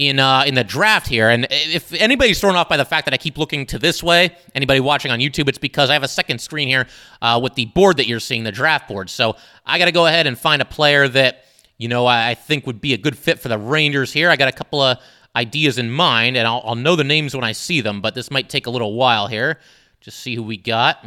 in 0.00 0.18
uh, 0.18 0.44
in 0.46 0.54
the 0.54 0.64
draft 0.64 1.06
here. 1.06 1.28
And 1.28 1.46
if 1.50 1.92
anybody's 1.92 2.40
thrown 2.40 2.56
off 2.56 2.70
by 2.70 2.78
the 2.78 2.86
fact 2.86 3.04
that 3.04 3.12
I 3.12 3.18
keep 3.18 3.36
looking 3.36 3.66
to 3.66 3.78
this 3.78 4.02
way, 4.02 4.34
anybody 4.54 4.80
watching 4.80 5.10
on 5.10 5.18
YouTube, 5.18 5.46
it's 5.48 5.58
because 5.58 5.90
I 5.90 5.92
have 5.92 6.02
a 6.02 6.08
second 6.08 6.40
screen 6.40 6.68
here 6.68 6.86
uh, 7.20 7.38
with 7.42 7.54
the 7.54 7.66
board 7.66 7.98
that 7.98 8.06
you're 8.06 8.18
seeing, 8.18 8.42
the 8.42 8.50
draft 8.50 8.88
board. 8.88 9.10
So 9.10 9.36
I 9.66 9.78
got 9.78 9.84
to 9.84 9.92
go 9.92 10.06
ahead 10.06 10.26
and 10.26 10.38
find 10.38 10.62
a 10.62 10.64
player 10.64 11.06
that 11.08 11.44
you 11.76 11.88
know 11.88 12.06
I 12.06 12.34
think 12.34 12.66
would 12.66 12.80
be 12.80 12.94
a 12.94 12.98
good 12.98 13.16
fit 13.16 13.40
for 13.40 13.48
the 13.48 13.58
Rangers 13.58 14.10
here. 14.10 14.30
I 14.30 14.36
got 14.36 14.48
a 14.48 14.52
couple 14.52 14.80
of 14.80 14.98
ideas 15.36 15.78
in 15.78 15.90
mind, 15.90 16.36
and 16.36 16.46
I'll, 16.46 16.62
I'll 16.64 16.74
know 16.74 16.96
the 16.96 17.04
names 17.04 17.34
when 17.34 17.44
I 17.44 17.52
see 17.52 17.80
them, 17.80 18.00
but 18.00 18.14
this 18.14 18.30
might 18.30 18.48
take 18.48 18.66
a 18.66 18.70
little 18.70 18.94
while 18.94 19.26
here. 19.26 19.58
Just 20.00 20.18
see 20.20 20.34
who 20.34 20.42
we 20.42 20.56
got 20.56 21.04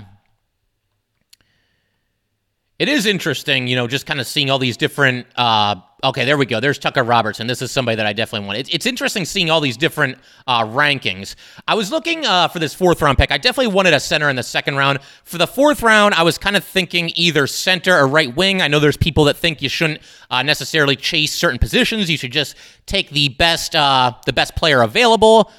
it 2.83 2.89
is 2.89 3.05
interesting, 3.05 3.65
you 3.65 3.77
know, 3.77 3.87
just 3.87 4.05
kind 4.05 4.19
of 4.19 4.27
seeing 4.27 4.49
all 4.49 4.59
these 4.59 4.75
different. 4.75 5.25
Uh, 5.37 5.75
okay, 6.03 6.25
there 6.25 6.37
we 6.37 6.45
go. 6.45 6.59
There's 6.59 6.77
Tucker 6.77 7.01
Robertson. 7.01 7.47
This 7.47 7.61
is 7.61 7.71
somebody 7.71 7.95
that 7.95 8.05
I 8.05 8.11
definitely 8.11 8.45
want. 8.45 8.59
It's, 8.59 8.69
it's 8.71 8.85
interesting 8.85 9.23
seeing 9.23 9.49
all 9.49 9.61
these 9.61 9.77
different 9.77 10.17
uh, 10.47 10.65
rankings. 10.65 11.35
I 11.65 11.75
was 11.75 11.91
looking 11.91 12.25
uh, 12.25 12.49
for 12.49 12.59
this 12.59 12.73
fourth 12.73 13.01
round 13.01 13.17
pick. 13.17 13.31
I 13.31 13.37
definitely 13.37 13.73
wanted 13.73 13.93
a 13.93 14.01
center 14.01 14.29
in 14.29 14.35
the 14.35 14.43
second 14.43 14.75
round. 14.75 14.99
For 15.23 15.37
the 15.37 15.47
fourth 15.47 15.81
round, 15.81 16.13
I 16.15 16.23
was 16.23 16.37
kind 16.37 16.57
of 16.57 16.65
thinking 16.65 17.09
either 17.15 17.47
center 17.47 17.97
or 17.97 18.05
right 18.05 18.35
wing. 18.35 18.61
I 18.61 18.67
know 18.67 18.81
there's 18.81 18.97
people 18.97 19.23
that 19.25 19.37
think 19.37 19.61
you 19.61 19.69
shouldn't 19.69 20.01
uh, 20.29 20.43
necessarily 20.43 20.97
chase 20.97 21.31
certain 21.31 21.59
positions. 21.59 22.09
You 22.09 22.17
should 22.17 22.33
just 22.33 22.57
take 22.85 23.11
the 23.11 23.29
best, 23.29 23.77
uh, 23.77 24.11
the 24.25 24.33
best 24.33 24.57
player 24.57 24.81
available. 24.81 25.53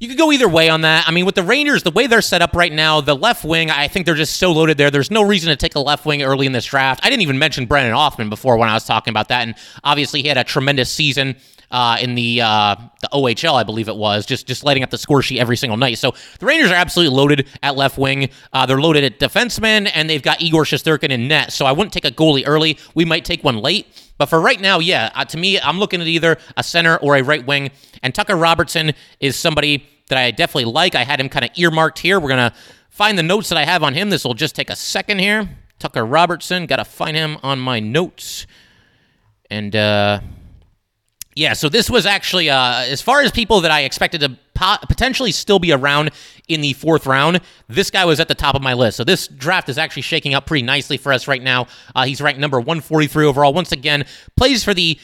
You 0.00 0.06
could 0.06 0.18
go 0.18 0.30
either 0.30 0.48
way 0.48 0.68
on 0.68 0.82
that. 0.82 1.08
I 1.08 1.10
mean, 1.10 1.26
with 1.26 1.34
the 1.34 1.42
Rangers, 1.42 1.82
the 1.82 1.90
way 1.90 2.06
they're 2.06 2.22
set 2.22 2.40
up 2.40 2.54
right 2.54 2.72
now, 2.72 3.00
the 3.00 3.16
left 3.16 3.44
wing, 3.44 3.68
I 3.68 3.88
think 3.88 4.06
they're 4.06 4.14
just 4.14 4.36
so 4.36 4.52
loaded 4.52 4.78
there. 4.78 4.92
There's 4.92 5.10
no 5.10 5.22
reason 5.22 5.48
to 5.48 5.56
take 5.56 5.74
a 5.74 5.80
left 5.80 6.06
wing 6.06 6.22
early 6.22 6.46
in 6.46 6.52
this 6.52 6.66
draft. 6.66 7.00
I 7.02 7.10
didn't 7.10 7.22
even 7.22 7.36
mention 7.36 7.66
Brennan 7.66 7.94
Othmann 7.94 8.30
before 8.30 8.56
when 8.56 8.68
I 8.68 8.74
was 8.74 8.84
talking 8.84 9.10
about 9.10 9.28
that, 9.28 9.42
and 9.42 9.56
obviously 9.82 10.22
he 10.22 10.28
had 10.28 10.38
a 10.38 10.44
tremendous 10.44 10.90
season. 10.90 11.36
Uh, 11.70 11.98
in 12.00 12.14
the 12.14 12.40
uh, 12.40 12.74
the 13.02 13.10
OHL, 13.12 13.52
I 13.52 13.62
believe 13.62 13.88
it 13.88 13.96
was, 13.96 14.24
just 14.24 14.46
just 14.46 14.64
lighting 14.64 14.82
up 14.82 14.88
the 14.88 14.96
score 14.96 15.20
sheet 15.20 15.38
every 15.38 15.56
single 15.58 15.76
night. 15.76 15.98
So 15.98 16.14
the 16.38 16.46
Rangers 16.46 16.70
are 16.70 16.74
absolutely 16.76 17.14
loaded 17.14 17.46
at 17.62 17.76
left 17.76 17.98
wing. 17.98 18.30
Uh, 18.54 18.64
they're 18.64 18.80
loaded 18.80 19.04
at 19.04 19.18
defenseman, 19.18 19.90
and 19.94 20.08
they've 20.08 20.22
got 20.22 20.40
Igor 20.40 20.64
Shesterkin 20.64 21.10
in 21.10 21.28
net. 21.28 21.52
So 21.52 21.66
I 21.66 21.72
wouldn't 21.72 21.92
take 21.92 22.06
a 22.06 22.10
goalie 22.10 22.44
early. 22.46 22.78
We 22.94 23.04
might 23.04 23.26
take 23.26 23.44
one 23.44 23.58
late. 23.58 23.86
But 24.18 24.26
for 24.26 24.40
right 24.40 24.60
now, 24.60 24.80
yeah, 24.80 25.10
uh, 25.14 25.24
to 25.26 25.36
me, 25.38 25.60
I'm 25.60 25.78
looking 25.78 26.00
at 26.00 26.06
either 26.06 26.36
a 26.56 26.62
center 26.62 26.96
or 26.96 27.16
a 27.16 27.22
right 27.22 27.46
wing. 27.46 27.70
And 28.02 28.14
Tucker 28.14 28.36
Robertson 28.36 28.92
is 29.20 29.36
somebody 29.36 29.86
that 30.08 30.18
I 30.18 30.30
definitely 30.32 30.72
like. 30.72 30.94
I 30.94 31.04
had 31.04 31.20
him 31.20 31.28
kind 31.28 31.44
of 31.44 31.52
earmarked 31.56 32.00
here. 32.00 32.18
We're 32.18 32.28
going 32.28 32.50
to 32.50 32.56
find 32.90 33.16
the 33.16 33.22
notes 33.22 33.48
that 33.48 33.58
I 33.58 33.64
have 33.64 33.82
on 33.82 33.94
him. 33.94 34.10
This 34.10 34.24
will 34.24 34.34
just 34.34 34.56
take 34.56 34.70
a 34.70 34.76
second 34.76 35.20
here. 35.20 35.48
Tucker 35.78 36.04
Robertson, 36.04 36.66
got 36.66 36.76
to 36.76 36.84
find 36.84 37.16
him 37.16 37.38
on 37.42 37.60
my 37.60 37.78
notes. 37.78 38.46
And 39.48 39.74
uh, 39.76 40.20
yeah, 41.36 41.52
so 41.52 41.68
this 41.68 41.88
was 41.88 42.04
actually, 42.04 42.50
uh, 42.50 42.82
as 42.82 43.00
far 43.00 43.20
as 43.20 43.30
people 43.30 43.60
that 43.60 43.70
I 43.70 43.82
expected 43.82 44.20
to 44.22 44.36
po- 44.58 44.76
potentially 44.88 45.30
still 45.30 45.58
be 45.58 45.72
around 45.72 46.10
in 46.48 46.60
the 46.60 46.72
fourth 46.72 47.06
round, 47.06 47.40
this 47.68 47.90
guy 47.90 48.04
was 48.04 48.20
at 48.20 48.28
the 48.28 48.34
top 48.34 48.54
of 48.54 48.62
my 48.62 48.74
list. 48.74 48.96
So 48.96 49.04
this 49.04 49.28
draft 49.28 49.68
is 49.68 49.78
actually 49.78 50.02
shaking 50.02 50.34
up 50.34 50.46
pretty 50.46 50.64
nicely 50.64 50.96
for 50.96 51.12
us 51.12 51.28
right 51.28 51.42
now. 51.42 51.68
Uh, 51.94 52.04
he's 52.04 52.20
ranked 52.20 52.40
number 52.40 52.58
143 52.58 53.24
overall. 53.24 53.54
Once 53.54 53.72
again, 53.72 54.04
plays 54.36 54.64
for 54.64 54.74
the 54.74 54.98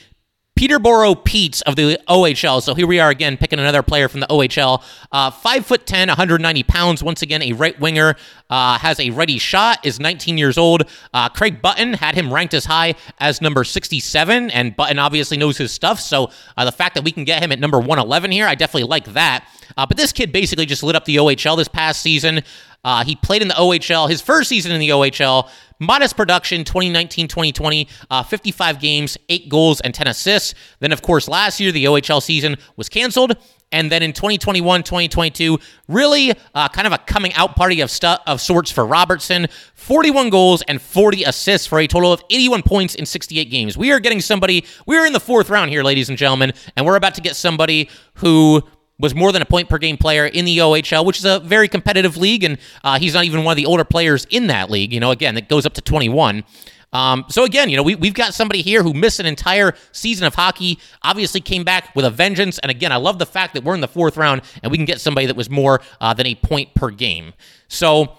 Peterborough 0.64 1.14
Petes 1.14 1.60
of 1.60 1.76
the 1.76 2.00
OHL. 2.08 2.62
So 2.62 2.74
here 2.74 2.86
we 2.86 2.98
are 2.98 3.10
again 3.10 3.36
picking 3.36 3.58
another 3.58 3.82
player 3.82 4.08
from 4.08 4.20
the 4.20 4.26
OHL. 4.28 4.82
Uh, 5.12 5.30
five 5.30 5.66
foot 5.66 5.84
ten, 5.84 6.08
190 6.08 6.62
pounds. 6.62 7.02
Once 7.02 7.20
again, 7.20 7.42
a 7.42 7.52
right 7.52 7.78
winger. 7.78 8.16
Uh, 8.48 8.78
has 8.78 8.98
a 8.98 9.10
ready 9.10 9.36
shot. 9.36 9.84
Is 9.84 10.00
19 10.00 10.38
years 10.38 10.56
old. 10.56 10.84
Uh, 11.12 11.28
Craig 11.28 11.60
Button 11.60 11.92
had 11.92 12.14
him 12.14 12.32
ranked 12.32 12.54
as 12.54 12.64
high 12.64 12.94
as 13.20 13.42
number 13.42 13.62
67, 13.62 14.50
and 14.52 14.74
Button 14.74 14.98
obviously 14.98 15.36
knows 15.36 15.58
his 15.58 15.70
stuff. 15.70 16.00
So 16.00 16.30
uh, 16.56 16.64
the 16.64 16.72
fact 16.72 16.94
that 16.94 17.04
we 17.04 17.12
can 17.12 17.24
get 17.24 17.42
him 17.42 17.52
at 17.52 17.60
number 17.60 17.78
111 17.78 18.30
here, 18.30 18.46
I 18.46 18.54
definitely 18.54 18.88
like 18.88 19.12
that. 19.12 19.46
Uh, 19.76 19.84
but 19.84 19.98
this 19.98 20.12
kid 20.12 20.32
basically 20.32 20.64
just 20.64 20.82
lit 20.82 20.96
up 20.96 21.04
the 21.04 21.16
OHL 21.16 21.58
this 21.58 21.68
past 21.68 22.00
season. 22.00 22.42
Uh, 22.84 23.04
he 23.04 23.16
played 23.16 23.42
in 23.42 23.48
the 23.48 23.54
OHL, 23.54 24.08
his 24.08 24.20
first 24.20 24.48
season 24.48 24.72
in 24.72 24.80
the 24.80 24.90
OHL, 24.90 25.48
modest 25.80 26.16
production 26.16 26.64
2019 26.64 27.28
2020, 27.28 27.88
uh, 28.10 28.22
55 28.22 28.80
games, 28.80 29.16
8 29.28 29.48
goals, 29.48 29.80
and 29.80 29.94
10 29.94 30.06
assists. 30.06 30.54
Then, 30.80 30.92
of 30.92 31.02
course, 31.02 31.28
last 31.28 31.60
year, 31.60 31.72
the 31.72 31.84
OHL 31.86 32.22
season 32.22 32.56
was 32.76 32.88
canceled. 32.88 33.36
And 33.72 33.90
then 33.90 34.04
in 34.04 34.12
2021 34.12 34.84
2022, 34.84 35.58
really 35.88 36.32
uh, 36.54 36.68
kind 36.68 36.86
of 36.86 36.92
a 36.92 36.98
coming 36.98 37.32
out 37.34 37.56
party 37.56 37.80
of, 37.80 37.90
stu- 37.90 38.18
of 38.24 38.40
sorts 38.40 38.70
for 38.70 38.86
Robertson 38.86 39.48
41 39.74 40.30
goals 40.30 40.62
and 40.62 40.80
40 40.80 41.24
assists 41.24 41.66
for 41.66 41.80
a 41.80 41.88
total 41.88 42.12
of 42.12 42.22
81 42.30 42.62
points 42.62 42.94
in 42.94 43.04
68 43.04 43.50
games. 43.50 43.76
We 43.76 43.90
are 43.90 43.98
getting 43.98 44.20
somebody, 44.20 44.64
we're 44.86 45.06
in 45.06 45.12
the 45.12 45.18
fourth 45.18 45.50
round 45.50 45.70
here, 45.70 45.82
ladies 45.82 46.08
and 46.08 46.16
gentlemen, 46.16 46.52
and 46.76 46.86
we're 46.86 46.94
about 46.94 47.16
to 47.16 47.20
get 47.20 47.34
somebody 47.34 47.90
who 48.14 48.62
was 48.98 49.14
more 49.14 49.32
than 49.32 49.42
a 49.42 49.46
point 49.46 49.68
per 49.68 49.78
game 49.78 49.96
player 49.96 50.26
in 50.26 50.44
the 50.44 50.58
OHL, 50.58 51.04
which 51.04 51.18
is 51.18 51.24
a 51.24 51.40
very 51.40 51.68
competitive 51.68 52.16
league, 52.16 52.44
and 52.44 52.58
uh, 52.84 52.98
he's 52.98 53.14
not 53.14 53.24
even 53.24 53.44
one 53.44 53.52
of 53.52 53.56
the 53.56 53.66
older 53.66 53.84
players 53.84 54.26
in 54.30 54.46
that 54.48 54.70
league. 54.70 54.92
You 54.92 55.00
know, 55.00 55.10
again, 55.10 55.34
that 55.34 55.48
goes 55.48 55.66
up 55.66 55.74
to 55.74 55.80
21. 55.80 56.44
Um, 56.92 57.24
so 57.28 57.42
again, 57.42 57.68
you 57.70 57.76
know, 57.76 57.82
we, 57.82 57.96
we've 57.96 58.14
got 58.14 58.34
somebody 58.34 58.62
here 58.62 58.84
who 58.84 58.94
missed 58.94 59.18
an 59.18 59.26
entire 59.26 59.74
season 59.90 60.28
of 60.28 60.36
hockey, 60.36 60.78
obviously 61.02 61.40
came 61.40 61.64
back 61.64 61.94
with 61.96 62.04
a 62.04 62.10
vengeance. 62.10 62.60
And 62.60 62.70
again, 62.70 62.92
I 62.92 62.96
love 62.96 63.18
the 63.18 63.26
fact 63.26 63.54
that 63.54 63.64
we're 63.64 63.74
in 63.74 63.80
the 63.80 63.88
fourth 63.88 64.16
round 64.16 64.42
and 64.62 64.70
we 64.70 64.78
can 64.78 64.84
get 64.84 65.00
somebody 65.00 65.26
that 65.26 65.34
was 65.34 65.50
more 65.50 65.80
uh, 66.00 66.14
than 66.14 66.26
a 66.26 66.36
point 66.36 66.72
per 66.74 66.90
game. 66.90 67.34
So 67.66 68.16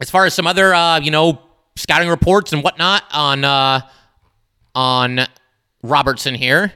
as 0.00 0.08
far 0.08 0.24
as 0.24 0.34
some 0.34 0.46
other, 0.46 0.72
uh, 0.72 1.00
you 1.00 1.10
know, 1.10 1.42
scouting 1.74 2.08
reports 2.08 2.52
and 2.52 2.62
whatnot 2.62 3.02
on 3.12 3.44
uh, 3.44 3.80
on 4.74 5.20
Robertson 5.82 6.34
here, 6.34 6.72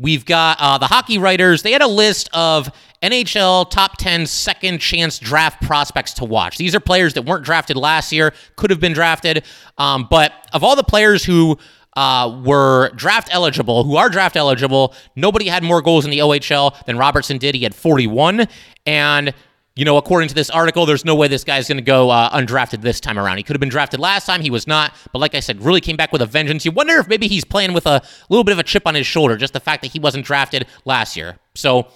We've 0.00 0.24
got 0.24 0.56
uh, 0.60 0.78
the 0.78 0.86
hockey 0.86 1.18
writers. 1.18 1.60
They 1.60 1.72
had 1.72 1.82
a 1.82 1.86
list 1.86 2.30
of 2.32 2.70
NHL 3.02 3.70
top 3.70 3.98
10 3.98 4.26
second 4.26 4.78
chance 4.78 5.18
draft 5.18 5.60
prospects 5.60 6.14
to 6.14 6.24
watch. 6.24 6.56
These 6.56 6.74
are 6.74 6.80
players 6.80 7.12
that 7.14 7.22
weren't 7.22 7.44
drafted 7.44 7.76
last 7.76 8.10
year, 8.10 8.32
could 8.56 8.70
have 8.70 8.80
been 8.80 8.94
drafted. 8.94 9.44
Um, 9.76 10.06
but 10.10 10.32
of 10.54 10.64
all 10.64 10.74
the 10.74 10.82
players 10.84 11.22
who 11.22 11.58
uh, 11.96 12.40
were 12.46 12.92
draft 12.96 13.28
eligible, 13.30 13.84
who 13.84 13.96
are 13.96 14.08
draft 14.08 14.36
eligible, 14.36 14.94
nobody 15.16 15.48
had 15.48 15.62
more 15.62 15.82
goals 15.82 16.06
in 16.06 16.10
the 16.10 16.20
OHL 16.20 16.82
than 16.86 16.96
Robertson 16.96 17.36
did. 17.36 17.54
He 17.54 17.62
had 17.62 17.74
41. 17.74 18.46
And 18.86 19.34
you 19.80 19.86
know, 19.86 19.96
according 19.96 20.28
to 20.28 20.34
this 20.34 20.50
article, 20.50 20.84
there's 20.84 21.06
no 21.06 21.14
way 21.14 21.26
this 21.26 21.42
guy's 21.42 21.66
going 21.66 21.78
to 21.78 21.82
go 21.82 22.10
uh, 22.10 22.28
undrafted 22.38 22.82
this 22.82 23.00
time 23.00 23.18
around. 23.18 23.38
He 23.38 23.42
could 23.42 23.56
have 23.56 23.60
been 23.60 23.70
drafted 23.70 23.98
last 23.98 24.26
time. 24.26 24.42
He 24.42 24.50
was 24.50 24.66
not. 24.66 24.94
But 25.10 25.20
like 25.20 25.34
I 25.34 25.40
said, 25.40 25.64
really 25.64 25.80
came 25.80 25.96
back 25.96 26.12
with 26.12 26.20
a 26.20 26.26
vengeance. 26.26 26.66
You 26.66 26.70
wonder 26.70 26.98
if 26.98 27.08
maybe 27.08 27.28
he's 27.28 27.46
playing 27.46 27.72
with 27.72 27.86
a 27.86 28.02
little 28.28 28.44
bit 28.44 28.52
of 28.52 28.58
a 28.58 28.62
chip 28.62 28.86
on 28.86 28.94
his 28.94 29.06
shoulder, 29.06 29.38
just 29.38 29.54
the 29.54 29.58
fact 29.58 29.80
that 29.80 29.90
he 29.90 29.98
wasn't 29.98 30.26
drafted 30.26 30.66
last 30.84 31.16
year. 31.16 31.38
So, 31.54 31.88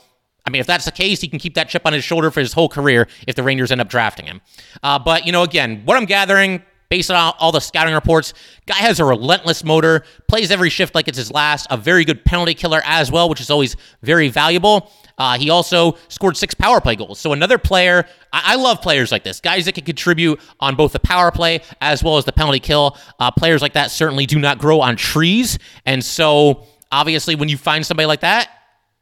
I 0.47 0.51
mean, 0.51 0.61
if 0.61 0.67
that's 0.67 0.87
the 0.87 0.93
case, 0.93 1.21
he 1.21 1.29
can 1.29 1.39
keep 1.39 1.53
that 1.57 1.69
chip 1.69 1.83
on 1.85 1.93
his 1.93 2.03
shoulder 2.03 2.31
for 2.31 2.41
his 2.41 2.55
whole 2.55 2.71
career 2.71 3.07
if 3.27 3.35
the 3.35 3.43
Rangers 3.43 3.71
end 3.71 3.83
up 3.83 3.91
drafting 3.91 4.25
him. 4.25 4.41
Uh, 4.83 4.99
but, 4.99 5.27
you 5.27 5.33
know, 5.33 5.43
again, 5.43 5.83
what 5.85 5.99
I'm 5.99 6.07
gathering, 6.07 6.63
based 6.95 7.11
on 7.11 7.35
all 7.41 7.51
the 7.51 7.59
scouting 7.59 7.93
reports. 7.93 8.35
Guy 8.67 8.77
has 8.77 9.01
a 9.01 9.05
relentless 9.05 9.65
motor, 9.65 10.05
plays 10.29 10.53
every 10.53 10.71
shift 10.71 10.95
like 10.95 11.09
it's 11.09 11.19
his 11.19 11.33
last, 11.33 11.67
a 11.71 11.77
very 11.77 12.05
good 12.05 12.25
penalty 12.25 12.55
killer 12.55 12.81
as 12.85 13.11
well, 13.11 13.29
which 13.29 13.41
is 13.41 13.51
always 13.51 13.75
very 14.03 14.29
valuable. 14.29 14.93
Uh, 15.19 15.37
he 15.37 15.51
also 15.51 15.97
scored 16.07 16.37
six 16.37 16.55
power 16.55 16.81
play 16.81 16.95
goals. 16.95 17.19
So 17.19 17.33
another 17.33 17.59
player, 17.59 18.07
I, 18.33 18.53
I, 18.53 18.55
love 18.55 18.81
players 18.81 19.11
like 19.11 19.25
this, 19.25 19.41
guys 19.41 19.65
that 19.65 19.75
can 19.75 19.85
contribute 19.85 20.41
on 20.61 20.77
both 20.77 20.93
the 20.93 21.01
power 21.01 21.33
play 21.33 21.63
as 21.81 22.05
well 22.05 22.17
as 22.17 22.27
the 22.27 22.33
penalty 22.33 22.61
kill. 22.61 22.97
Uh, 23.19 23.33
players 23.33 23.61
like 23.61 23.73
that 23.73 23.91
certainly 23.91 24.25
do 24.25 24.39
not 24.39 24.59
grow 24.59 24.81
on 24.81 24.95
trees, 24.95 25.59
and 25.87 26.05
so 26.05 26.65
obviously 26.93 27.35
when 27.35 27.49
you 27.49 27.57
find 27.57 27.85
somebody 27.85 28.07
like 28.07 28.21
that. 28.21 28.51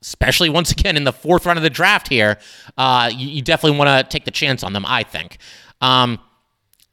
Especially 0.01 0.49
once 0.49 0.73
again 0.73 0.97
in 0.97 1.05
the 1.05 1.13
fourth 1.13 1.47
round 1.47 1.59
of 1.59 1.63
the 1.63 1.71
draft 1.71 2.09
here, 2.09 2.39
uh, 2.77 3.09
you, 3.15 3.29
you 3.29 3.41
definitely 3.41 3.79
want 3.79 3.89
to 3.89 4.11
take 4.11 4.25
the 4.25 4.33
chance 4.33 4.65
on 4.65 4.73
them. 4.73 4.85
I 4.85 5.05
think. 5.05 5.39
Um, 5.81 6.19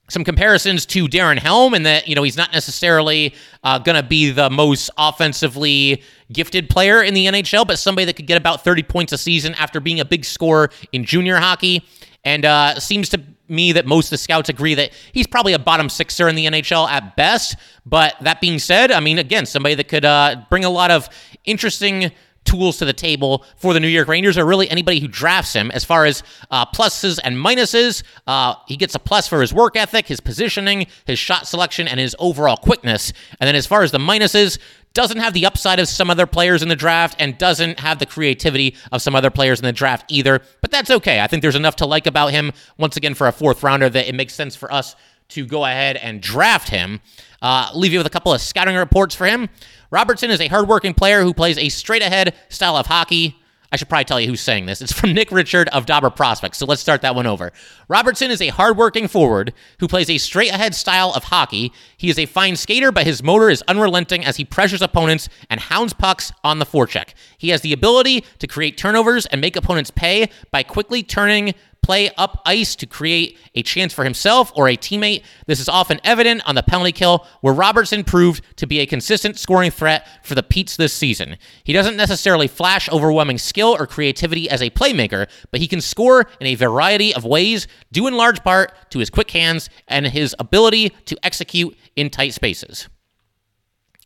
some 0.10 0.24
comparisons 0.24 0.86
to 0.88 1.08
Darren 1.08 1.38
Helm, 1.38 1.74
and 1.74 1.86
that 1.86 2.08
you 2.08 2.15
know 2.15 2.24
he's 2.24 2.38
not 2.38 2.52
necessarily 2.52 3.34
uh, 3.63 3.80
going 3.80 3.95
to 3.95 4.08
be 4.08 4.32
the 4.32 4.50
most 4.50 4.89
offensively 4.98 6.04
gifted 6.32 6.69
player 6.69 7.02
in 7.02 7.13
the 7.13 7.26
NHL, 7.28 7.65
but 7.65 7.80
somebody 7.80 8.06
that 8.06 8.15
could 8.15 8.28
get 8.28 8.38
about 8.38 8.63
30 8.63 8.84
points 8.84 9.13
a 9.13 9.17
season 9.17 9.56
after 9.56 9.80
being 9.80 10.00
a 10.00 10.06
big 10.06 10.26
scorer 10.26 10.69
in 10.91 11.06
junior 11.06 11.38
hockey. 11.38 11.86
And 12.24 12.43
uh, 12.43 12.80
seems 12.80 13.10
to 13.10 13.22
me 13.48 13.72
that 13.72 13.86
most 13.86 14.08
of 14.08 14.12
the 14.12 14.17
scouts 14.17 14.50
agree 14.50 14.76
that 14.76 14.91
he's 15.13 15.26
probably 15.26 15.54
a 15.54 15.60
bottom 15.60 15.89
sixer 15.89 16.28
in 16.28 16.36
the 16.36 16.45
NHL 16.45 16.88
at 16.88 17.15
best. 17.15 17.56
But 17.86 18.15
that 18.22 18.41
being 18.41 18.60
said, 18.60 18.91
I 18.91 19.00
mean, 19.00 19.17
again, 19.17 19.45
somebody 19.45 19.76
that 19.76 19.88
could 19.88 20.06
uh, 20.06 20.43
bring 20.50 20.65
a 20.65 20.69
lot 20.69 20.91
of 20.91 21.10
interesting 21.45 22.12
tools 22.49 22.77
to 22.77 22.85
the 22.85 22.93
table 22.93 23.45
for 23.57 23.73
the 23.73 23.79
New 23.79 23.88
York 23.88 24.07
Rangers, 24.07 24.38
or 24.38 24.45
really 24.45 24.69
anybody 24.69 24.99
who 24.99 25.07
drafts 25.07 25.53
him. 25.53 25.69
As 25.71 25.85
far 25.85 26.05
as 26.05 26.23
uh, 26.49 26.65
pluses 26.65 27.19
and 27.23 27.35
minuses, 27.35 28.03
uh, 28.25 28.55
he 28.67 28.75
gets 28.75 28.95
a 28.95 28.99
plus 28.99 29.27
for 29.27 29.41
his 29.41 29.53
work 29.53 29.75
ethic, 29.75 30.07
his 30.07 30.19
positioning, 30.19 30.88
his 31.05 31.19
shot 31.19 31.45
selection, 31.45 31.88
and 31.88 31.99
his 31.99 32.15
overall 32.17 32.57
quickness. 32.57 33.13
And 33.39 33.47
then 33.47 33.55
as 33.55 33.67
far 33.67 33.83
as 33.83 33.91
the 33.91 33.99
minuses, 33.99 34.57
doesn't 34.93 35.19
have 35.19 35.33
the 35.33 35.45
upside 35.45 35.79
of 35.79 35.88
some 35.88 36.09
other 36.09 36.25
players 36.25 36.63
in 36.63 36.67
the 36.67 36.75
draft 36.75 37.15
and 37.19 37.38
doesn't 37.38 37.79
have 37.79 37.99
the 37.99 38.07
creativity 38.07 38.75
of 38.91 39.03
some 39.03 39.15
other 39.15 39.29
players 39.29 39.59
in 39.59 39.65
the 39.65 39.71
draft 39.71 40.03
either. 40.09 40.41
But 40.62 40.71
that's 40.71 40.89
okay. 40.89 41.21
I 41.21 41.27
think 41.27 41.43
there's 41.43 41.55
enough 41.55 41.75
to 41.77 41.85
like 41.85 42.07
about 42.07 42.31
him, 42.31 42.51
once 42.79 42.97
again, 42.97 43.13
for 43.13 43.27
a 43.27 43.31
fourth 43.31 43.62
rounder 43.62 43.88
that 43.88 44.09
it 44.09 44.15
makes 44.15 44.33
sense 44.33 44.55
for 44.55 44.73
us 44.73 44.95
to 45.29 45.45
go 45.45 45.63
ahead 45.63 45.95
and 45.97 46.21
draft 46.21 46.69
him. 46.69 47.01
Uh, 47.41 47.69
leave 47.73 47.93
you 47.93 47.99
with 47.99 48.07
a 48.07 48.09
couple 48.09 48.33
of 48.33 48.41
scouting 48.41 48.75
reports 48.75 49.15
for 49.15 49.25
him. 49.25 49.47
Robertson 49.91 50.30
is 50.30 50.39
a 50.39 50.47
hardworking 50.47 50.93
player 50.93 51.23
who 51.23 51.34
plays 51.34 51.58
a 51.58 51.69
straight 51.69 52.04
ahead 52.04 52.36
style 52.49 52.78
of 52.78 52.86
hockey. 52.86 53.36
I 53.71 53.75
should 53.75 53.89
probably 53.89 54.06
tell 54.06 54.19
you 54.19 54.28
who's 54.28 54.41
saying 54.41 54.65
this. 54.65 54.82
It's 54.82 54.91
from 54.91 55.13
Nick 55.13 55.32
Richard 55.32 55.67
of 55.69 55.86
Dobber 55.86 56.10
Prospects. 56.10 56.58
So 56.58 56.65
let's 56.65 56.82
start 56.82 57.02
that 57.02 57.13
one 57.13 57.28
over. 57.28 57.52
Robertson 57.88 58.32
is 58.32 58.41
a 58.41 58.47
hardworking 58.47 59.08
forward 59.08 59.54
who 59.80 59.88
plays 59.88 60.10
a 60.10 60.17
straight 60.17 60.52
ahead 60.52 60.73
style 60.73 61.12
of 61.15 61.25
hockey. 61.25 61.71
He 61.97 62.10
is 62.10 62.17
a 62.17 62.25
fine 62.25 62.56
skater, 62.56 62.91
but 62.91 63.06
his 63.06 63.21
motor 63.21 63.49
is 63.49 63.63
unrelenting 63.67 64.25
as 64.25 64.38
he 64.38 64.45
pressures 64.45 64.82
opponents 64.82 65.30
and 65.52 65.60
hounds 65.60 65.93
pucks 65.93 66.32
on 66.43 66.58
the 66.58 66.65
forecheck. 66.65 67.13
He 67.38 67.49
has 67.49 67.62
the 67.62 67.73
ability 67.73 68.25
to 68.39 68.47
create 68.47 68.78
turnovers 68.78 69.28
and 69.28 69.39
make 69.39 69.56
opponents 69.56 69.91
pay 69.91 70.30
by 70.52 70.63
quickly 70.63 71.04
turning 71.04 71.54
play 71.81 72.09
up 72.17 72.41
ice 72.45 72.75
to 72.75 72.85
create 72.85 73.37
a 73.55 73.63
chance 73.63 73.93
for 73.93 74.03
himself 74.03 74.51
or 74.55 74.67
a 74.67 74.77
teammate. 74.77 75.23
This 75.47 75.59
is 75.59 75.69
often 75.69 75.99
evident 76.03 76.47
on 76.47 76.55
the 76.55 76.63
penalty 76.63 76.91
kill, 76.91 77.25
where 77.41 77.53
Robertson 77.53 78.03
proved 78.03 78.43
to 78.57 78.67
be 78.67 78.79
a 78.79 78.85
consistent 78.85 79.39
scoring 79.39 79.71
threat 79.71 80.07
for 80.23 80.35
the 80.35 80.43
Petes 80.43 80.77
this 80.77 80.93
season. 80.93 81.37
He 81.63 81.73
doesn't 81.73 81.97
necessarily 81.97 82.47
flash 82.47 82.89
overwhelming 82.89 83.37
skill 83.37 83.75
or 83.77 83.87
creativity 83.87 84.49
as 84.49 84.61
a 84.61 84.69
playmaker, 84.69 85.27
but 85.51 85.61
he 85.61 85.67
can 85.67 85.81
score 85.81 86.29
in 86.39 86.47
a 86.47 86.55
variety 86.55 87.13
of 87.13 87.25
ways, 87.25 87.67
due 87.91 88.07
in 88.07 88.15
large 88.15 88.43
part 88.43 88.73
to 88.91 88.99
his 88.99 89.09
quick 89.09 89.31
hands 89.31 89.69
and 89.87 90.07
his 90.07 90.35
ability 90.39 90.89
to 91.05 91.17
execute 91.23 91.75
in 91.95 92.09
tight 92.09 92.33
spaces. 92.33 92.87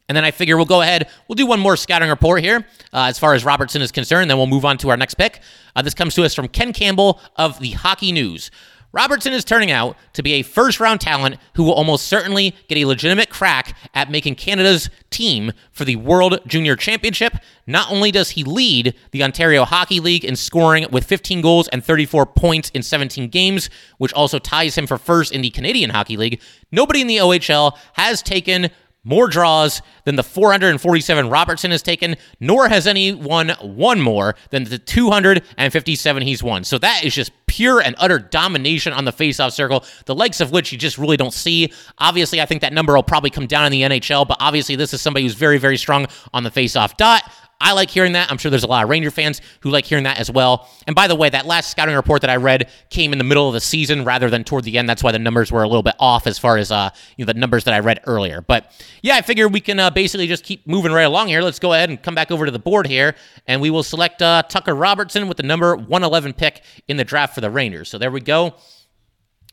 And 0.09 0.15
then 0.15 0.25
I 0.25 0.31
figure 0.31 0.57
we'll 0.57 0.65
go 0.65 0.81
ahead, 0.81 1.09
we'll 1.27 1.35
do 1.35 1.45
one 1.45 1.59
more 1.59 1.77
scouting 1.77 2.09
report 2.09 2.41
here 2.41 2.65
uh, 2.91 3.05
as 3.05 3.17
far 3.17 3.33
as 3.33 3.45
Robertson 3.45 3.81
is 3.81 3.91
concerned, 3.91 4.29
then 4.29 4.37
we'll 4.37 4.47
move 4.47 4.65
on 4.65 4.77
to 4.79 4.89
our 4.89 4.97
next 4.97 5.15
pick. 5.15 5.39
Uh, 5.75 5.81
this 5.81 5.93
comes 5.93 6.13
to 6.15 6.23
us 6.23 6.35
from 6.35 6.47
Ken 6.47 6.73
Campbell 6.73 7.19
of 7.37 7.59
the 7.59 7.71
Hockey 7.71 8.11
News. 8.11 8.51
Robertson 8.93 9.33
is 9.33 9.43
turning 9.43 9.71
out 9.71 9.97
to 10.13 10.21
be 10.21 10.33
a 10.33 10.43
first 10.43 10.79
round 10.79 11.01
talent 11.01 11.37
who 11.55 11.63
will 11.63 11.73
almost 11.73 12.07
certainly 12.07 12.55
get 12.67 12.77
a 12.77 12.85
legitimate 12.85 13.31
crack 13.31 13.75
at 13.95 14.11
making 14.11 14.35
Canada's 14.35 14.87
team 15.09 15.51
for 15.71 15.83
the 15.83 15.95
World 15.95 16.39
Junior 16.45 16.75
Championship. 16.75 17.33
Not 17.65 17.91
only 17.91 18.11
does 18.11 18.29
he 18.31 18.43
lead 18.43 18.93
the 19.09 19.23
Ontario 19.23 19.65
Hockey 19.65 19.99
League 19.99 20.23
in 20.23 20.35
scoring 20.35 20.85
with 20.91 21.05
15 21.05 21.41
goals 21.41 21.67
and 21.69 21.83
34 21.83 22.27
points 22.27 22.69
in 22.75 22.83
17 22.83 23.29
games, 23.29 23.71
which 23.97 24.13
also 24.13 24.37
ties 24.37 24.77
him 24.77 24.85
for 24.85 24.99
first 24.99 25.31
in 25.31 25.41
the 25.41 25.49
Canadian 25.49 25.89
Hockey 25.89 26.15
League, 26.15 26.39
nobody 26.71 27.01
in 27.01 27.07
the 27.07 27.17
OHL 27.17 27.75
has 27.93 28.21
taken 28.21 28.69
more 29.03 29.27
draws 29.27 29.81
than 30.05 30.15
the 30.15 30.23
447 30.23 31.29
Robertson 31.29 31.71
has 31.71 31.81
taken, 31.81 32.15
nor 32.39 32.69
has 32.69 32.87
anyone 32.87 33.53
won 33.61 34.01
more 34.01 34.35
than 34.49 34.63
the 34.63 34.77
257 34.77 36.23
he's 36.23 36.43
won. 36.43 36.63
So 36.63 36.77
that 36.77 37.03
is 37.03 37.13
just 37.13 37.31
pure 37.47 37.81
and 37.81 37.95
utter 37.99 38.17
domination 38.17 38.93
on 38.93 39.05
the 39.05 39.11
faceoff 39.11 39.51
circle, 39.51 39.83
the 40.05 40.15
likes 40.15 40.41
of 40.41 40.51
which 40.51 40.71
you 40.71 40.77
just 40.77 40.97
really 40.97 41.17
don't 41.17 41.33
see. 41.33 41.71
Obviously, 41.99 42.41
I 42.41 42.45
think 42.45 42.61
that 42.61 42.73
number 42.73 42.95
will 42.95 43.03
probably 43.03 43.29
come 43.29 43.45
down 43.45 43.65
in 43.65 43.71
the 43.71 43.81
NHL, 43.81 44.27
but 44.27 44.37
obviously, 44.39 44.75
this 44.75 44.93
is 44.93 45.01
somebody 45.01 45.25
who's 45.25 45.35
very, 45.35 45.57
very 45.57 45.77
strong 45.77 46.07
on 46.33 46.43
the 46.43 46.51
faceoff 46.51 46.97
dot. 46.97 47.23
I 47.63 47.71
like 47.71 47.89
hearing 47.89 48.11
that. 48.13 48.29
I'm 48.29 48.37
sure 48.37 48.51
there's 48.51 48.63
a 48.63 48.67
lot 48.67 48.83
of 48.83 48.89
Ranger 48.89 49.09
fans 49.09 49.41
who 49.61 49.69
like 49.69 49.85
hearing 49.85 50.03
that 50.03 50.19
as 50.19 50.29
well. 50.29 50.69
And 50.85 50.95
by 50.95 51.07
the 51.07 51.15
way, 51.15 51.29
that 51.29 51.45
last 51.45 51.71
scouting 51.71 51.95
report 51.95 52.21
that 52.21 52.29
I 52.29 52.35
read 52.35 52.69
came 52.89 53.13
in 53.13 53.17
the 53.17 53.23
middle 53.23 53.47
of 53.47 53.53
the 53.53 53.61
season 53.61 54.03
rather 54.03 54.29
than 54.29 54.43
toward 54.43 54.65
the 54.65 54.77
end. 54.77 54.89
That's 54.89 55.01
why 55.01 55.13
the 55.13 55.19
numbers 55.19 55.49
were 55.49 55.63
a 55.63 55.67
little 55.67 55.81
bit 55.81 55.95
off 55.97 56.27
as 56.27 56.37
far 56.37 56.57
as 56.57 56.71
uh, 56.71 56.89
you 57.15 57.25
know 57.25 57.31
the 57.31 57.39
numbers 57.39 57.63
that 57.63 57.73
I 57.73 57.79
read 57.79 58.01
earlier. 58.05 58.41
But 58.41 58.71
yeah, 59.01 59.15
I 59.15 59.21
figure 59.21 59.47
we 59.47 59.61
can 59.61 59.79
uh, 59.79 59.89
basically 59.89 60.27
just 60.27 60.43
keep 60.43 60.67
moving 60.67 60.91
right 60.91 61.03
along 61.03 61.29
here. 61.29 61.41
Let's 61.41 61.59
go 61.59 61.71
ahead 61.71 61.89
and 61.89 62.01
come 62.03 62.15
back 62.15 62.31
over 62.31 62.45
to 62.45 62.51
the 62.51 62.59
board 62.59 62.85
here, 62.85 63.15
and 63.47 63.61
we 63.61 63.69
will 63.69 63.83
select 63.83 64.21
uh, 64.21 64.43
Tucker 64.43 64.75
Robertson 64.75 65.29
with 65.29 65.37
the 65.37 65.43
number 65.43 65.75
111 65.75 66.33
pick 66.33 66.63
in 66.89 66.97
the 66.97 67.05
draft 67.05 67.33
for 67.33 67.41
the 67.41 67.49
Rangers. 67.49 67.89
So 67.89 67.97
there 67.97 68.11
we 68.11 68.19
go. 68.19 68.55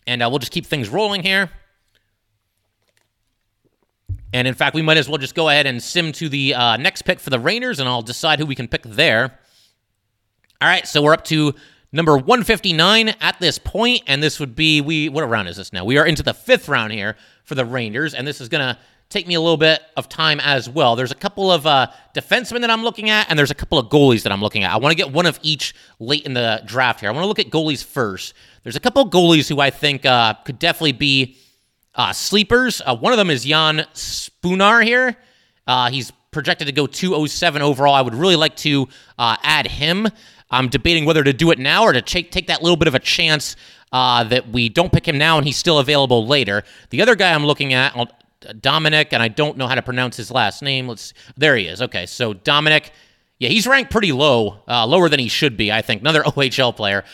And 0.07 0.21
uh, 0.21 0.29
we'll 0.29 0.41
just 0.41 0.53
keep 0.53 0.67
things 0.67 0.89
rolling 0.89 1.23
here. 1.23 1.51
And 4.33 4.47
in 4.47 4.55
fact, 4.55 4.75
we 4.75 4.83
might 4.83 4.97
as 4.97 5.09
well 5.09 5.19
just 5.19 5.35
go 5.35 5.49
ahead 5.49 5.67
and 5.67 5.83
sim 5.83 6.13
to 6.13 6.29
the 6.29 6.55
uh, 6.55 6.77
next 6.77 7.03
pick 7.03 7.19
for 7.19 7.31
the 7.31 7.41
Rainers, 7.41 7.81
and 7.81 7.89
I'll 7.89 8.03
decide 8.03 8.39
who 8.39 8.47
we 8.47 8.55
can 8.55 8.69
pick 8.69 8.83
there. 8.83 9.39
All 10.61 10.69
right, 10.69 10.87
so 10.87 11.03
we're 11.03 11.15
up 11.15 11.25
to 11.25 11.55
number 11.93 12.17
159 12.17 13.09
at 13.21 13.41
this 13.41 13.59
point, 13.59 14.03
and 14.07 14.23
this 14.23 14.39
would 14.39 14.55
be 14.55 14.81
we. 14.81 15.09
What 15.09 15.29
round 15.29 15.49
is 15.49 15.57
this 15.57 15.73
now? 15.73 15.85
We 15.85 15.99
are 15.99 16.07
into 16.07 16.23
the 16.23 16.35
fifth 16.35 16.69
round 16.69 16.93
here 16.93 17.17
for 17.45 17.55
the 17.55 17.65
Rangers, 17.65 18.15
and 18.15 18.27
this 18.27 18.41
is 18.41 18.49
gonna 18.49 18.79
take 19.11 19.27
me 19.27 19.35
a 19.35 19.41
little 19.41 19.57
bit 19.57 19.83
of 19.97 20.09
time 20.09 20.39
as 20.41 20.71
well. 20.71 20.95
There's 20.95 21.11
a 21.11 21.17
couple 21.17 21.51
of 21.51 21.67
uh, 21.67 21.89
defensemen 22.15 22.61
that 22.61 22.71
I'm 22.71 22.85
looking 22.85 23.11
at, 23.11 23.29
and 23.29 23.37
there's 23.39 23.51
a 23.51 23.57
couple 23.57 23.77
of 23.77 23.89
goalies 23.89 24.23
that 24.23 24.31
I'm 24.31 24.41
looking 24.41 24.63
at. 24.63 24.73
I 24.73 24.77
want 24.77 24.93
to 24.93 24.97
get 24.97 25.13
one 25.13 25.27
of 25.27 25.39
each 25.43 25.75
late 25.99 26.25
in 26.25 26.35
the 26.35 26.63
draft 26.65 27.01
here. 27.01 27.09
I 27.09 27.13
want 27.13 27.25
to 27.25 27.27
look 27.27 27.41
at 27.41 27.51
goalies 27.51 27.85
first. 27.85 28.35
There's 28.63 28.77
a 28.77 28.81
couple 28.81 29.03
of 29.03 29.11
goalies 29.11 29.49
who 29.49 29.61
I 29.61 29.71
think 29.71 30.07
uh, 30.07 30.35
could 30.45 30.61
definitely 30.61 30.93
be 30.93 31.37
uh, 31.95 32.13
sleepers. 32.13 32.81
Uh, 32.85 32.97
one 32.97 33.13
of 33.13 33.19
them 33.19 33.31
is 33.31 33.45
Jan 33.45 33.87
Spunar 33.95 34.85
here. 34.85 35.17
Uh, 35.67 35.91
he's 35.91 36.13
projected 36.31 36.67
to 36.67 36.73
go 36.73 36.87
207 36.87 37.63
overall. 37.63 37.95
I 37.95 38.03
would 38.03 38.15
really 38.15 38.37
like 38.37 38.57
to 38.57 38.89
uh, 39.19 39.37
add 39.43 39.67
him. 39.67 40.09
I'm 40.51 40.69
debating 40.69 41.05
whether 41.05 41.23
to 41.23 41.33
do 41.33 41.51
it 41.51 41.59
now 41.59 41.85
or 41.85 41.93
to 41.93 42.03
take, 42.03 42.31
take 42.31 42.49
that 42.49 42.63
little 42.63 42.77
bit 42.77 42.89
of 42.89 42.95
a 42.95 42.99
chance 42.99 43.57
uh, 43.93 44.25
that 44.25 44.49
we 44.49 44.69
don't 44.69 44.93
pick 44.93 45.07
him 45.07 45.19
now 45.19 45.37
and 45.37 45.47
he's 45.47 45.57
still 45.57 45.79
available 45.79 46.27
later. 46.27 46.63
The 46.91 47.03
other 47.03 47.15
guy 47.15 47.33
I'm 47.33 47.47
looking 47.47 47.73
at, 47.73 47.95
Dominic, 48.61 49.13
and 49.13 49.23
I 49.23 49.29
don't 49.29 49.57
know 49.57 49.67
how 49.67 49.75
to 49.75 49.83
pronounce 49.83 50.17
his 50.17 50.31
last 50.31 50.63
name. 50.63 50.89
Let's. 50.89 51.13
There 51.37 51.57
he 51.57 51.67
is. 51.67 51.83
Okay, 51.83 52.07
so 52.07 52.33
Dominic. 52.33 52.91
Yeah, 53.39 53.49
he's 53.49 53.67
ranked 53.67 53.91
pretty 53.91 54.13
low, 54.13 54.63
uh, 54.69 54.87
lower 54.87 55.09
than 55.09 55.19
he 55.19 55.29
should 55.29 55.57
be, 55.57 55.73
I 55.73 55.81
think. 55.83 56.03
Another 56.03 56.23
OHL 56.27 56.77
player, 56.77 57.05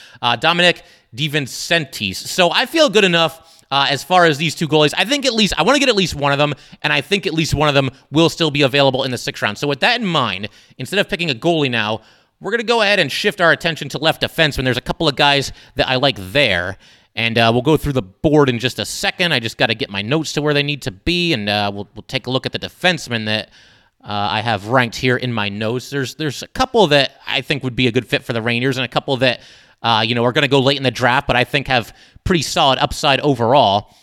Dominic 0.41 0.83
DiVincentiis. 1.15 2.17
So 2.17 2.51
I 2.51 2.67
feel 2.67 2.89
good 2.89 3.05
enough 3.05 3.56
uh, 3.71 3.87
as 3.89 4.05
far 4.05 4.25
as 4.25 4.39
these 4.39 4.55
two 4.55 4.69
goalies. 4.69 4.95
I 4.97 5.05
think 5.05 5.27
at 5.27 5.35
least 5.35 5.55
I 5.57 5.63
want 5.63 5.77
to 5.77 5.81
get 5.81 5.89
at 5.89 5.97
least 5.97 6.15
one 6.15 6.33
of 6.33 6.39
them, 6.39 6.55
and 6.83 6.93
I 6.93 7.01
think 7.01 7.27
at 7.27 7.35
least 7.35 7.55
one 7.55 7.69
of 7.69 7.75
them 7.75 7.91
will 8.11 8.29
still 8.29 8.51
be 8.51 8.63
available 8.63 9.05
in 9.05 9.11
the 9.11 9.19
sixth 9.19 9.43
round. 9.43 9.59
So 9.59 9.69
with 9.69 9.81
that 9.81 10.01
in 10.01 10.07
mind, 10.07 10.49
instead 10.79 10.99
of 10.99 11.09
picking 11.09 11.31
a 11.31 11.35
goalie 11.35 11.71
now, 11.71 12.03
we're 12.41 12.51
going 12.51 12.61
to 12.61 12.67
go 12.67 12.83
ahead 12.83 12.99
and 12.99 13.11
shift 13.11 13.41
our 13.41 13.53
attention 13.53 13.89
to 13.91 13.99
left 13.99 14.21
defense 14.21 14.59
when 14.59 14.65
there's 14.65 14.77
a 14.77 14.83
couple 14.83 15.09
of 15.09 15.17
guys 15.17 15.53
that 15.77 15.89
I 15.89 15.97
like 15.97 16.17
there. 16.33 16.77
And 17.15 17.39
uh, 17.39 17.51
we'll 17.51 17.63
go 17.63 17.79
through 17.79 17.95
the 17.95 18.03
board 18.03 18.51
in 18.51 18.59
just 18.59 18.79
a 18.79 18.85
second. 18.85 19.33
I 19.33 19.41
just 19.41 19.57
got 19.57 19.69
to 19.69 19.75
get 19.75 19.89
my 19.89 20.03
notes 20.03 20.35
to 20.35 20.43
where 20.43 20.53
they 20.53 20.63
need 20.63 20.83
to 20.83 20.91
be, 20.91 21.33
and 21.33 21.49
uh, 21.49 21.71
we'll, 21.73 21.89
we'll 21.95 22.03
take 22.03 22.27
a 22.27 22.31
look 22.31 22.45
at 22.45 22.53
the 22.53 22.59
defensemen 22.59 23.25
that 23.25 23.49
uh, 24.05 24.29
I 24.33 24.43
have 24.43 24.69
ranked 24.69 24.97
here 24.97 25.17
in 25.17 25.33
my 25.33 25.49
notes. 25.49 25.89
There's 25.89 26.15
there's 26.17 26.43
a 26.43 26.47
couple 26.47 26.87
that 26.89 27.13
I 27.27 27.41
think 27.41 27.65
would 27.65 27.75
be 27.75 27.87
a 27.87 27.93
good 27.93 28.07
fit 28.07 28.23
for 28.23 28.35
the 28.35 28.43
Rangers, 28.43 28.77
and 28.77 28.85
a 28.85 28.89
couple 28.89 29.17
that 29.17 29.41
uh, 29.83 30.05
you 30.07 30.15
know, 30.15 30.25
are 30.25 30.33
going 30.33 30.43
to 30.43 30.49
go 30.49 30.61
late 30.61 30.77
in 30.77 30.83
the 30.83 30.91
draft, 30.91 31.27
but 31.27 31.37
I 31.37 31.45
think 31.45 31.69
have 31.69 31.95
pretty 32.25 32.43
solid 32.43 32.79
upside 32.79 33.21
overall. 33.21 33.95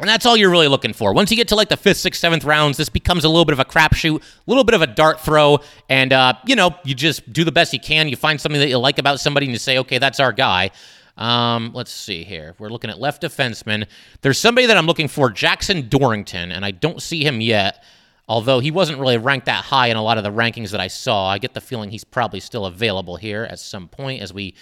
And 0.00 0.08
that's 0.08 0.26
all 0.26 0.36
you're 0.36 0.50
really 0.50 0.68
looking 0.68 0.92
for. 0.92 1.14
Once 1.14 1.30
you 1.30 1.36
get 1.36 1.48
to 1.48 1.54
like 1.54 1.68
the 1.68 1.76
fifth, 1.76 1.98
sixth, 1.98 2.20
seventh 2.20 2.44
rounds, 2.44 2.76
this 2.76 2.88
becomes 2.88 3.24
a 3.24 3.28
little 3.28 3.44
bit 3.44 3.52
of 3.52 3.60
a 3.60 3.64
crapshoot, 3.64 4.20
a 4.20 4.22
little 4.46 4.64
bit 4.64 4.74
of 4.74 4.82
a 4.82 4.86
dart 4.88 5.20
throw, 5.20 5.60
and 5.88 6.12
uh, 6.12 6.34
you 6.46 6.56
know, 6.56 6.74
you 6.84 6.94
just 6.94 7.32
do 7.32 7.44
the 7.44 7.52
best 7.52 7.72
you 7.72 7.78
can. 7.78 8.08
You 8.08 8.16
find 8.16 8.40
something 8.40 8.60
that 8.60 8.68
you 8.68 8.78
like 8.78 8.98
about 8.98 9.20
somebody, 9.20 9.46
and 9.46 9.52
you 9.52 9.58
say, 9.58 9.78
okay, 9.78 9.98
that's 9.98 10.18
our 10.18 10.32
guy. 10.32 10.72
Um, 11.16 11.70
let's 11.74 11.92
see 11.92 12.24
here. 12.24 12.56
We're 12.58 12.70
looking 12.70 12.90
at 12.90 12.98
left 12.98 13.22
defenseman. 13.22 13.86
There's 14.22 14.38
somebody 14.38 14.66
that 14.66 14.76
I'm 14.76 14.86
looking 14.86 15.06
for, 15.06 15.30
Jackson 15.30 15.88
Dorrington, 15.88 16.50
and 16.50 16.64
I 16.64 16.72
don't 16.72 17.00
see 17.00 17.24
him 17.24 17.40
yet. 17.40 17.84
Although 18.26 18.58
he 18.58 18.70
wasn't 18.70 18.98
really 18.98 19.18
ranked 19.18 19.46
that 19.46 19.64
high 19.64 19.88
in 19.88 19.96
a 19.96 20.02
lot 20.02 20.16
of 20.16 20.24
the 20.24 20.32
rankings 20.32 20.70
that 20.70 20.80
I 20.80 20.88
saw, 20.88 21.28
I 21.28 21.38
get 21.38 21.52
the 21.52 21.60
feeling 21.60 21.90
he's 21.90 22.04
probably 22.04 22.40
still 22.40 22.64
available 22.64 23.16
here 23.16 23.44
at 23.44 23.58
some 23.58 23.86
point 23.86 24.22
as 24.22 24.32
we 24.32 24.54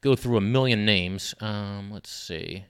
go 0.00 0.16
through 0.16 0.36
a 0.36 0.40
million 0.40 0.84
names. 0.84 1.34
Um, 1.40 1.90
let's 1.90 2.10
see. 2.10 2.64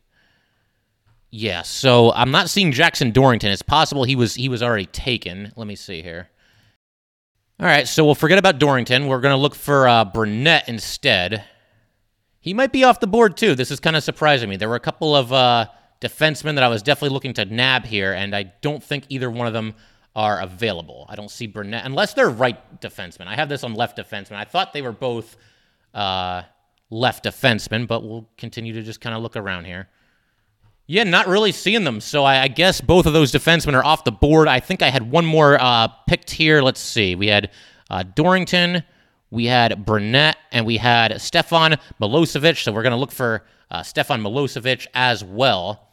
Yeah, 1.31 1.63
so 1.63 2.13
I'm 2.13 2.33
not 2.33 2.51
seeing 2.51 2.73
Jackson 2.73 3.13
Dorrington. 3.13 3.53
It's 3.53 3.63
possible 3.63 4.05
he 4.05 4.17
was 4.17 4.35
he 4.35 4.49
was 4.49 4.63
already 4.63 4.87
taken. 4.87 5.53
Let 5.57 5.67
me 5.67 5.77
see 5.77 6.03
here. 6.03 6.29
All 7.61 7.67
right, 7.67 7.87
so 7.87 8.05
we'll 8.05 8.15
forget 8.15 8.39
about 8.39 8.59
Dorrington. 8.59 9.07
We're 9.07 9.21
going 9.21 9.35
to 9.35 9.41
look 9.41 9.55
for 9.55 9.87
uh, 9.87 10.07
Burnett 10.07 10.69
instead. 10.69 11.45
He 12.41 12.55
might 12.55 12.73
be 12.73 12.85
off 12.85 13.01
the 13.01 13.07
board 13.07 13.37
too. 13.37 13.55
This 13.55 13.71
is 13.71 13.79
kind 13.81 13.97
of 13.97 14.03
surprising 14.03 14.49
me. 14.49 14.57
There 14.57 14.69
were 14.69 14.77
a 14.77 14.81
couple 14.81 15.15
of 15.15 15.31
uh, 15.31 15.67
defensemen 16.01 16.55
that 16.55 16.65
I 16.65 16.69
was 16.69 16.83
definitely 16.83 17.13
looking 17.13 17.35
to 17.35 17.45
nab 17.45 17.85
here, 17.85 18.15
and 18.15 18.35
I 18.35 18.45
don't 18.63 18.83
think 18.83 19.05
either 19.11 19.31
one 19.31 19.47
of 19.47 19.53
them 19.53 19.75
are 20.17 20.41
available. 20.41 21.07
I 21.09 21.17
don't 21.17 21.31
see 21.31 21.47
Burnett, 21.47 21.85
unless 21.85 22.15
they're 22.15 22.31
right 22.31 22.81
defensemen. 22.81 23.27
I 23.27 23.37
have 23.37 23.49
this 23.49 23.63
on 23.63 23.75
left 23.75 23.99
defenseman. 23.99 24.37
I 24.37 24.45
thought 24.45 24.73
they 24.73 24.83
were 24.83 24.91
both 24.91 25.37
uh, 25.93 26.43
left 26.91 27.25
defensemen, 27.25 27.87
but 27.87 28.03
we'll 28.03 28.29
continue 28.37 28.73
to 28.73 28.83
just 28.83 29.01
kind 29.01 29.15
of 29.15 29.23
look 29.23 29.37
around 29.37 29.65
here. 29.65 29.89
Yeah, 30.87 31.05
not 31.05 31.29
really 31.29 31.53
seeing 31.53 31.85
them. 31.85 32.01
So 32.01 32.25
I, 32.25 32.43
I, 32.43 32.49
guess 32.49 32.81
both 32.81 33.07
of 33.07 33.13
those 33.13 33.31
defensemen 33.31 33.75
are 33.75 33.85
off 33.85 34.03
the 34.03 34.11
board. 34.11 34.49
I 34.49 34.59
think 34.59 34.83
I 34.83 34.91
had 34.91 35.09
one 35.09 35.25
more 35.25 35.57
uh, 35.61 35.87
picked 36.09 36.33
here. 36.33 36.63
Let's 36.63 36.81
see. 36.81 37.15
We 37.15 37.29
had 37.29 37.51
uh, 37.89 38.03
Dorrington, 38.03 38.83
we 39.31 39.47
had 39.47 39.87
Burnett, 39.87 40.37
and 40.51 40.67
we 40.67 40.79
had 40.79 41.21
Stefan 41.21 41.77
Milosevic. 42.03 42.61
So 42.65 42.73
we're 42.73 42.83
going 42.83 42.91
to 42.91 42.99
look 42.99 43.13
for 43.13 43.45
uh, 43.71 43.85
Stefan 43.85 44.21
Milosevic 44.21 44.89
as 44.93 45.23
well. 45.23 45.90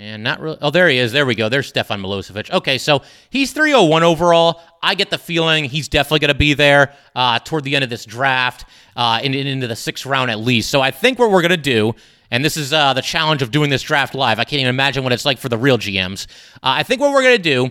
And 0.00 0.22
not 0.22 0.38
really. 0.38 0.56
Oh, 0.60 0.70
there 0.70 0.88
he 0.88 0.96
is. 0.96 1.10
There 1.10 1.26
we 1.26 1.34
go. 1.34 1.48
There's 1.48 1.66
Stefan 1.66 2.00
Milosevic. 2.00 2.52
Okay, 2.52 2.78
so 2.78 3.02
he's 3.30 3.52
301 3.52 4.04
overall. 4.04 4.60
I 4.80 4.94
get 4.94 5.10
the 5.10 5.18
feeling 5.18 5.64
he's 5.64 5.88
definitely 5.88 6.20
going 6.20 6.32
to 6.32 6.38
be 6.38 6.54
there 6.54 6.94
uh, 7.16 7.40
toward 7.40 7.64
the 7.64 7.74
end 7.74 7.82
of 7.82 7.90
this 7.90 8.04
draft, 8.04 8.64
uh, 8.94 9.18
in, 9.24 9.34
in, 9.34 9.48
into 9.48 9.66
the 9.66 9.74
sixth 9.74 10.06
round 10.06 10.30
at 10.30 10.38
least. 10.38 10.70
So 10.70 10.80
I 10.80 10.92
think 10.92 11.18
what 11.18 11.32
we're 11.32 11.42
going 11.42 11.50
to 11.50 11.56
do, 11.56 11.96
and 12.30 12.44
this 12.44 12.56
is 12.56 12.72
uh, 12.72 12.92
the 12.92 13.02
challenge 13.02 13.42
of 13.42 13.50
doing 13.50 13.70
this 13.70 13.82
draft 13.82 14.14
live. 14.14 14.38
I 14.38 14.44
can't 14.44 14.60
even 14.60 14.70
imagine 14.70 15.02
what 15.02 15.12
it's 15.12 15.24
like 15.24 15.38
for 15.38 15.48
the 15.48 15.58
real 15.58 15.78
GMs. 15.78 16.28
Uh, 16.54 16.78
I 16.78 16.84
think 16.84 17.00
what 17.00 17.10
we're 17.10 17.24
going 17.24 17.36
to 17.36 17.42
do, 17.42 17.70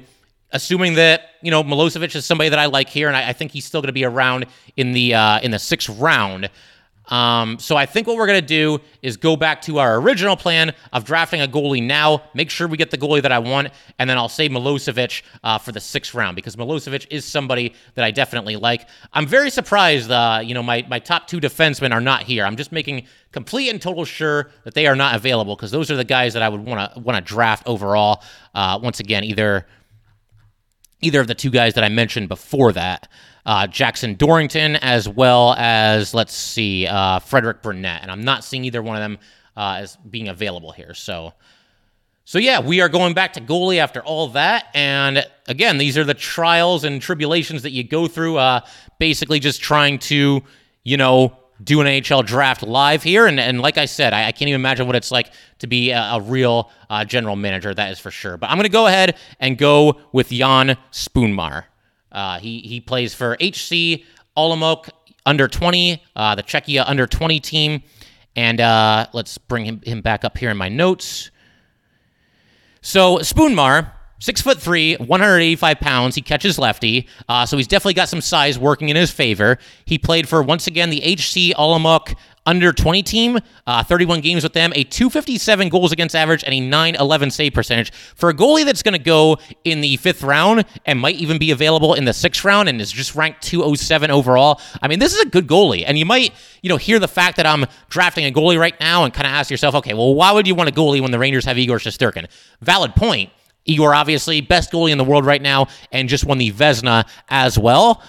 assuming 0.52 0.96
that 0.96 1.30
you 1.42 1.50
know 1.50 1.64
Milosevic 1.64 2.14
is 2.14 2.26
somebody 2.26 2.50
that 2.50 2.60
I 2.60 2.66
like 2.66 2.90
here, 2.90 3.08
and 3.08 3.16
I, 3.16 3.30
I 3.30 3.34
think 3.34 3.54
he's 3.54 3.64
still 3.64 3.80
going 3.80 3.88
to 3.88 3.94
be 3.94 4.04
around 4.04 4.48
in 4.76 4.92
the 4.92 5.14
uh, 5.14 5.40
in 5.40 5.52
the 5.52 5.60
sixth 5.60 5.88
round. 5.88 6.50
Um, 7.08 7.58
so 7.60 7.76
I 7.78 7.86
think 7.86 8.08
what 8.08 8.18
we're 8.18 8.28
going 8.28 8.42
to 8.42 8.46
do 8.46 8.80
is 9.02 9.18
go 9.18 9.36
back 9.36 9.62
to 9.64 9.80
our 9.80 10.00
original 10.00 10.36
plan 10.36 10.74
of 10.92 11.06
drafting 11.06 11.42
a 11.42 11.48
goalie 11.48 11.84
now, 11.84 12.24
make 12.34 12.50
sure 12.50 12.68
we 12.68 12.78
get 12.78 12.92
the 12.92 12.98
goalie 12.98 13.22
that 13.22 13.32
I 13.32 13.40
want, 13.40 13.70
and 14.00 14.10
then 14.10 14.18
I'll 14.18 14.30
save 14.30 14.52
Milosevic 14.52 15.22
uh, 15.44 15.58
for 15.58 15.72
the 15.72 15.80
sixth 15.80 16.14
round 16.14 16.36
because 16.36 16.56
Milosevic 16.56 17.08
is 17.10 17.26
somebody 17.26 17.74
that 17.96 18.04
I 18.04 18.12
definitely 18.12 18.56
like. 18.56 18.88
I'm 19.14 19.26
very 19.26 19.50
surprised, 19.50 20.12
uh, 20.12 20.42
you 20.44 20.54
know, 20.54 20.64
my, 20.64 20.86
my 20.90 21.00
top 21.00 21.28
two 21.28 21.40
defensemen 21.40 21.94
are 21.94 22.02
not 22.02 22.24
here. 22.24 22.46
I'm 22.46 22.58
just 22.58 22.72
making 22.72 23.08
complete 23.32 23.70
and 23.70 23.82
total 23.82 24.06
sure 24.06 24.52
that 24.64 24.74
they 24.74 24.88
are 24.88 24.96
not 24.96 25.16
available 25.16 25.56
because 25.56 25.72
those 25.72 25.92
are 25.92 25.96
the 25.96 26.04
guys 26.04 26.34
that 26.34 26.44
I 26.44 26.50
would 26.50 26.66
want 26.66 26.94
to 26.94 27.00
want 27.00 27.18
to 27.18 27.22
draft 27.22 27.64
overall. 27.68 28.24
Uh, 28.54 28.80
once 28.82 29.00
again, 29.00 29.24
either 29.24 29.66
either 31.02 31.20
of 31.20 31.28
the 31.28 31.36
two 31.36 31.50
guys 31.50 31.76
that 31.76 31.84
I 31.84 31.90
mentioned 31.90 32.28
before 32.30 32.72
that 32.74 33.08
uh, 33.48 33.66
Jackson 33.66 34.16
Dorrington, 34.16 34.76
as 34.76 35.08
well 35.08 35.56
as, 35.58 36.14
let's 36.14 36.34
see, 36.34 36.86
uh, 36.86 37.20
Frederick 37.20 37.62
Burnett. 37.62 38.02
And 38.02 38.12
I'm 38.12 38.24
not 38.24 38.44
seeing 38.44 38.66
either 38.66 38.84
one 38.84 38.98
of 38.98 39.02
them 39.02 39.18
uh, 39.56 39.80
as 39.80 39.96
being 39.96 40.28
available 40.28 40.74
here. 40.74 40.94
So, 40.94 41.34
so 42.26 42.40
yeah, 42.40 42.60
we 42.60 42.82
are 42.82 42.90
going 42.90 43.14
back 43.14 43.34
to 43.34 43.42
goalie 43.42 43.78
after 43.78 44.02
all 44.02 44.28
that. 44.30 44.66
And 44.74 45.26
again, 45.48 45.78
these 45.78 45.98
are 45.98 46.04
the 46.04 46.14
trials 46.14 46.84
and 46.84 47.02
tribulations 47.02 47.62
that 47.62 47.72
you 47.72 47.86
go 47.86 48.08
through, 48.08 48.36
uh, 48.36 48.60
basically 49.00 49.40
just 49.40 49.62
trying 49.62 50.00
to, 50.00 50.44
you 50.84 50.98
know, 50.98 51.38
do 51.64 51.82
an 51.82 52.04
AHL 52.12 52.24
draft 52.24 52.64
live 52.64 53.04
here. 53.04 53.28
And, 53.28 53.40
and 53.40 53.62
like 53.62 53.78
I 53.78 53.86
said, 53.86 54.14
I, 54.14 54.28
I 54.28 54.32
can't 54.32 54.50
even 54.50 54.62
imagine 54.62 54.88
what 54.88 54.96
it's 54.96 55.12
like 55.12 55.32
to 55.60 55.68
be 55.68 55.92
a, 55.92 56.00
a 56.00 56.22
real 56.22 56.70
uh, 56.90 57.06
general 57.06 57.36
manager. 57.36 57.74
That 57.74 57.92
is 57.92 58.00
for 58.00 58.12
sure. 58.12 58.38
But 58.38 58.50
I'm 58.50 58.58
going 58.58 58.64
to 58.64 58.70
go 58.70 58.88
ahead 58.88 59.18
and 59.40 59.58
go 59.58 60.00
with 60.12 60.30
Jan 60.30 60.78
Spunmar. 60.92 61.66
Uh, 62.12 62.40
he 62.40 62.62
he 62.62 62.80
plays 62.80 63.14
for 63.14 63.36
HC 63.36 64.04
Olomouc 64.38 64.90
under 65.26 65.48
20, 65.48 66.02
uh, 66.16 66.36
the 66.36 66.44
Czechia 66.44 66.84
under 66.88 67.06
20 67.06 67.40
team, 67.42 67.84
and 68.36 68.62
uh, 68.62 69.08
let's 69.14 69.38
bring 69.38 69.66
him, 69.66 69.82
him 69.84 70.02
back 70.02 70.24
up 70.24 70.38
here 70.38 70.50
in 70.50 70.58
my 70.58 70.70
notes. 70.70 71.32
So 72.82 73.18
Spunmar, 73.18 73.92
six 74.20 74.42
foot 74.42 74.60
three, 74.60 74.96
185 74.96 75.80
pounds. 75.80 76.16
He 76.16 76.22
catches 76.22 76.58
lefty, 76.58 77.08
uh, 77.28 77.46
so 77.46 77.58
he's 77.58 77.68
definitely 77.68 77.94
got 77.96 78.10
some 78.10 78.22
size 78.22 78.58
working 78.58 78.90
in 78.90 78.96
his 78.96 79.12
favor. 79.12 79.58
He 79.86 79.98
played 79.98 80.28
for 80.28 80.42
once 80.42 80.68
again 80.68 80.90
the 80.90 81.02
HC 81.02 81.56
Olomouc 81.58 82.16
under 82.48 82.72
20 82.72 83.04
team, 83.04 83.38
uh, 83.68 83.84
31 83.84 84.22
games 84.22 84.42
with 84.42 84.54
them, 84.54 84.72
a 84.74 84.86
257 84.86 85.68
goals 85.68 85.92
against 85.92 86.16
average, 86.16 86.46
and 86.46 86.54
a 86.54 86.62
911 86.62 87.30
save 87.30 87.54
percentage. 87.54 87.92
For 87.92 88.30
a 88.30 88.34
goalie 88.34 88.64
that's 88.64 88.82
going 88.82 88.94
to 88.94 89.04
go 89.04 89.38
in 89.66 89.82
the 89.82 89.98
fifth 89.98 90.24
round 90.24 90.64
and 90.86 90.98
might 90.98 91.18
even 91.18 91.38
be 91.38 91.52
available 91.52 91.94
in 91.94 92.06
the 92.06 92.14
sixth 92.14 92.46
round 92.46 92.70
and 92.70 92.80
is 92.80 92.92
just 92.92 93.16
ranked 93.16 93.42
207 93.42 94.10
overall, 94.10 94.62
I 94.82 94.88
mean, 94.88 95.00
this 95.00 95.14
is 95.14 95.22
a 95.22 95.26
good 95.26 95.46
goalie. 95.46 95.84
And 95.86 96.00
you 96.00 96.06
might, 96.06 96.34
you 96.62 96.70
know, 96.70 96.78
hear 96.78 97.00
the 97.00 97.08
fact 97.10 97.36
that 97.36 97.46
I'm 97.46 97.66
drafting 97.90 98.26
a 98.26 98.32
goalie 98.32 98.58
right 98.58 98.80
now 98.80 99.04
and 99.04 99.14
kind 99.14 99.28
of 99.28 99.34
ask 99.34 99.52
yourself, 99.52 99.76
okay, 99.76 99.94
well, 99.94 100.16
why 100.16 100.32
would 100.32 100.48
you 100.48 100.56
want 100.56 100.70
a 100.70 100.74
goalie 100.74 101.02
when 101.02 101.12
the 101.12 101.20
Rangers 101.20 101.44
have 101.44 101.58
Igor 101.58 101.80
Shesterkin? 101.80 102.28
Valid 102.62 102.96
point. 102.96 103.30
Igor, 103.68 103.94
obviously, 103.94 104.42
best 104.42 104.72
goalie 104.72 104.92
in 104.92 104.98
the 104.98 105.04
world 105.04 105.26
right 105.26 105.42
now, 105.42 105.68
and 105.92 106.10
just 106.10 106.26
won 106.26 106.38
the 106.38 106.52
Vezina 106.52 107.08
as 107.30 107.60
well. 107.60 108.02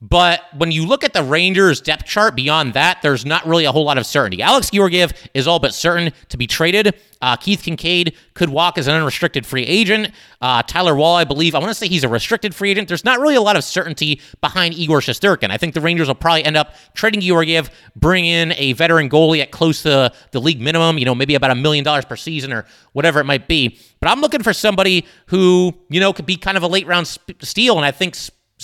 But 0.00 0.42
when 0.54 0.70
you 0.70 0.86
look 0.86 1.02
at 1.02 1.14
the 1.14 1.22
Rangers 1.22 1.80
depth 1.80 2.04
chart 2.04 2.36
beyond 2.36 2.74
that, 2.74 3.00
there's 3.00 3.24
not 3.24 3.46
really 3.46 3.64
a 3.64 3.72
whole 3.72 3.84
lot 3.84 3.96
of 3.96 4.04
certainty. 4.04 4.42
Alex 4.42 4.68
Georgiev 4.70 5.12
is 5.32 5.46
all 5.46 5.58
but 5.58 5.72
certain 5.72 6.12
to 6.28 6.36
be 6.36 6.46
traded. 6.46 6.94
Uh, 7.22 7.36
Keith 7.36 7.62
Kinkaid 7.62 8.14
could 8.34 8.50
walk 8.50 8.76
as 8.76 8.86
an 8.86 8.94
unrestricted 8.94 9.46
free 9.46 9.62
agent. 9.62 10.10
Uh, 10.42 10.62
Tyler 10.62 10.94
Wall, 10.94 11.16
I 11.16 11.24
believe, 11.24 11.54
I 11.54 11.58
want 11.58 11.70
to 11.70 11.74
say 11.74 11.88
he's 11.88 12.04
a 12.04 12.08
restricted 12.08 12.54
free 12.54 12.70
agent. 12.70 12.86
There's 12.88 13.04
not 13.04 13.18
really 13.18 13.36
a 13.36 13.40
lot 13.40 13.56
of 13.56 13.64
certainty 13.64 14.20
behind 14.42 14.74
Igor 14.74 15.00
Shesterkin. 15.00 15.50
I 15.50 15.56
think 15.56 15.72
the 15.72 15.80
Rangers 15.80 16.08
will 16.08 16.16
probably 16.16 16.44
end 16.44 16.58
up 16.58 16.74
trading 16.92 17.22
Georgiev, 17.22 17.70
bring 17.96 18.26
in 18.26 18.52
a 18.58 18.74
veteran 18.74 19.08
goalie 19.08 19.40
at 19.40 19.52
close 19.52 19.82
to 19.84 20.12
the 20.32 20.40
league 20.40 20.60
minimum, 20.60 20.98
you 20.98 21.06
know, 21.06 21.14
maybe 21.14 21.34
about 21.34 21.50
a 21.50 21.54
million 21.54 21.82
dollars 21.82 22.04
per 22.04 22.16
season 22.16 22.52
or 22.52 22.66
whatever 22.92 23.20
it 23.20 23.24
might 23.24 23.48
be. 23.48 23.78
But 24.00 24.10
I'm 24.10 24.20
looking 24.20 24.42
for 24.42 24.52
somebody 24.52 25.06
who, 25.28 25.72
you 25.88 26.00
know, 26.00 26.12
could 26.12 26.26
be 26.26 26.36
kind 26.36 26.58
of 26.58 26.62
a 26.62 26.68
late 26.68 26.86
round 26.86 27.06
steal, 27.40 27.76
and 27.76 27.86
I 27.86 27.90
think 27.90 28.16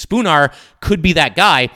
Spunar 0.05 0.53
could 0.81 1.03
be 1.03 1.13
that 1.15 1.37
guy. 1.37 1.71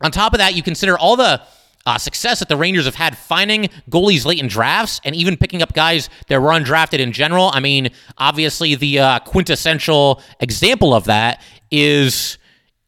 On 0.00 0.10
top 0.10 0.34
of 0.34 0.38
that, 0.38 0.54
you 0.54 0.62
consider 0.62 0.98
all 0.98 1.16
the 1.16 1.40
uh, 1.86 1.98
success 1.98 2.38
that 2.38 2.48
the 2.48 2.56
Rangers 2.56 2.86
have 2.86 2.94
had 2.94 3.16
finding 3.16 3.68
goalies 3.90 4.24
late 4.24 4.40
in 4.40 4.48
drafts 4.48 5.00
and 5.04 5.14
even 5.14 5.36
picking 5.36 5.62
up 5.62 5.72
guys 5.74 6.08
that 6.28 6.40
were 6.40 6.48
undrafted 6.50 6.98
in 6.98 7.12
general. 7.12 7.50
I 7.52 7.60
mean, 7.60 7.90
obviously, 8.16 8.74
the 8.74 8.98
uh, 8.98 9.18
quintessential 9.20 10.22
example 10.40 10.94
of 10.94 11.04
that 11.04 11.42
is. 11.70 12.38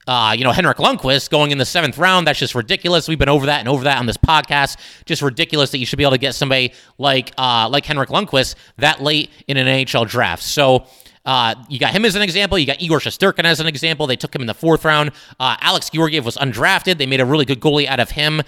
Uh, 0.09 0.33
you 0.39 0.45
know, 0.45 0.53
Henrik 0.53 0.77
Lundqvist 0.77 1.31
going 1.31 1.51
in 1.51 1.59
the 1.59 1.65
seventh 1.65 1.99
round. 1.99 2.29
That's 2.29 2.39
just 2.39 2.55
ridiculous. 2.55 3.09
We've 3.09 3.19
been 3.19 3.29
over 3.29 3.47
that 3.47 3.59
and 3.59 3.69
over 3.69 3.83
that 3.83 3.99
on 3.99 4.07
this 4.07 4.17
podcast. 4.17 4.77
Just 5.05 5.21
ridiculous 5.21 5.73
that 5.73 5.79
you 5.79 5.85
should 5.85 5.97
be 5.97 6.05
able 6.05 6.13
to 6.13 6.19
get 6.19 6.37
somebody 6.37 6.75
like 6.97 7.33
uh, 7.37 7.69
like 7.69 7.85
Henrik 7.85 8.11
Lundqvist 8.11 8.55
that 8.77 9.03
late 9.03 9.31
in 9.49 9.57
an 9.57 9.67
NHL 9.67 10.09
draft. 10.09 10.45
So 10.45 10.87
uh, 11.27 11.57
you 11.69 11.79
got 11.79 11.93
him 11.93 12.05
as 12.05 12.15
an 12.15 12.23
example. 12.23 12.59
You 12.59 12.67
got 12.67 12.81
Igor 12.81 13.01
Shesterkin 13.01 13.45
as 13.45 13.61
an 13.61 13.67
example. 13.67 14.07
They 14.07 14.17
took 14.17 14.35
him 14.35 14.41
in 14.41 14.47
the 14.47 14.55
fourth 14.55 14.85
round. 14.85 15.11
Uh, 15.39 15.57
Alex 15.61 15.91
Georgiev 15.91 16.25
was 16.25 16.37
undrafted. 16.37 16.99
They 16.99 17.07
made 17.07 17.21
a 17.21 17.27
really 17.27 17.45
good 17.45 17.61
goalie 17.61 17.87
out 17.87 18.01
of 18.01 18.11
him. 18.11 18.43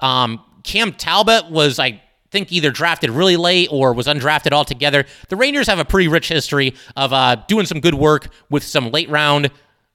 Um, 0.00 0.44
Cam 0.64 0.92
Talbot 0.92 1.50
was, 1.50 1.78
I 1.78 2.02
think, 2.30 2.50
either 2.50 2.70
drafted 2.70 3.10
really 3.10 3.36
late 3.36 3.68
or 3.70 3.92
was 3.92 4.06
undrafted 4.08 4.52
altogether. 4.52 5.04
The 5.28 5.36
Rangers 5.36 5.68
have 5.68 5.78
a 5.78 5.84
pretty 5.84 6.08
rich 6.08 6.28
history 6.28 6.74
of 6.96 7.12
uh, 7.12 7.36
doing 7.46 7.66
some 7.66 7.80
good 7.80 7.94
work 7.94 8.28
with 8.50 8.64
some 8.64 8.90
late 8.90 9.08
round 9.08 9.50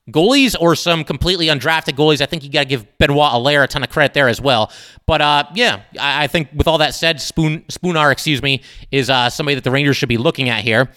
goalies 0.10 0.56
or 0.60 0.76
some 0.76 1.04
completely 1.04 1.48
undrafted 1.48 1.96
goalies. 1.96 2.22
I 2.22 2.26
think 2.26 2.44
you 2.44 2.50
got 2.50 2.62
to 2.62 2.70
give 2.70 2.98
Benoit 2.98 3.34
Allaire 3.34 3.64
a 3.64 3.68
ton 3.68 3.84
of 3.84 3.90
credit 3.90 4.14
there 4.14 4.28
as 4.28 4.42
well. 4.42 4.72
But 5.06 5.22
uh, 5.22 5.44
yeah, 5.54 5.82
I, 6.00 6.24
I, 6.24 6.28
think 6.28 6.50
with 6.54 6.68
all 6.68 6.78
that 6.80 6.96
said, 6.96 7.22
Spoon 7.22 7.62
Spunar, 7.70 8.12
excuse 8.12 8.42
me, 8.42 8.62
is 8.92 9.10
uh, 9.10 9.30
somebody 9.30 9.56
that 9.56 9.64
the 9.64 9.72
Rangers 9.72 9.98
should 9.98 10.10
be 10.10 10.18
looking 10.18 10.50
at 10.50 10.64
here. 10.64 10.90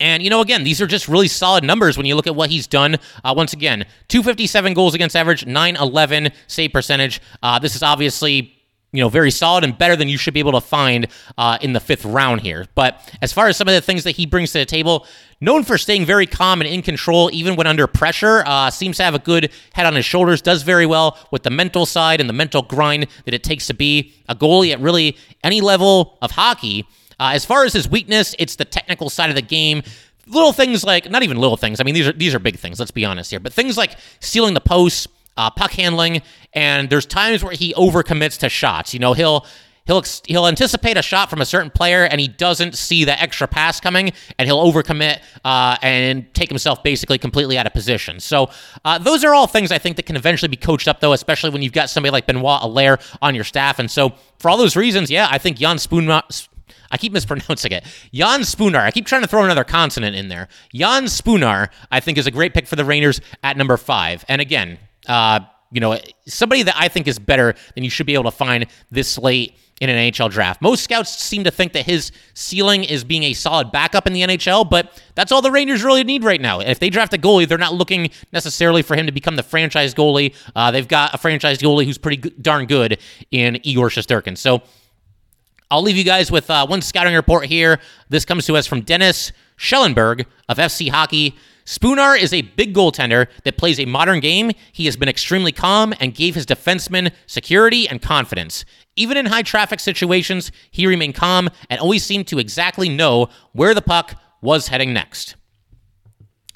And, 0.00 0.22
you 0.22 0.30
know, 0.30 0.40
again, 0.40 0.64
these 0.64 0.80
are 0.80 0.86
just 0.86 1.08
really 1.08 1.28
solid 1.28 1.62
numbers 1.62 1.96
when 1.96 2.06
you 2.06 2.14
look 2.14 2.26
at 2.26 2.34
what 2.34 2.50
he's 2.50 2.66
done. 2.66 2.96
Uh, 3.22 3.34
once 3.36 3.52
again, 3.52 3.84
257 4.08 4.74
goals 4.74 4.94
against 4.94 5.14
average, 5.14 5.46
911 5.46 6.32
save 6.46 6.72
percentage. 6.72 7.20
Uh, 7.42 7.58
this 7.58 7.76
is 7.76 7.82
obviously 7.82 8.56
you 8.92 9.00
know, 9.00 9.08
very 9.08 9.30
solid 9.30 9.62
and 9.62 9.76
better 9.78 9.94
than 9.94 10.08
you 10.08 10.18
should 10.18 10.34
be 10.34 10.40
able 10.40 10.52
to 10.52 10.60
find 10.60 11.06
uh, 11.38 11.58
in 11.60 11.72
the 11.72 11.80
fifth 11.80 12.04
round 12.04 12.40
here. 12.40 12.66
But 12.74 13.14
as 13.22 13.32
far 13.32 13.46
as 13.46 13.56
some 13.56 13.68
of 13.68 13.74
the 13.74 13.80
things 13.80 14.04
that 14.04 14.16
he 14.16 14.26
brings 14.26 14.52
to 14.52 14.58
the 14.58 14.64
table, 14.64 15.06
known 15.40 15.62
for 15.62 15.78
staying 15.78 16.06
very 16.06 16.26
calm 16.26 16.60
and 16.60 16.68
in 16.68 16.82
control 16.82 17.30
even 17.32 17.54
when 17.54 17.66
under 17.66 17.86
pressure, 17.86 18.42
uh, 18.46 18.70
seems 18.70 18.96
to 18.96 19.04
have 19.04 19.14
a 19.14 19.20
good 19.20 19.52
head 19.74 19.86
on 19.86 19.94
his 19.94 20.04
shoulders, 20.04 20.42
does 20.42 20.62
very 20.62 20.86
well 20.86 21.18
with 21.30 21.44
the 21.44 21.50
mental 21.50 21.86
side 21.86 22.20
and 22.20 22.28
the 22.28 22.34
mental 22.34 22.62
grind 22.62 23.06
that 23.24 23.34
it 23.34 23.44
takes 23.44 23.66
to 23.68 23.74
be 23.74 24.12
a 24.28 24.34
goalie 24.34 24.72
at 24.72 24.80
really 24.80 25.16
any 25.44 25.60
level 25.60 26.18
of 26.20 26.32
hockey. 26.32 26.84
Uh, 27.20 27.32
as 27.34 27.44
far 27.44 27.64
as 27.64 27.72
his 27.74 27.88
weakness, 27.88 28.34
it's 28.38 28.56
the 28.56 28.64
technical 28.64 29.10
side 29.10 29.28
of 29.28 29.36
the 29.36 29.42
game. 29.42 29.82
Little 30.26 30.52
things 30.52 30.82
like, 30.82 31.10
not 31.10 31.22
even 31.22 31.36
little 31.36 31.58
things. 31.58 31.80
I 31.80 31.84
mean, 31.84 31.94
these 31.94 32.08
are 32.08 32.12
these 32.12 32.34
are 32.34 32.38
big 32.38 32.58
things. 32.58 32.78
Let's 32.78 32.90
be 32.90 33.04
honest 33.04 33.30
here. 33.30 33.40
But 33.40 33.52
things 33.52 33.76
like 33.76 33.96
stealing 34.20 34.54
the 34.54 34.60
post, 34.60 35.08
uh, 35.36 35.50
puck 35.50 35.72
handling, 35.72 36.22
and 36.54 36.88
there's 36.88 37.06
times 37.06 37.44
where 37.44 37.52
he 37.52 37.74
overcommits 37.74 38.38
to 38.38 38.48
shots. 38.48 38.94
You 38.94 39.00
know, 39.00 39.12
he'll 39.12 39.44
he'll 39.86 40.02
he'll 40.26 40.46
anticipate 40.46 40.96
a 40.96 41.02
shot 41.02 41.30
from 41.30 41.40
a 41.40 41.44
certain 41.44 41.70
player 41.70 42.04
and 42.04 42.20
he 42.20 42.28
doesn't 42.28 42.76
see 42.76 43.04
the 43.04 43.20
extra 43.20 43.48
pass 43.48 43.80
coming 43.80 44.12
and 44.38 44.46
he'll 44.46 44.64
overcommit 44.64 45.20
uh, 45.44 45.76
and 45.82 46.32
take 46.32 46.48
himself 46.48 46.82
basically 46.82 47.18
completely 47.18 47.58
out 47.58 47.66
of 47.66 47.72
position 47.72 48.20
so 48.20 48.48
uh, 48.84 48.98
those 48.98 49.24
are 49.24 49.34
all 49.34 49.46
things 49.46 49.72
i 49.72 49.78
think 49.78 49.96
that 49.96 50.06
can 50.06 50.16
eventually 50.16 50.48
be 50.48 50.56
coached 50.56 50.86
up 50.86 51.00
though 51.00 51.12
especially 51.12 51.50
when 51.50 51.62
you've 51.62 51.72
got 51.72 51.90
somebody 51.90 52.12
like 52.12 52.26
benoit 52.26 52.62
allaire 52.62 52.98
on 53.22 53.34
your 53.34 53.44
staff 53.44 53.78
and 53.78 53.90
so 53.90 54.12
for 54.38 54.50
all 54.50 54.56
those 54.56 54.76
reasons 54.76 55.10
yeah 55.10 55.26
i 55.30 55.38
think 55.38 55.56
jan 55.56 55.78
spoon 55.78 56.06
I 56.90 56.96
keep 56.96 57.12
mispronouncing 57.12 57.72
it. 57.72 57.84
Jan 58.12 58.40
Spunar. 58.40 58.80
I 58.80 58.90
keep 58.90 59.06
trying 59.06 59.22
to 59.22 59.28
throw 59.28 59.44
another 59.44 59.64
consonant 59.64 60.16
in 60.16 60.28
there. 60.28 60.48
Jan 60.74 61.04
Spunar, 61.04 61.68
I 61.90 62.00
think, 62.00 62.18
is 62.18 62.26
a 62.26 62.30
great 62.30 62.54
pick 62.54 62.66
for 62.66 62.76
the 62.76 62.84
Rangers 62.84 63.20
at 63.42 63.56
number 63.56 63.76
five. 63.76 64.24
And 64.28 64.40
again, 64.40 64.78
uh, 65.06 65.40
you 65.72 65.80
know, 65.80 65.98
somebody 66.26 66.62
that 66.64 66.74
I 66.76 66.88
think 66.88 67.06
is 67.06 67.18
better 67.18 67.54
than 67.74 67.84
you 67.84 67.90
should 67.90 68.06
be 68.06 68.14
able 68.14 68.24
to 68.24 68.30
find 68.32 68.66
this 68.90 69.16
late 69.18 69.56
in 69.80 69.88
an 69.88 70.12
NHL 70.12 70.30
draft. 70.30 70.60
Most 70.60 70.84
scouts 70.84 71.10
seem 71.16 71.44
to 71.44 71.50
think 71.50 71.72
that 71.72 71.86
his 71.86 72.12
ceiling 72.34 72.84
is 72.84 73.02
being 73.02 73.22
a 73.22 73.32
solid 73.32 73.72
backup 73.72 74.06
in 74.06 74.12
the 74.12 74.20
NHL, 74.20 74.68
but 74.68 75.02
that's 75.14 75.32
all 75.32 75.40
the 75.40 75.50
Rangers 75.50 75.82
really 75.82 76.04
need 76.04 76.22
right 76.22 76.40
now. 76.40 76.60
If 76.60 76.80
they 76.80 76.90
draft 76.90 77.14
a 77.14 77.18
goalie, 77.18 77.48
they're 77.48 77.56
not 77.56 77.72
looking 77.72 78.10
necessarily 78.30 78.82
for 78.82 78.94
him 78.94 79.06
to 79.06 79.12
become 79.12 79.36
the 79.36 79.42
franchise 79.42 79.94
goalie. 79.94 80.34
Uh, 80.54 80.70
they've 80.70 80.86
got 80.86 81.14
a 81.14 81.18
franchise 81.18 81.58
goalie 81.58 81.86
who's 81.86 81.96
pretty 81.96 82.30
darn 82.30 82.66
good 82.66 82.98
in 83.30 83.58
Igor 83.62 83.88
Shesterkin. 83.88 84.36
So 84.36 84.62
I'll 85.70 85.82
leave 85.82 85.96
you 85.96 86.04
guys 86.04 86.32
with 86.32 86.50
uh, 86.50 86.66
one 86.66 86.82
scouting 86.82 87.14
report 87.14 87.46
here. 87.46 87.78
This 88.08 88.24
comes 88.24 88.44
to 88.46 88.56
us 88.56 88.66
from 88.66 88.80
Dennis 88.80 89.30
Schellenberg 89.56 90.26
of 90.48 90.58
FC 90.58 90.88
Hockey. 90.88 91.36
Spunar 91.64 92.20
is 92.20 92.32
a 92.32 92.42
big 92.42 92.74
goaltender 92.74 93.28
that 93.44 93.56
plays 93.56 93.78
a 93.78 93.84
modern 93.84 94.18
game. 94.18 94.50
He 94.72 94.86
has 94.86 94.96
been 94.96 95.08
extremely 95.08 95.52
calm 95.52 95.94
and 96.00 96.12
gave 96.12 96.34
his 96.34 96.44
defensemen 96.44 97.12
security 97.26 97.88
and 97.88 98.02
confidence. 98.02 98.64
Even 98.96 99.16
in 99.16 99.26
high 99.26 99.42
traffic 99.42 99.78
situations, 99.78 100.50
he 100.72 100.88
remained 100.88 101.14
calm 101.14 101.48
and 101.68 101.80
always 101.80 102.04
seemed 102.04 102.26
to 102.28 102.40
exactly 102.40 102.88
know 102.88 103.28
where 103.52 103.72
the 103.72 103.82
puck 103.82 104.16
was 104.42 104.66
heading 104.66 104.92
next. 104.92 105.36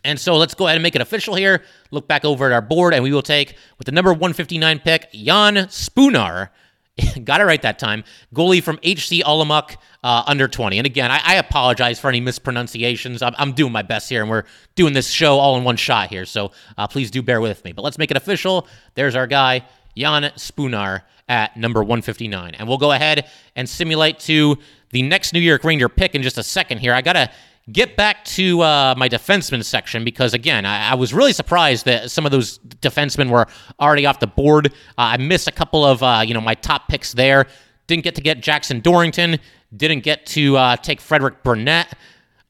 And 0.03 0.19
so 0.19 0.37
let's 0.37 0.55
go 0.55 0.67
ahead 0.67 0.77
and 0.77 0.83
make 0.83 0.97
it 0.97 1.01
official 1.01 1.37
here. 1.37 1.63
Look 1.93 2.09
back 2.09 2.25
over 2.25 2.47
at 2.47 2.53
our 2.53 2.61
board, 2.61 2.93
and 2.93 3.05
we 3.05 3.13
will 3.13 3.23
take 3.23 3.57
with 3.79 3.87
the 3.87 3.93
number 3.93 4.13
159 4.13 4.81
pick, 4.81 5.13
Jan 5.13 5.55
Spunar 5.69 6.51
Got 7.25 7.41
it 7.41 7.45
right 7.45 7.61
that 7.63 7.79
time. 7.79 8.05
Goalie 8.35 8.63
from 8.63 8.77
HC 8.77 9.25
Olomouc, 9.25 9.77
uh, 10.05 10.23
under 10.27 10.47
20. 10.47 10.79
And 10.79 10.87
again, 10.87 11.11
I, 11.11 11.21
I, 11.25 11.35
apologize 11.37 11.99
for 11.99 12.09
any 12.09 12.21
mispronunciations. 12.21 13.21
I'm, 13.21 13.35
I'm, 13.37 13.53
doing 13.53 13.73
my 13.73 13.83
best 13.83 14.09
here, 14.09 14.21
and 14.21 14.31
we're 14.31 14.45
doing 14.77 14.93
this 14.93 15.09
show 15.09 15.39
all 15.39 15.57
in 15.57 15.65
one 15.65 15.77
shot 15.77 16.09
here. 16.09 16.25
So 16.25 16.53
uh, 16.79 16.87
please 16.87 17.11
do 17.11 17.21
bear 17.21 17.41
with 17.41 17.65
me. 17.65 17.73
But 17.73 17.83
let's 17.83 17.99
make 17.99 18.11
it 18.11 18.17
official. 18.17 18.69
There's 18.95 19.17
our 19.17 19.27
guy, 19.27 19.67
Jan 19.97 20.25
Spunar, 20.37 21.03
at 21.29 21.57
number 21.57 21.81
159. 21.81 22.55
And 22.55 22.69
we'll 22.69 22.79
go 22.79 22.93
ahead 22.93 23.29
and 23.57 23.69
simulate 23.69 24.19
to 24.21 24.59
the 24.91 25.03
next 25.03 25.33
New 25.33 25.41
York 25.41 25.65
Ranger 25.65 25.89
pick 25.89 26.15
in 26.15 26.23
just 26.23 26.39
a 26.39 26.43
second 26.43 26.79
here. 26.79 26.93
I 26.93 27.03
got 27.03 27.15
to 27.15 27.31
get 27.73 27.97
back 27.97 28.25
to 28.25 28.61
uh, 28.61 28.95
my 28.97 29.09
defenseman 29.09 29.65
section 29.65 30.05
because 30.05 30.35
again, 30.35 30.67
I, 30.67 30.91
I, 30.91 30.95
was 30.95 31.15
really 31.15 31.33
surprised 31.33 31.87
that 31.87 32.11
some 32.11 32.27
of 32.27 32.33
those 32.33 32.59
defensemen 32.59 33.31
were 33.31 33.47
already 33.81 34.07
off 34.07 34.21
the 34.21 34.27
board. 34.27 34.67
Uh, 34.67 34.71
I 34.97 35.17
missed 35.17 35.49
a 35.49 35.53
couple 35.53 35.85
of 35.85 36.03
uh, 36.03 36.23
you 36.27 36.35
know 36.35 36.41
my 36.41 36.55
top 36.55 36.89
picks 36.89 37.13
there. 37.13 37.47
Didn't 37.87 38.05
get 38.05 38.15
to 38.17 38.21
get 38.21 38.41
Jackson 38.41 38.81
Dorrington. 38.81 39.39
Didn't 39.75 40.01
get 40.01 40.27
to 40.27 40.57
uh, 40.57 40.77
take 40.77 41.01
Frederick 41.01 41.43
Burnett. 41.43 41.95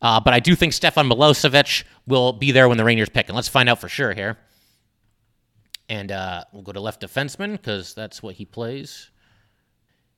Uh, 0.03 0.21
but 0.21 0.35
I 0.35 0.41
do 0.41 0.55
think 0.55 0.75
Stefan 0.75 1.09
Milosevic 1.09 1.85
will 2.07 2.35
be 2.35 2.53
there 2.53 2.69
when 2.69 2.77
the 2.77 2.85
Rangers 2.85 3.09
pick, 3.09 3.29
and 3.29 3.37
let's 3.37 3.49
find 3.49 3.69
out 3.69 3.81
for 3.81 3.89
sure 3.89 4.13
here. 4.13 4.37
And 5.89 6.13
uh, 6.13 6.45
we'll 6.53 6.63
go 6.63 6.73
to 6.73 6.81
left 6.81 7.01
defenseman 7.01 7.53
because 7.53 7.95
that's 7.95 8.23
what 8.23 8.35
he 8.35 8.45
plays. 8.45 9.11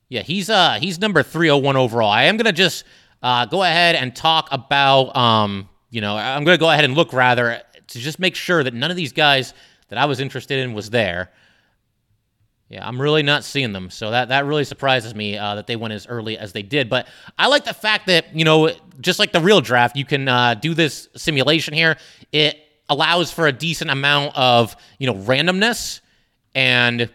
Yeah, 0.09 0.21
he's 0.21 0.49
uh 0.49 0.77
he's 0.79 0.99
number 0.99 1.21
301 1.21 1.75
overall. 1.75 2.09
I 2.09 2.23
am 2.23 2.37
gonna 2.37 2.53
just 2.53 2.85
uh, 3.21 3.45
go 3.45 3.63
ahead 3.63 3.95
and 3.95 4.15
talk 4.15 4.49
about, 4.51 5.15
um, 5.15 5.69
you 5.89 6.01
know, 6.01 6.15
I'm 6.15 6.43
going 6.43 6.57
to 6.57 6.59
go 6.59 6.69
ahead 6.69 6.85
and 6.85 6.93
look 6.95 7.13
rather 7.13 7.61
to 7.87 7.99
just 7.99 8.19
make 8.19 8.35
sure 8.35 8.63
that 8.63 8.73
none 8.73 8.91
of 8.91 8.97
these 8.97 9.13
guys 9.13 9.53
that 9.89 9.97
I 9.97 10.05
was 10.05 10.19
interested 10.19 10.59
in 10.59 10.73
was 10.73 10.89
there. 10.89 11.31
Yeah, 12.69 12.85
I'm 12.85 13.01
really 13.01 13.23
not 13.23 13.45
seeing 13.45 13.71
them. 13.71 13.89
So 13.89 14.11
that, 14.11 14.27
that 14.27 14.45
really 14.45 14.65
surprises 14.65 15.15
me 15.15 15.37
uh, 15.37 15.55
that 15.55 15.67
they 15.67 15.77
went 15.77 15.93
as 15.93 16.05
early 16.05 16.37
as 16.37 16.51
they 16.51 16.63
did. 16.63 16.89
But 16.89 17.07
I 17.37 17.47
like 17.47 17.63
the 17.63 17.73
fact 17.73 18.07
that, 18.07 18.35
you 18.35 18.43
know, 18.43 18.71
just 18.99 19.19
like 19.19 19.31
the 19.31 19.39
real 19.39 19.61
draft, 19.61 19.95
you 19.95 20.03
can 20.03 20.27
uh, 20.27 20.55
do 20.55 20.73
this 20.73 21.07
simulation 21.15 21.73
here. 21.73 21.95
It 22.33 22.57
allows 22.89 23.31
for 23.31 23.47
a 23.47 23.53
decent 23.53 23.89
amount 23.89 24.35
of, 24.35 24.75
you 24.99 25.07
know, 25.07 25.15
randomness 25.15 26.01
and, 26.53 27.09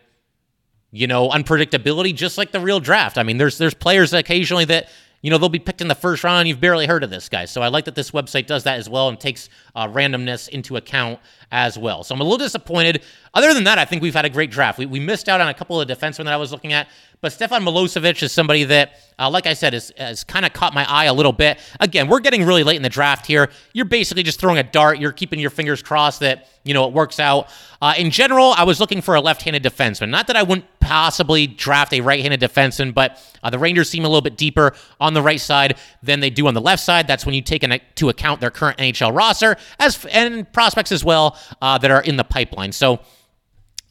you 0.90 1.06
know, 1.06 1.28
unpredictability, 1.28 2.14
just 2.14 2.38
like 2.38 2.50
the 2.50 2.60
real 2.60 2.80
draft. 2.80 3.18
I 3.18 3.22
mean, 3.22 3.36
there's 3.36 3.58
there's 3.58 3.74
players 3.74 4.14
occasionally 4.14 4.64
that 4.66 4.88
you 5.22 5.30
know, 5.30 5.38
they'll 5.38 5.48
be 5.48 5.60
picked 5.60 5.80
in 5.80 5.88
the 5.88 5.94
first 5.94 6.24
round. 6.24 6.48
You've 6.48 6.60
barely 6.60 6.86
heard 6.86 7.04
of 7.04 7.10
this 7.10 7.28
guy. 7.28 7.44
So 7.44 7.62
I 7.62 7.68
like 7.68 7.84
that 7.86 7.94
this 7.94 8.10
website 8.10 8.46
does 8.46 8.64
that 8.64 8.78
as 8.78 8.88
well 8.88 9.08
and 9.08 9.18
takes 9.18 9.48
uh, 9.74 9.86
randomness 9.86 10.48
into 10.48 10.76
account 10.76 11.20
as 11.52 11.78
well. 11.78 12.02
So 12.02 12.14
I'm 12.14 12.20
a 12.20 12.24
little 12.24 12.38
disappointed. 12.38 13.02
Other 13.32 13.54
than 13.54 13.64
that, 13.64 13.78
I 13.78 13.84
think 13.84 14.02
we've 14.02 14.14
had 14.14 14.24
a 14.24 14.30
great 14.30 14.50
draft. 14.50 14.78
We, 14.78 14.86
we 14.86 15.00
missed 15.00 15.28
out 15.28 15.40
on 15.40 15.48
a 15.48 15.54
couple 15.54 15.80
of 15.80 15.88
defensemen 15.88 16.24
that 16.24 16.34
I 16.34 16.36
was 16.36 16.50
looking 16.50 16.72
at, 16.72 16.88
but 17.22 17.32
Stefan 17.32 17.64
Milosevic 17.64 18.20
is 18.20 18.32
somebody 18.32 18.64
that, 18.64 18.98
uh, 19.16 19.30
like 19.30 19.46
I 19.46 19.54
said, 19.54 19.74
has, 19.74 19.92
has 19.96 20.24
kind 20.24 20.44
of 20.44 20.52
caught 20.52 20.74
my 20.74 20.84
eye 20.90 21.04
a 21.04 21.14
little 21.14 21.32
bit. 21.32 21.60
Again, 21.78 22.08
we're 22.08 22.18
getting 22.18 22.44
really 22.44 22.64
late 22.64 22.74
in 22.74 22.82
the 22.82 22.88
draft 22.88 23.26
here. 23.26 23.48
You're 23.72 23.84
basically 23.84 24.24
just 24.24 24.40
throwing 24.40 24.58
a 24.58 24.64
dart. 24.64 24.98
You're 24.98 25.12
keeping 25.12 25.38
your 25.38 25.50
fingers 25.50 25.84
crossed 25.84 26.18
that, 26.18 26.48
you 26.64 26.74
know, 26.74 26.84
it 26.88 26.92
works 26.92 27.20
out. 27.20 27.48
Uh, 27.80 27.94
in 27.96 28.10
general, 28.10 28.54
I 28.56 28.64
was 28.64 28.80
looking 28.80 29.00
for 29.00 29.14
a 29.14 29.20
left-handed 29.20 29.62
defenseman. 29.62 30.08
Not 30.08 30.26
that 30.26 30.36
I 30.36 30.42
wouldn't 30.42 30.66
possibly 30.80 31.46
draft 31.46 31.92
a 31.92 32.00
right-handed 32.00 32.40
defenseman, 32.40 32.92
but 32.92 33.24
uh, 33.44 33.50
the 33.50 33.58
Rangers 33.58 33.88
seem 33.88 34.04
a 34.04 34.08
little 34.08 34.20
bit 34.20 34.36
deeper 34.36 34.74
on 35.00 35.14
the 35.14 35.22
right 35.22 35.40
side 35.40 35.78
than 36.02 36.18
they 36.18 36.30
do 36.30 36.48
on 36.48 36.54
the 36.54 36.60
left 36.60 36.82
side. 36.82 37.06
That's 37.06 37.24
when 37.24 37.36
you 37.36 37.42
take 37.42 37.62
into 37.62 38.08
account 38.08 38.40
their 38.40 38.50
current 38.50 38.78
NHL 38.78 39.16
roster 39.16 39.56
as 39.78 40.04
and 40.06 40.52
prospects 40.52 40.90
as 40.90 41.04
well 41.04 41.38
uh, 41.60 41.78
that 41.78 41.92
are 41.92 42.02
in 42.02 42.16
the 42.16 42.24
pipeline. 42.24 42.72
So 42.72 42.98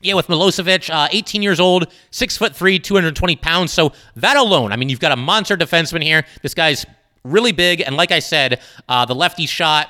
yeah, 0.01 0.13
with 0.13 0.27
Milosevic, 0.27 0.89
uh, 0.89 1.07
18 1.11 1.41
years 1.41 1.59
old, 1.59 1.91
six 2.11 2.37
foot 2.37 2.55
three, 2.55 2.79
220 2.79 3.35
pounds. 3.37 3.71
So 3.71 3.93
that 4.15 4.37
alone, 4.37 4.71
I 4.71 4.75
mean, 4.75 4.89
you've 4.89 4.99
got 4.99 5.11
a 5.11 5.15
monster 5.15 5.55
defenseman 5.55 6.03
here. 6.03 6.25
This 6.41 6.53
guy's 6.53 6.85
really 7.23 7.51
big, 7.51 7.81
and 7.81 7.95
like 7.95 8.11
I 8.11 8.19
said, 8.19 8.61
uh, 8.89 9.05
the 9.05 9.15
lefty 9.15 9.45
shot. 9.45 9.87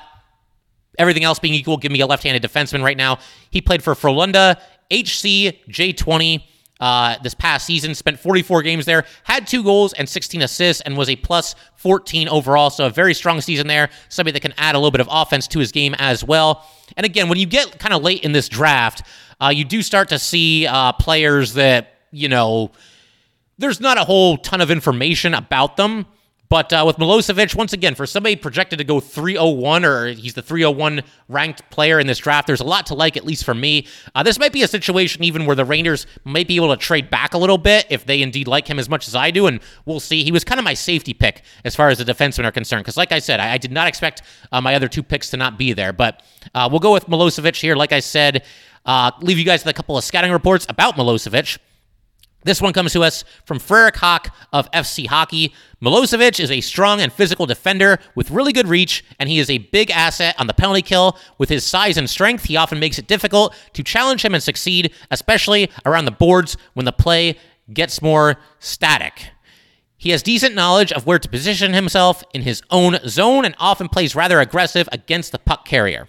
Everything 0.98 1.24
else 1.24 1.38
being 1.38 1.54
equal, 1.54 1.78
give 1.78 1.90
me 1.90 2.00
a 2.02 2.06
left-handed 2.06 2.42
defenseman 2.42 2.84
right 2.84 2.98
now. 2.98 3.18
He 3.50 3.62
played 3.62 3.82
for 3.82 3.94
Frölunda, 3.94 4.56
HC 4.90 5.56
J20 5.70 6.42
uh, 6.82 7.16
this 7.22 7.32
past 7.32 7.64
season. 7.64 7.94
Spent 7.94 8.18
44 8.18 8.62
games 8.62 8.84
there, 8.84 9.06
had 9.22 9.46
two 9.46 9.62
goals 9.62 9.92
and 9.94 10.08
16 10.08 10.42
assists, 10.42 10.82
and 10.82 10.96
was 10.96 11.08
a 11.08 11.16
plus 11.16 11.54
14 11.76 12.28
overall. 12.28 12.70
So 12.70 12.86
a 12.86 12.90
very 12.90 13.14
strong 13.14 13.40
season 13.40 13.68
there. 13.68 13.88
Somebody 14.08 14.32
that 14.32 14.40
can 14.40 14.52
add 14.58 14.74
a 14.74 14.78
little 14.78 14.90
bit 14.90 15.00
of 15.00 15.08
offense 15.10 15.46
to 15.48 15.60
his 15.60 15.72
game 15.72 15.94
as 15.98 16.24
well. 16.24 16.66
And 16.96 17.06
again, 17.06 17.28
when 17.28 17.38
you 17.38 17.46
get 17.46 17.78
kind 17.78 17.94
of 17.94 18.02
late 18.02 18.22
in 18.22 18.32
this 18.32 18.48
draft, 18.48 19.02
uh, 19.42 19.48
you 19.48 19.64
do 19.64 19.82
start 19.82 20.08
to 20.10 20.18
see 20.18 20.66
uh, 20.66 20.92
players 20.92 21.54
that, 21.54 21.94
you 22.12 22.28
know, 22.28 22.70
there's 23.58 23.80
not 23.80 23.98
a 23.98 24.04
whole 24.04 24.36
ton 24.36 24.60
of 24.60 24.70
information 24.70 25.34
about 25.34 25.76
them. 25.76 26.06
But 26.52 26.70
uh, 26.70 26.84
with 26.86 26.98
Milosevic, 26.98 27.54
once 27.54 27.72
again, 27.72 27.94
for 27.94 28.04
somebody 28.04 28.36
projected 28.36 28.78
to 28.78 28.84
go 28.84 29.00
301 29.00 29.86
or 29.86 30.08
he's 30.08 30.34
the 30.34 30.42
301 30.42 31.00
ranked 31.30 31.70
player 31.70 31.98
in 31.98 32.06
this 32.06 32.18
draft, 32.18 32.46
there's 32.46 32.60
a 32.60 32.64
lot 32.64 32.84
to 32.88 32.94
like, 32.94 33.16
at 33.16 33.24
least 33.24 33.46
for 33.46 33.54
me. 33.54 33.86
Uh, 34.14 34.22
this 34.22 34.38
might 34.38 34.52
be 34.52 34.62
a 34.62 34.68
situation 34.68 35.24
even 35.24 35.46
where 35.46 35.56
the 35.56 35.64
Rangers 35.64 36.06
might 36.24 36.46
be 36.46 36.56
able 36.56 36.68
to 36.68 36.76
trade 36.76 37.08
back 37.08 37.32
a 37.32 37.38
little 37.38 37.56
bit 37.56 37.86
if 37.88 38.04
they 38.04 38.20
indeed 38.20 38.48
like 38.48 38.68
him 38.68 38.78
as 38.78 38.90
much 38.90 39.08
as 39.08 39.16
I 39.16 39.30
do, 39.30 39.46
and 39.46 39.60
we'll 39.86 39.98
see. 39.98 40.24
He 40.24 40.30
was 40.30 40.44
kind 40.44 40.58
of 40.58 40.64
my 40.64 40.74
safety 40.74 41.14
pick 41.14 41.40
as 41.64 41.74
far 41.74 41.88
as 41.88 41.96
the 41.96 42.04
defensemen 42.04 42.44
are 42.44 42.52
concerned, 42.52 42.84
because 42.84 42.98
like 42.98 43.12
I 43.12 43.18
said, 43.18 43.40
I, 43.40 43.54
I 43.54 43.56
did 43.56 43.72
not 43.72 43.88
expect 43.88 44.20
uh, 44.52 44.60
my 44.60 44.74
other 44.74 44.88
two 44.88 45.02
picks 45.02 45.30
to 45.30 45.38
not 45.38 45.56
be 45.56 45.72
there. 45.72 45.94
But 45.94 46.22
uh, 46.54 46.68
we'll 46.70 46.80
go 46.80 46.92
with 46.92 47.06
Milosevic 47.06 47.58
here. 47.58 47.76
Like 47.76 47.92
I 47.92 48.00
said, 48.00 48.44
uh, 48.84 49.10
leave 49.22 49.38
you 49.38 49.46
guys 49.46 49.64
with 49.64 49.70
a 49.70 49.74
couple 49.74 49.96
of 49.96 50.04
scouting 50.04 50.32
reports 50.32 50.66
about 50.68 50.96
Milosevic. 50.96 51.56
This 52.44 52.60
one 52.60 52.72
comes 52.72 52.92
to 52.92 53.02
us 53.02 53.24
from 53.44 53.58
Frederik 53.58 53.96
Hawk 53.96 54.34
of 54.52 54.70
FC 54.72 55.06
Hockey. 55.06 55.54
Milosevic 55.80 56.40
is 56.40 56.50
a 56.50 56.60
strong 56.60 57.00
and 57.00 57.12
physical 57.12 57.46
defender 57.46 57.98
with 58.14 58.30
really 58.30 58.52
good 58.52 58.66
reach, 58.68 59.04
and 59.18 59.28
he 59.28 59.38
is 59.38 59.48
a 59.48 59.58
big 59.58 59.90
asset 59.90 60.34
on 60.38 60.48
the 60.48 60.54
penalty 60.54 60.82
kill. 60.82 61.16
With 61.38 61.48
his 61.48 61.64
size 61.64 61.96
and 61.96 62.10
strength, 62.10 62.44
he 62.44 62.56
often 62.56 62.80
makes 62.80 62.98
it 62.98 63.06
difficult 63.06 63.54
to 63.74 63.84
challenge 63.84 64.24
him 64.24 64.34
and 64.34 64.42
succeed, 64.42 64.92
especially 65.10 65.70
around 65.86 66.06
the 66.06 66.10
boards 66.10 66.56
when 66.74 66.84
the 66.84 66.92
play 66.92 67.36
gets 67.72 68.02
more 68.02 68.36
static. 68.58 69.30
He 69.96 70.10
has 70.10 70.22
decent 70.22 70.56
knowledge 70.56 70.90
of 70.90 71.06
where 71.06 71.20
to 71.20 71.28
position 71.28 71.74
himself 71.74 72.24
in 72.34 72.42
his 72.42 72.60
own 72.70 72.98
zone 73.06 73.44
and 73.44 73.54
often 73.60 73.88
plays 73.88 74.16
rather 74.16 74.40
aggressive 74.40 74.88
against 74.90 75.30
the 75.30 75.38
puck 75.38 75.64
carrier. 75.64 76.08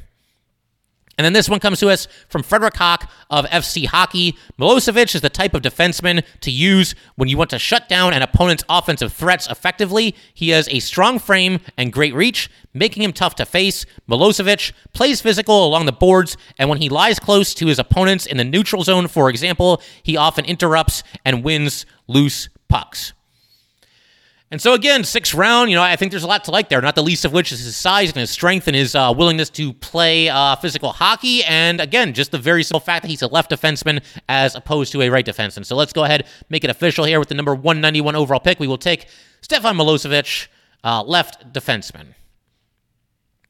And 1.17 1.25
then 1.25 1.33
this 1.33 1.47
one 1.47 1.59
comes 1.59 1.79
to 1.79 1.89
us 1.89 2.07
from 2.27 2.41
Frederick 2.41 2.75
Hawk 2.75 3.09
of 3.29 3.45
FC 3.45 3.85
Hockey. 3.85 4.35
Milosevic 4.59 5.13
is 5.13 5.21
the 5.21 5.29
type 5.29 5.53
of 5.53 5.61
defenseman 5.61 6.23
to 6.41 6.49
use 6.49 6.95
when 7.15 7.29
you 7.29 7.37
want 7.37 7.51
to 7.51 7.59
shut 7.59 7.87
down 7.87 8.13
an 8.13 8.23
opponent's 8.23 8.63
offensive 8.67 9.13
threats 9.13 9.47
effectively. 9.47 10.15
He 10.33 10.49
has 10.49 10.67
a 10.69 10.79
strong 10.79 11.19
frame 11.19 11.59
and 11.77 11.93
great 11.93 12.15
reach, 12.15 12.49
making 12.73 13.03
him 13.03 13.13
tough 13.13 13.35
to 13.35 13.45
face. 13.45 13.85
Milosevic 14.09 14.71
plays 14.93 15.21
physical 15.21 15.65
along 15.67 15.85
the 15.85 15.91
boards, 15.91 16.35
and 16.57 16.67
when 16.67 16.81
he 16.81 16.89
lies 16.89 17.19
close 17.19 17.53
to 17.55 17.67
his 17.67 17.77
opponents 17.77 18.25
in 18.25 18.37
the 18.37 18.43
neutral 18.43 18.83
zone, 18.83 19.07
for 19.07 19.29
example, 19.29 19.81
he 20.01 20.17
often 20.17 20.45
interrupts 20.45 21.03
and 21.23 21.43
wins 21.43 21.85
loose 22.07 22.49
pucks. 22.69 23.13
And 24.53 24.61
so 24.61 24.75
again, 24.75 25.03
sixth 25.03 25.33
round, 25.33 25.71
you 25.71 25.75
know, 25.75 25.81
I 25.81 25.95
think 25.95 26.11
there's 26.11 26.21
a 26.21 26.27
lot 26.27 26.43
to 26.43 26.51
like 26.51 26.69
there. 26.69 26.79
Not 26.79 26.93
the 26.93 27.01
least 27.01 27.25
of 27.25 27.33
which 27.33 27.51
is 27.51 27.61
his 27.61 27.75
size 27.75 28.09
and 28.09 28.17
his 28.17 28.29
strength 28.29 28.67
and 28.67 28.75
his 28.75 28.93
uh, 28.93 29.11
willingness 29.17 29.49
to 29.49 29.73
play 29.73 30.29
uh, 30.29 30.55
physical 30.57 30.91
hockey. 30.91 31.43
And 31.45 31.81
again, 31.81 32.13
just 32.13 32.29
the 32.29 32.37
very 32.37 32.61
simple 32.61 32.79
fact 32.79 33.01
that 33.01 33.09
he's 33.09 33.23
a 33.23 33.27
left 33.27 33.49
defenseman 33.49 34.03
as 34.29 34.53
opposed 34.53 34.91
to 34.91 35.01
a 35.01 35.09
right 35.09 35.25
defenseman. 35.25 35.65
So 35.65 35.75
let's 35.75 35.91
go 35.91 36.03
ahead 36.03 36.27
make 36.49 36.63
it 36.63 36.69
official 36.69 37.03
here 37.03 37.17
with 37.17 37.29
the 37.29 37.33
number 37.33 37.55
191 37.55 38.15
overall 38.15 38.39
pick. 38.39 38.59
We 38.59 38.67
will 38.67 38.77
take 38.77 39.07
Stefan 39.41 39.75
Milosevic 39.75 40.49
uh, 40.83 41.01
left 41.01 41.51
defenseman. 41.51 42.13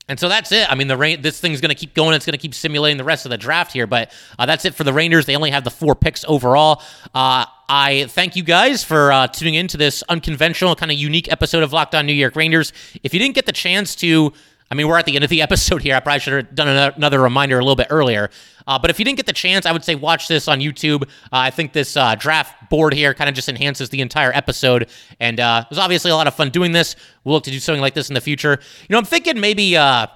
And 0.10 0.20
so 0.20 0.28
that's 0.28 0.52
it. 0.52 0.70
I 0.70 0.76
mean, 0.76 0.88
the 0.88 0.98
rain, 0.98 1.22
this 1.22 1.40
thing's 1.40 1.62
going 1.62 1.70
to 1.70 1.76
keep 1.76 1.94
going. 1.94 2.14
It's 2.14 2.26
going 2.26 2.34
to 2.34 2.42
keep 2.42 2.54
simulating 2.54 2.98
the 2.98 3.06
rest 3.06 3.26
of 3.26 3.30
the 3.30 3.38
draft 3.38 3.72
here. 3.72 3.88
But 3.88 4.12
uh, 4.38 4.46
that's 4.46 4.66
it 4.66 4.76
for 4.76 4.84
the 4.84 4.92
Rangers. 4.92 5.26
They 5.26 5.36
only 5.36 5.52
have 5.52 5.64
the 5.64 5.72
four 5.72 5.96
picks 5.96 6.26
overall. 6.28 6.82
Uh, 7.16 7.46
I 7.70 8.08
thank 8.10 8.36
you 8.36 8.44
guys 8.44 8.84
for 8.84 9.14
uh, 9.14 9.28
tuning 9.28 9.56
in 9.56 9.70
to 9.70 9.78
this 9.78 10.04
unconventional, 10.10 10.76
kind 10.76 10.92
of 10.92 10.98
unique 10.98 11.32
episode 11.32 11.64
of 11.64 11.72
Locked 11.72 11.96
On 11.96 12.06
New 12.06 12.14
York 12.14 12.36
Rangers. 12.36 12.74
If 13.02 13.14
you 13.14 13.20
didn't 13.20 13.36
get 13.36 13.46
the 13.46 13.54
chance 13.54 13.96
to 13.98 14.34
I 14.74 14.76
mean, 14.76 14.88
we're 14.88 14.98
at 14.98 15.06
the 15.06 15.14
end 15.14 15.24
of 15.24 15.30
the 15.30 15.42
episode 15.44 15.84
here. 15.84 15.96
I 15.96 16.00
probably 16.00 16.20
should 16.20 16.34
have 16.34 16.56
done 16.56 16.68
another 16.68 17.22
reminder 17.22 17.60
a 17.60 17.62
little 17.62 17.76
bit 17.76 17.88
earlier. 17.92 18.32
Uh, 18.66 18.80
but 18.80 18.90
if 18.90 18.98
you 18.98 19.06
didn't 19.06 19.18
get 19.18 19.28
the 19.28 19.34
chance, 19.34 19.68
I 19.68 19.72
would 19.72 19.84
say 19.84 19.94
watch 19.94 20.28
this 20.28 20.48
on 20.48 20.62
YouTube. 20.62 21.04
Uh, 21.04 21.08
I 21.32 21.52
think 21.52 21.74
this 21.74 21.96
uh, 21.96 22.16
draft 22.16 22.72
board 22.72 22.96
here 22.96 23.14
kind 23.14 23.30
of 23.30 23.36
just 23.36 23.50
enhances 23.50 23.90
the 23.90 24.02
entire 24.02 24.34
episode. 24.34 24.90
And 25.20 25.40
uh, 25.40 25.66
it 25.66 25.70
was 25.70 25.78
obviously 25.78 26.10
a 26.10 26.16
lot 26.16 26.26
of 26.26 26.34
fun 26.34 26.50
doing 26.50 26.72
this. 26.72 26.96
We'll 27.24 27.36
look 27.36 27.44
to 27.44 27.52
do 27.52 27.60
something 27.60 27.82
like 27.82 27.94
this 27.94 28.10
in 28.10 28.16
the 28.16 28.22
future. 28.22 28.58
You 28.82 28.88
know, 28.90 28.98
I'm 28.98 29.06
thinking 29.06 29.40
maybe. 29.40 29.78
Uh, 29.78 30.08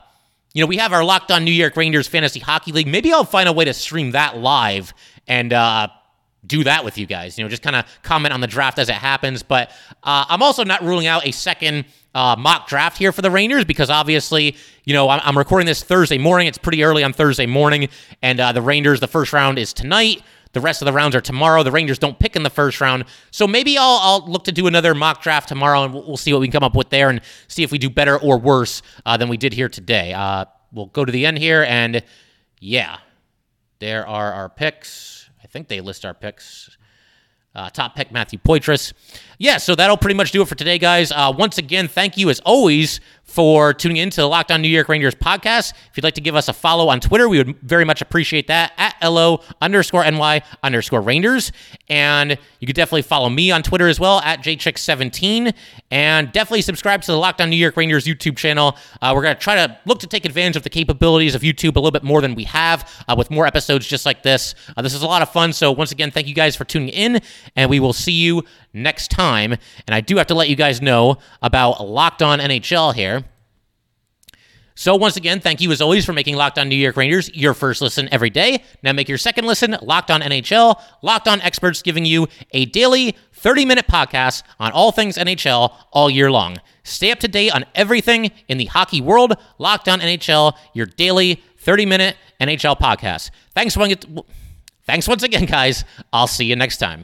you 0.53 0.63
know, 0.63 0.67
we 0.67 0.77
have 0.77 0.91
our 0.91 1.03
Locked 1.03 1.29
On 1.29 1.43
New 1.43 1.51
York 1.51 1.77
Rangers 1.77 2.07
Fantasy 2.07 2.39
Hockey 2.39 2.71
League. 2.71 2.87
Maybe 2.87 3.13
I'll 3.13 3.25
find 3.25 3.47
a 3.47 3.53
way 3.53 3.65
to 3.65 3.73
stream 3.75 4.11
that 4.11 4.39
live 4.39 4.91
and 5.27 5.53
uh, 5.53 5.89
do 6.47 6.63
that 6.63 6.83
with 6.83 6.97
you 6.97 7.05
guys. 7.05 7.37
You 7.37 7.43
know, 7.43 7.49
just 7.49 7.61
kind 7.61 7.75
of 7.75 7.85
comment 8.03 8.33
on 8.33 8.41
the 8.41 8.47
draft 8.47 8.79
as 8.79 8.89
it 8.89 8.95
happens. 8.95 9.43
But 9.43 9.71
uh, 10.03 10.25
I'm 10.29 10.41
also 10.41 10.63
not 10.63 10.81
ruling 10.81 11.07
out 11.07 11.25
a 11.25 11.31
second 11.31 11.85
uh, 12.15 12.35
mock 12.37 12.67
draft 12.67 12.97
here 12.97 13.11
for 13.11 13.21
the 13.21 13.29
Rangers 13.29 13.65
because 13.65 13.89
obviously, 13.89 14.55
you 14.85 14.93
know, 14.93 15.09
I'm, 15.09 15.21
I'm, 15.23 15.37
recording 15.37 15.67
this 15.67 15.83
Thursday 15.83 16.17
morning. 16.17 16.47
It's 16.47 16.57
pretty 16.57 16.83
early 16.83 17.03
on 17.03 17.13
Thursday 17.13 17.45
morning, 17.45 17.89
and 18.21 18.39
uh, 18.39 18.51
the 18.53 18.61
Rangers, 18.61 18.99
the 18.99 19.07
first 19.07 19.33
round 19.33 19.59
is 19.59 19.71
tonight. 19.71 20.23
The 20.53 20.61
rest 20.61 20.81
of 20.81 20.87
the 20.87 20.93
rounds 20.93 21.15
are 21.15 21.21
tomorrow. 21.21 21.61
The 21.61 21.71
Rangers 21.71 21.99
don't 21.99 22.17
pick 22.17 22.35
in 22.35 22.41
the 22.41 22.49
first 22.49 22.81
round, 22.81 23.05
so 23.29 23.45
maybe 23.45 23.77
I'll, 23.77 23.99
I'll 24.01 24.27
look 24.27 24.45
to 24.45 24.51
do 24.51 24.65
another 24.65 24.95
mock 24.95 25.21
draft 25.21 25.47
tomorrow, 25.47 25.83
and 25.83 25.93
we'll, 25.93 26.07
we'll, 26.07 26.17
see 26.17 26.33
what 26.33 26.39
we 26.39 26.47
can 26.47 26.53
come 26.53 26.63
up 26.63 26.75
with 26.75 26.89
there, 26.89 27.09
and 27.09 27.21
see 27.47 27.61
if 27.61 27.71
we 27.71 27.77
do 27.77 27.89
better 27.89 28.17
or 28.17 28.39
worse 28.39 28.81
uh, 29.05 29.17
than 29.17 29.29
we 29.29 29.37
did 29.37 29.53
here 29.53 29.69
today. 29.69 30.13
Uh, 30.13 30.45
we'll 30.71 30.87
go 30.87 31.05
to 31.05 31.11
the 31.11 31.27
end 31.27 31.37
here, 31.37 31.63
and 31.67 32.01
yeah, 32.59 32.97
there 33.77 34.07
are 34.07 34.33
our 34.33 34.49
picks. 34.49 35.26
I 35.47 35.49
think 35.49 35.69
they 35.69 35.79
list 35.79 36.03
our 36.03 36.13
picks. 36.13 36.77
Uh, 37.55 37.69
top 37.69 37.95
pick 37.95 38.11
Matthew 38.11 38.37
Poitras. 38.37 38.91
Yeah, 39.39 39.57
so 39.57 39.75
that'll 39.75 39.97
pretty 39.97 40.15
much 40.15 40.31
do 40.31 40.41
it 40.41 40.47
for 40.47 40.55
today, 40.55 40.79
guys. 40.79 41.11
Uh, 41.11 41.31
once 41.37 41.59
again, 41.59 41.87
thank 41.87 42.17
you 42.17 42.31
as 42.31 42.39
always 42.39 42.99
for 43.23 43.73
tuning 43.73 43.97
in 43.97 44.09
to 44.09 44.21
the 44.21 44.27
Locked 44.27 44.51
On 44.51 44.61
New 44.61 44.69
York 44.69 44.89
Rangers 44.89 45.13
podcast. 45.13 45.73
If 45.91 45.91
you'd 45.97 46.03
like 46.03 46.15
to 46.15 46.21
give 46.21 46.35
us 46.35 46.47
a 46.47 46.53
follow 46.53 46.87
on 46.87 46.99
Twitter, 46.99 47.27
we 47.29 47.37
would 47.37 47.59
very 47.61 47.83
much 47.85 48.01
appreciate 48.01 48.47
that 48.47 48.71
at 48.77 48.95
LO 49.03 49.43
underscore 49.61 50.09
NY 50.09 50.41
underscore 50.63 51.01
Rangers. 51.01 51.51
And 51.89 52.37
you 52.59 52.65
could 52.65 52.75
definitely 52.75 53.01
follow 53.03 53.29
me 53.29 53.51
on 53.51 53.63
Twitter 53.63 53.87
as 53.87 53.99
well 53.99 54.21
at 54.21 54.41
JChick17. 54.41 55.53
And 55.91 56.31
definitely 56.31 56.61
subscribe 56.61 57.01
to 57.03 57.11
the 57.11 57.17
Locked 57.17 57.41
On 57.41 57.49
New 57.49 57.57
York 57.57 57.77
Rangers 57.77 58.05
YouTube 58.05 58.37
channel. 58.37 58.77
Uh, 59.01 59.11
we're 59.13 59.23
going 59.23 59.35
to 59.35 59.41
try 59.41 59.55
to 59.55 59.77
look 59.85 59.99
to 59.99 60.07
take 60.07 60.25
advantage 60.25 60.55
of 60.55 60.63
the 60.63 60.69
capabilities 60.69 61.35
of 61.35 61.41
YouTube 61.41 61.75
a 61.75 61.79
little 61.79 61.91
bit 61.91 62.03
more 62.03 62.21
than 62.21 62.33
we 62.33 62.45
have 62.45 62.89
uh, 63.07 63.15
with 63.15 63.29
more 63.29 63.45
episodes 63.45 63.85
just 63.85 64.05
like 64.05 64.23
this. 64.23 64.55
Uh, 64.75 64.81
this 64.81 64.93
is 64.93 65.01
a 65.01 65.07
lot 65.07 65.21
of 65.21 65.29
fun. 65.29 65.53
So, 65.53 65.71
once 65.71 65.91
again, 65.91 66.11
thank 66.11 66.27
you 66.27 66.33
guys 66.33 66.55
for 66.55 66.63
tuning 66.63 66.89
in, 66.89 67.21
and 67.55 67.69
we 67.69 67.79
will 67.79 67.93
see 67.93 68.13
you 68.13 68.43
next 68.83 69.11
time. 69.11 69.53
And 69.53 69.93
I 69.93 70.01
do 70.01 70.17
have 70.17 70.27
to 70.27 70.35
let 70.35 70.49
you 70.49 70.55
guys 70.55 70.81
know 70.81 71.17
about 71.41 71.85
Locked 71.85 72.21
On 72.21 72.39
NHL 72.39 72.93
here. 72.93 73.23
So, 74.79 74.95
once 74.95 75.17
again, 75.17 75.39
thank 75.39 75.59
you 75.59 75.71
as 75.71 75.81
always 75.81 76.05
for 76.05 76.13
making 76.13 76.35
Locked 76.35 76.59
On 76.59 76.69
New 76.69 76.75
York 76.75 76.97
Rangers 76.97 77.33
your 77.33 77.55
first 77.55 77.81
listen 77.81 78.07
every 78.11 78.29
day. 78.29 78.63
Now, 78.83 78.93
make 78.93 79.09
your 79.09 79.17
second 79.17 79.47
listen 79.47 79.75
Locked 79.81 80.11
On 80.11 80.21
NHL, 80.21 80.79
Locked 81.01 81.27
On 81.27 81.41
Experts 81.41 81.81
giving 81.81 82.05
you 82.05 82.27
a 82.51 82.65
daily 82.65 83.15
30 83.33 83.65
minute 83.65 83.87
podcast 83.87 84.43
on 84.59 84.71
all 84.71 84.91
things 84.91 85.17
NHL 85.17 85.73
all 85.91 86.11
year 86.11 86.29
long. 86.29 86.57
Stay 86.83 87.11
up 87.11 87.17
to 87.21 87.27
date 87.27 87.55
on 87.55 87.65
everything 87.73 88.31
in 88.47 88.59
the 88.59 88.65
hockey 88.65 89.01
world. 89.01 89.33
Locked 89.57 89.89
On 89.89 89.99
NHL, 89.99 90.55
your 90.73 90.85
daily 90.85 91.41
30 91.57 91.87
minute 91.87 92.15
NHL 92.39 92.79
podcast. 92.79 93.31
Thanks, 93.55 93.75
thanks 94.85 95.07
once 95.07 95.23
again, 95.23 95.45
guys. 95.45 95.85
I'll 96.13 96.27
see 96.27 96.45
you 96.45 96.55
next 96.55 96.77
time. 96.77 97.03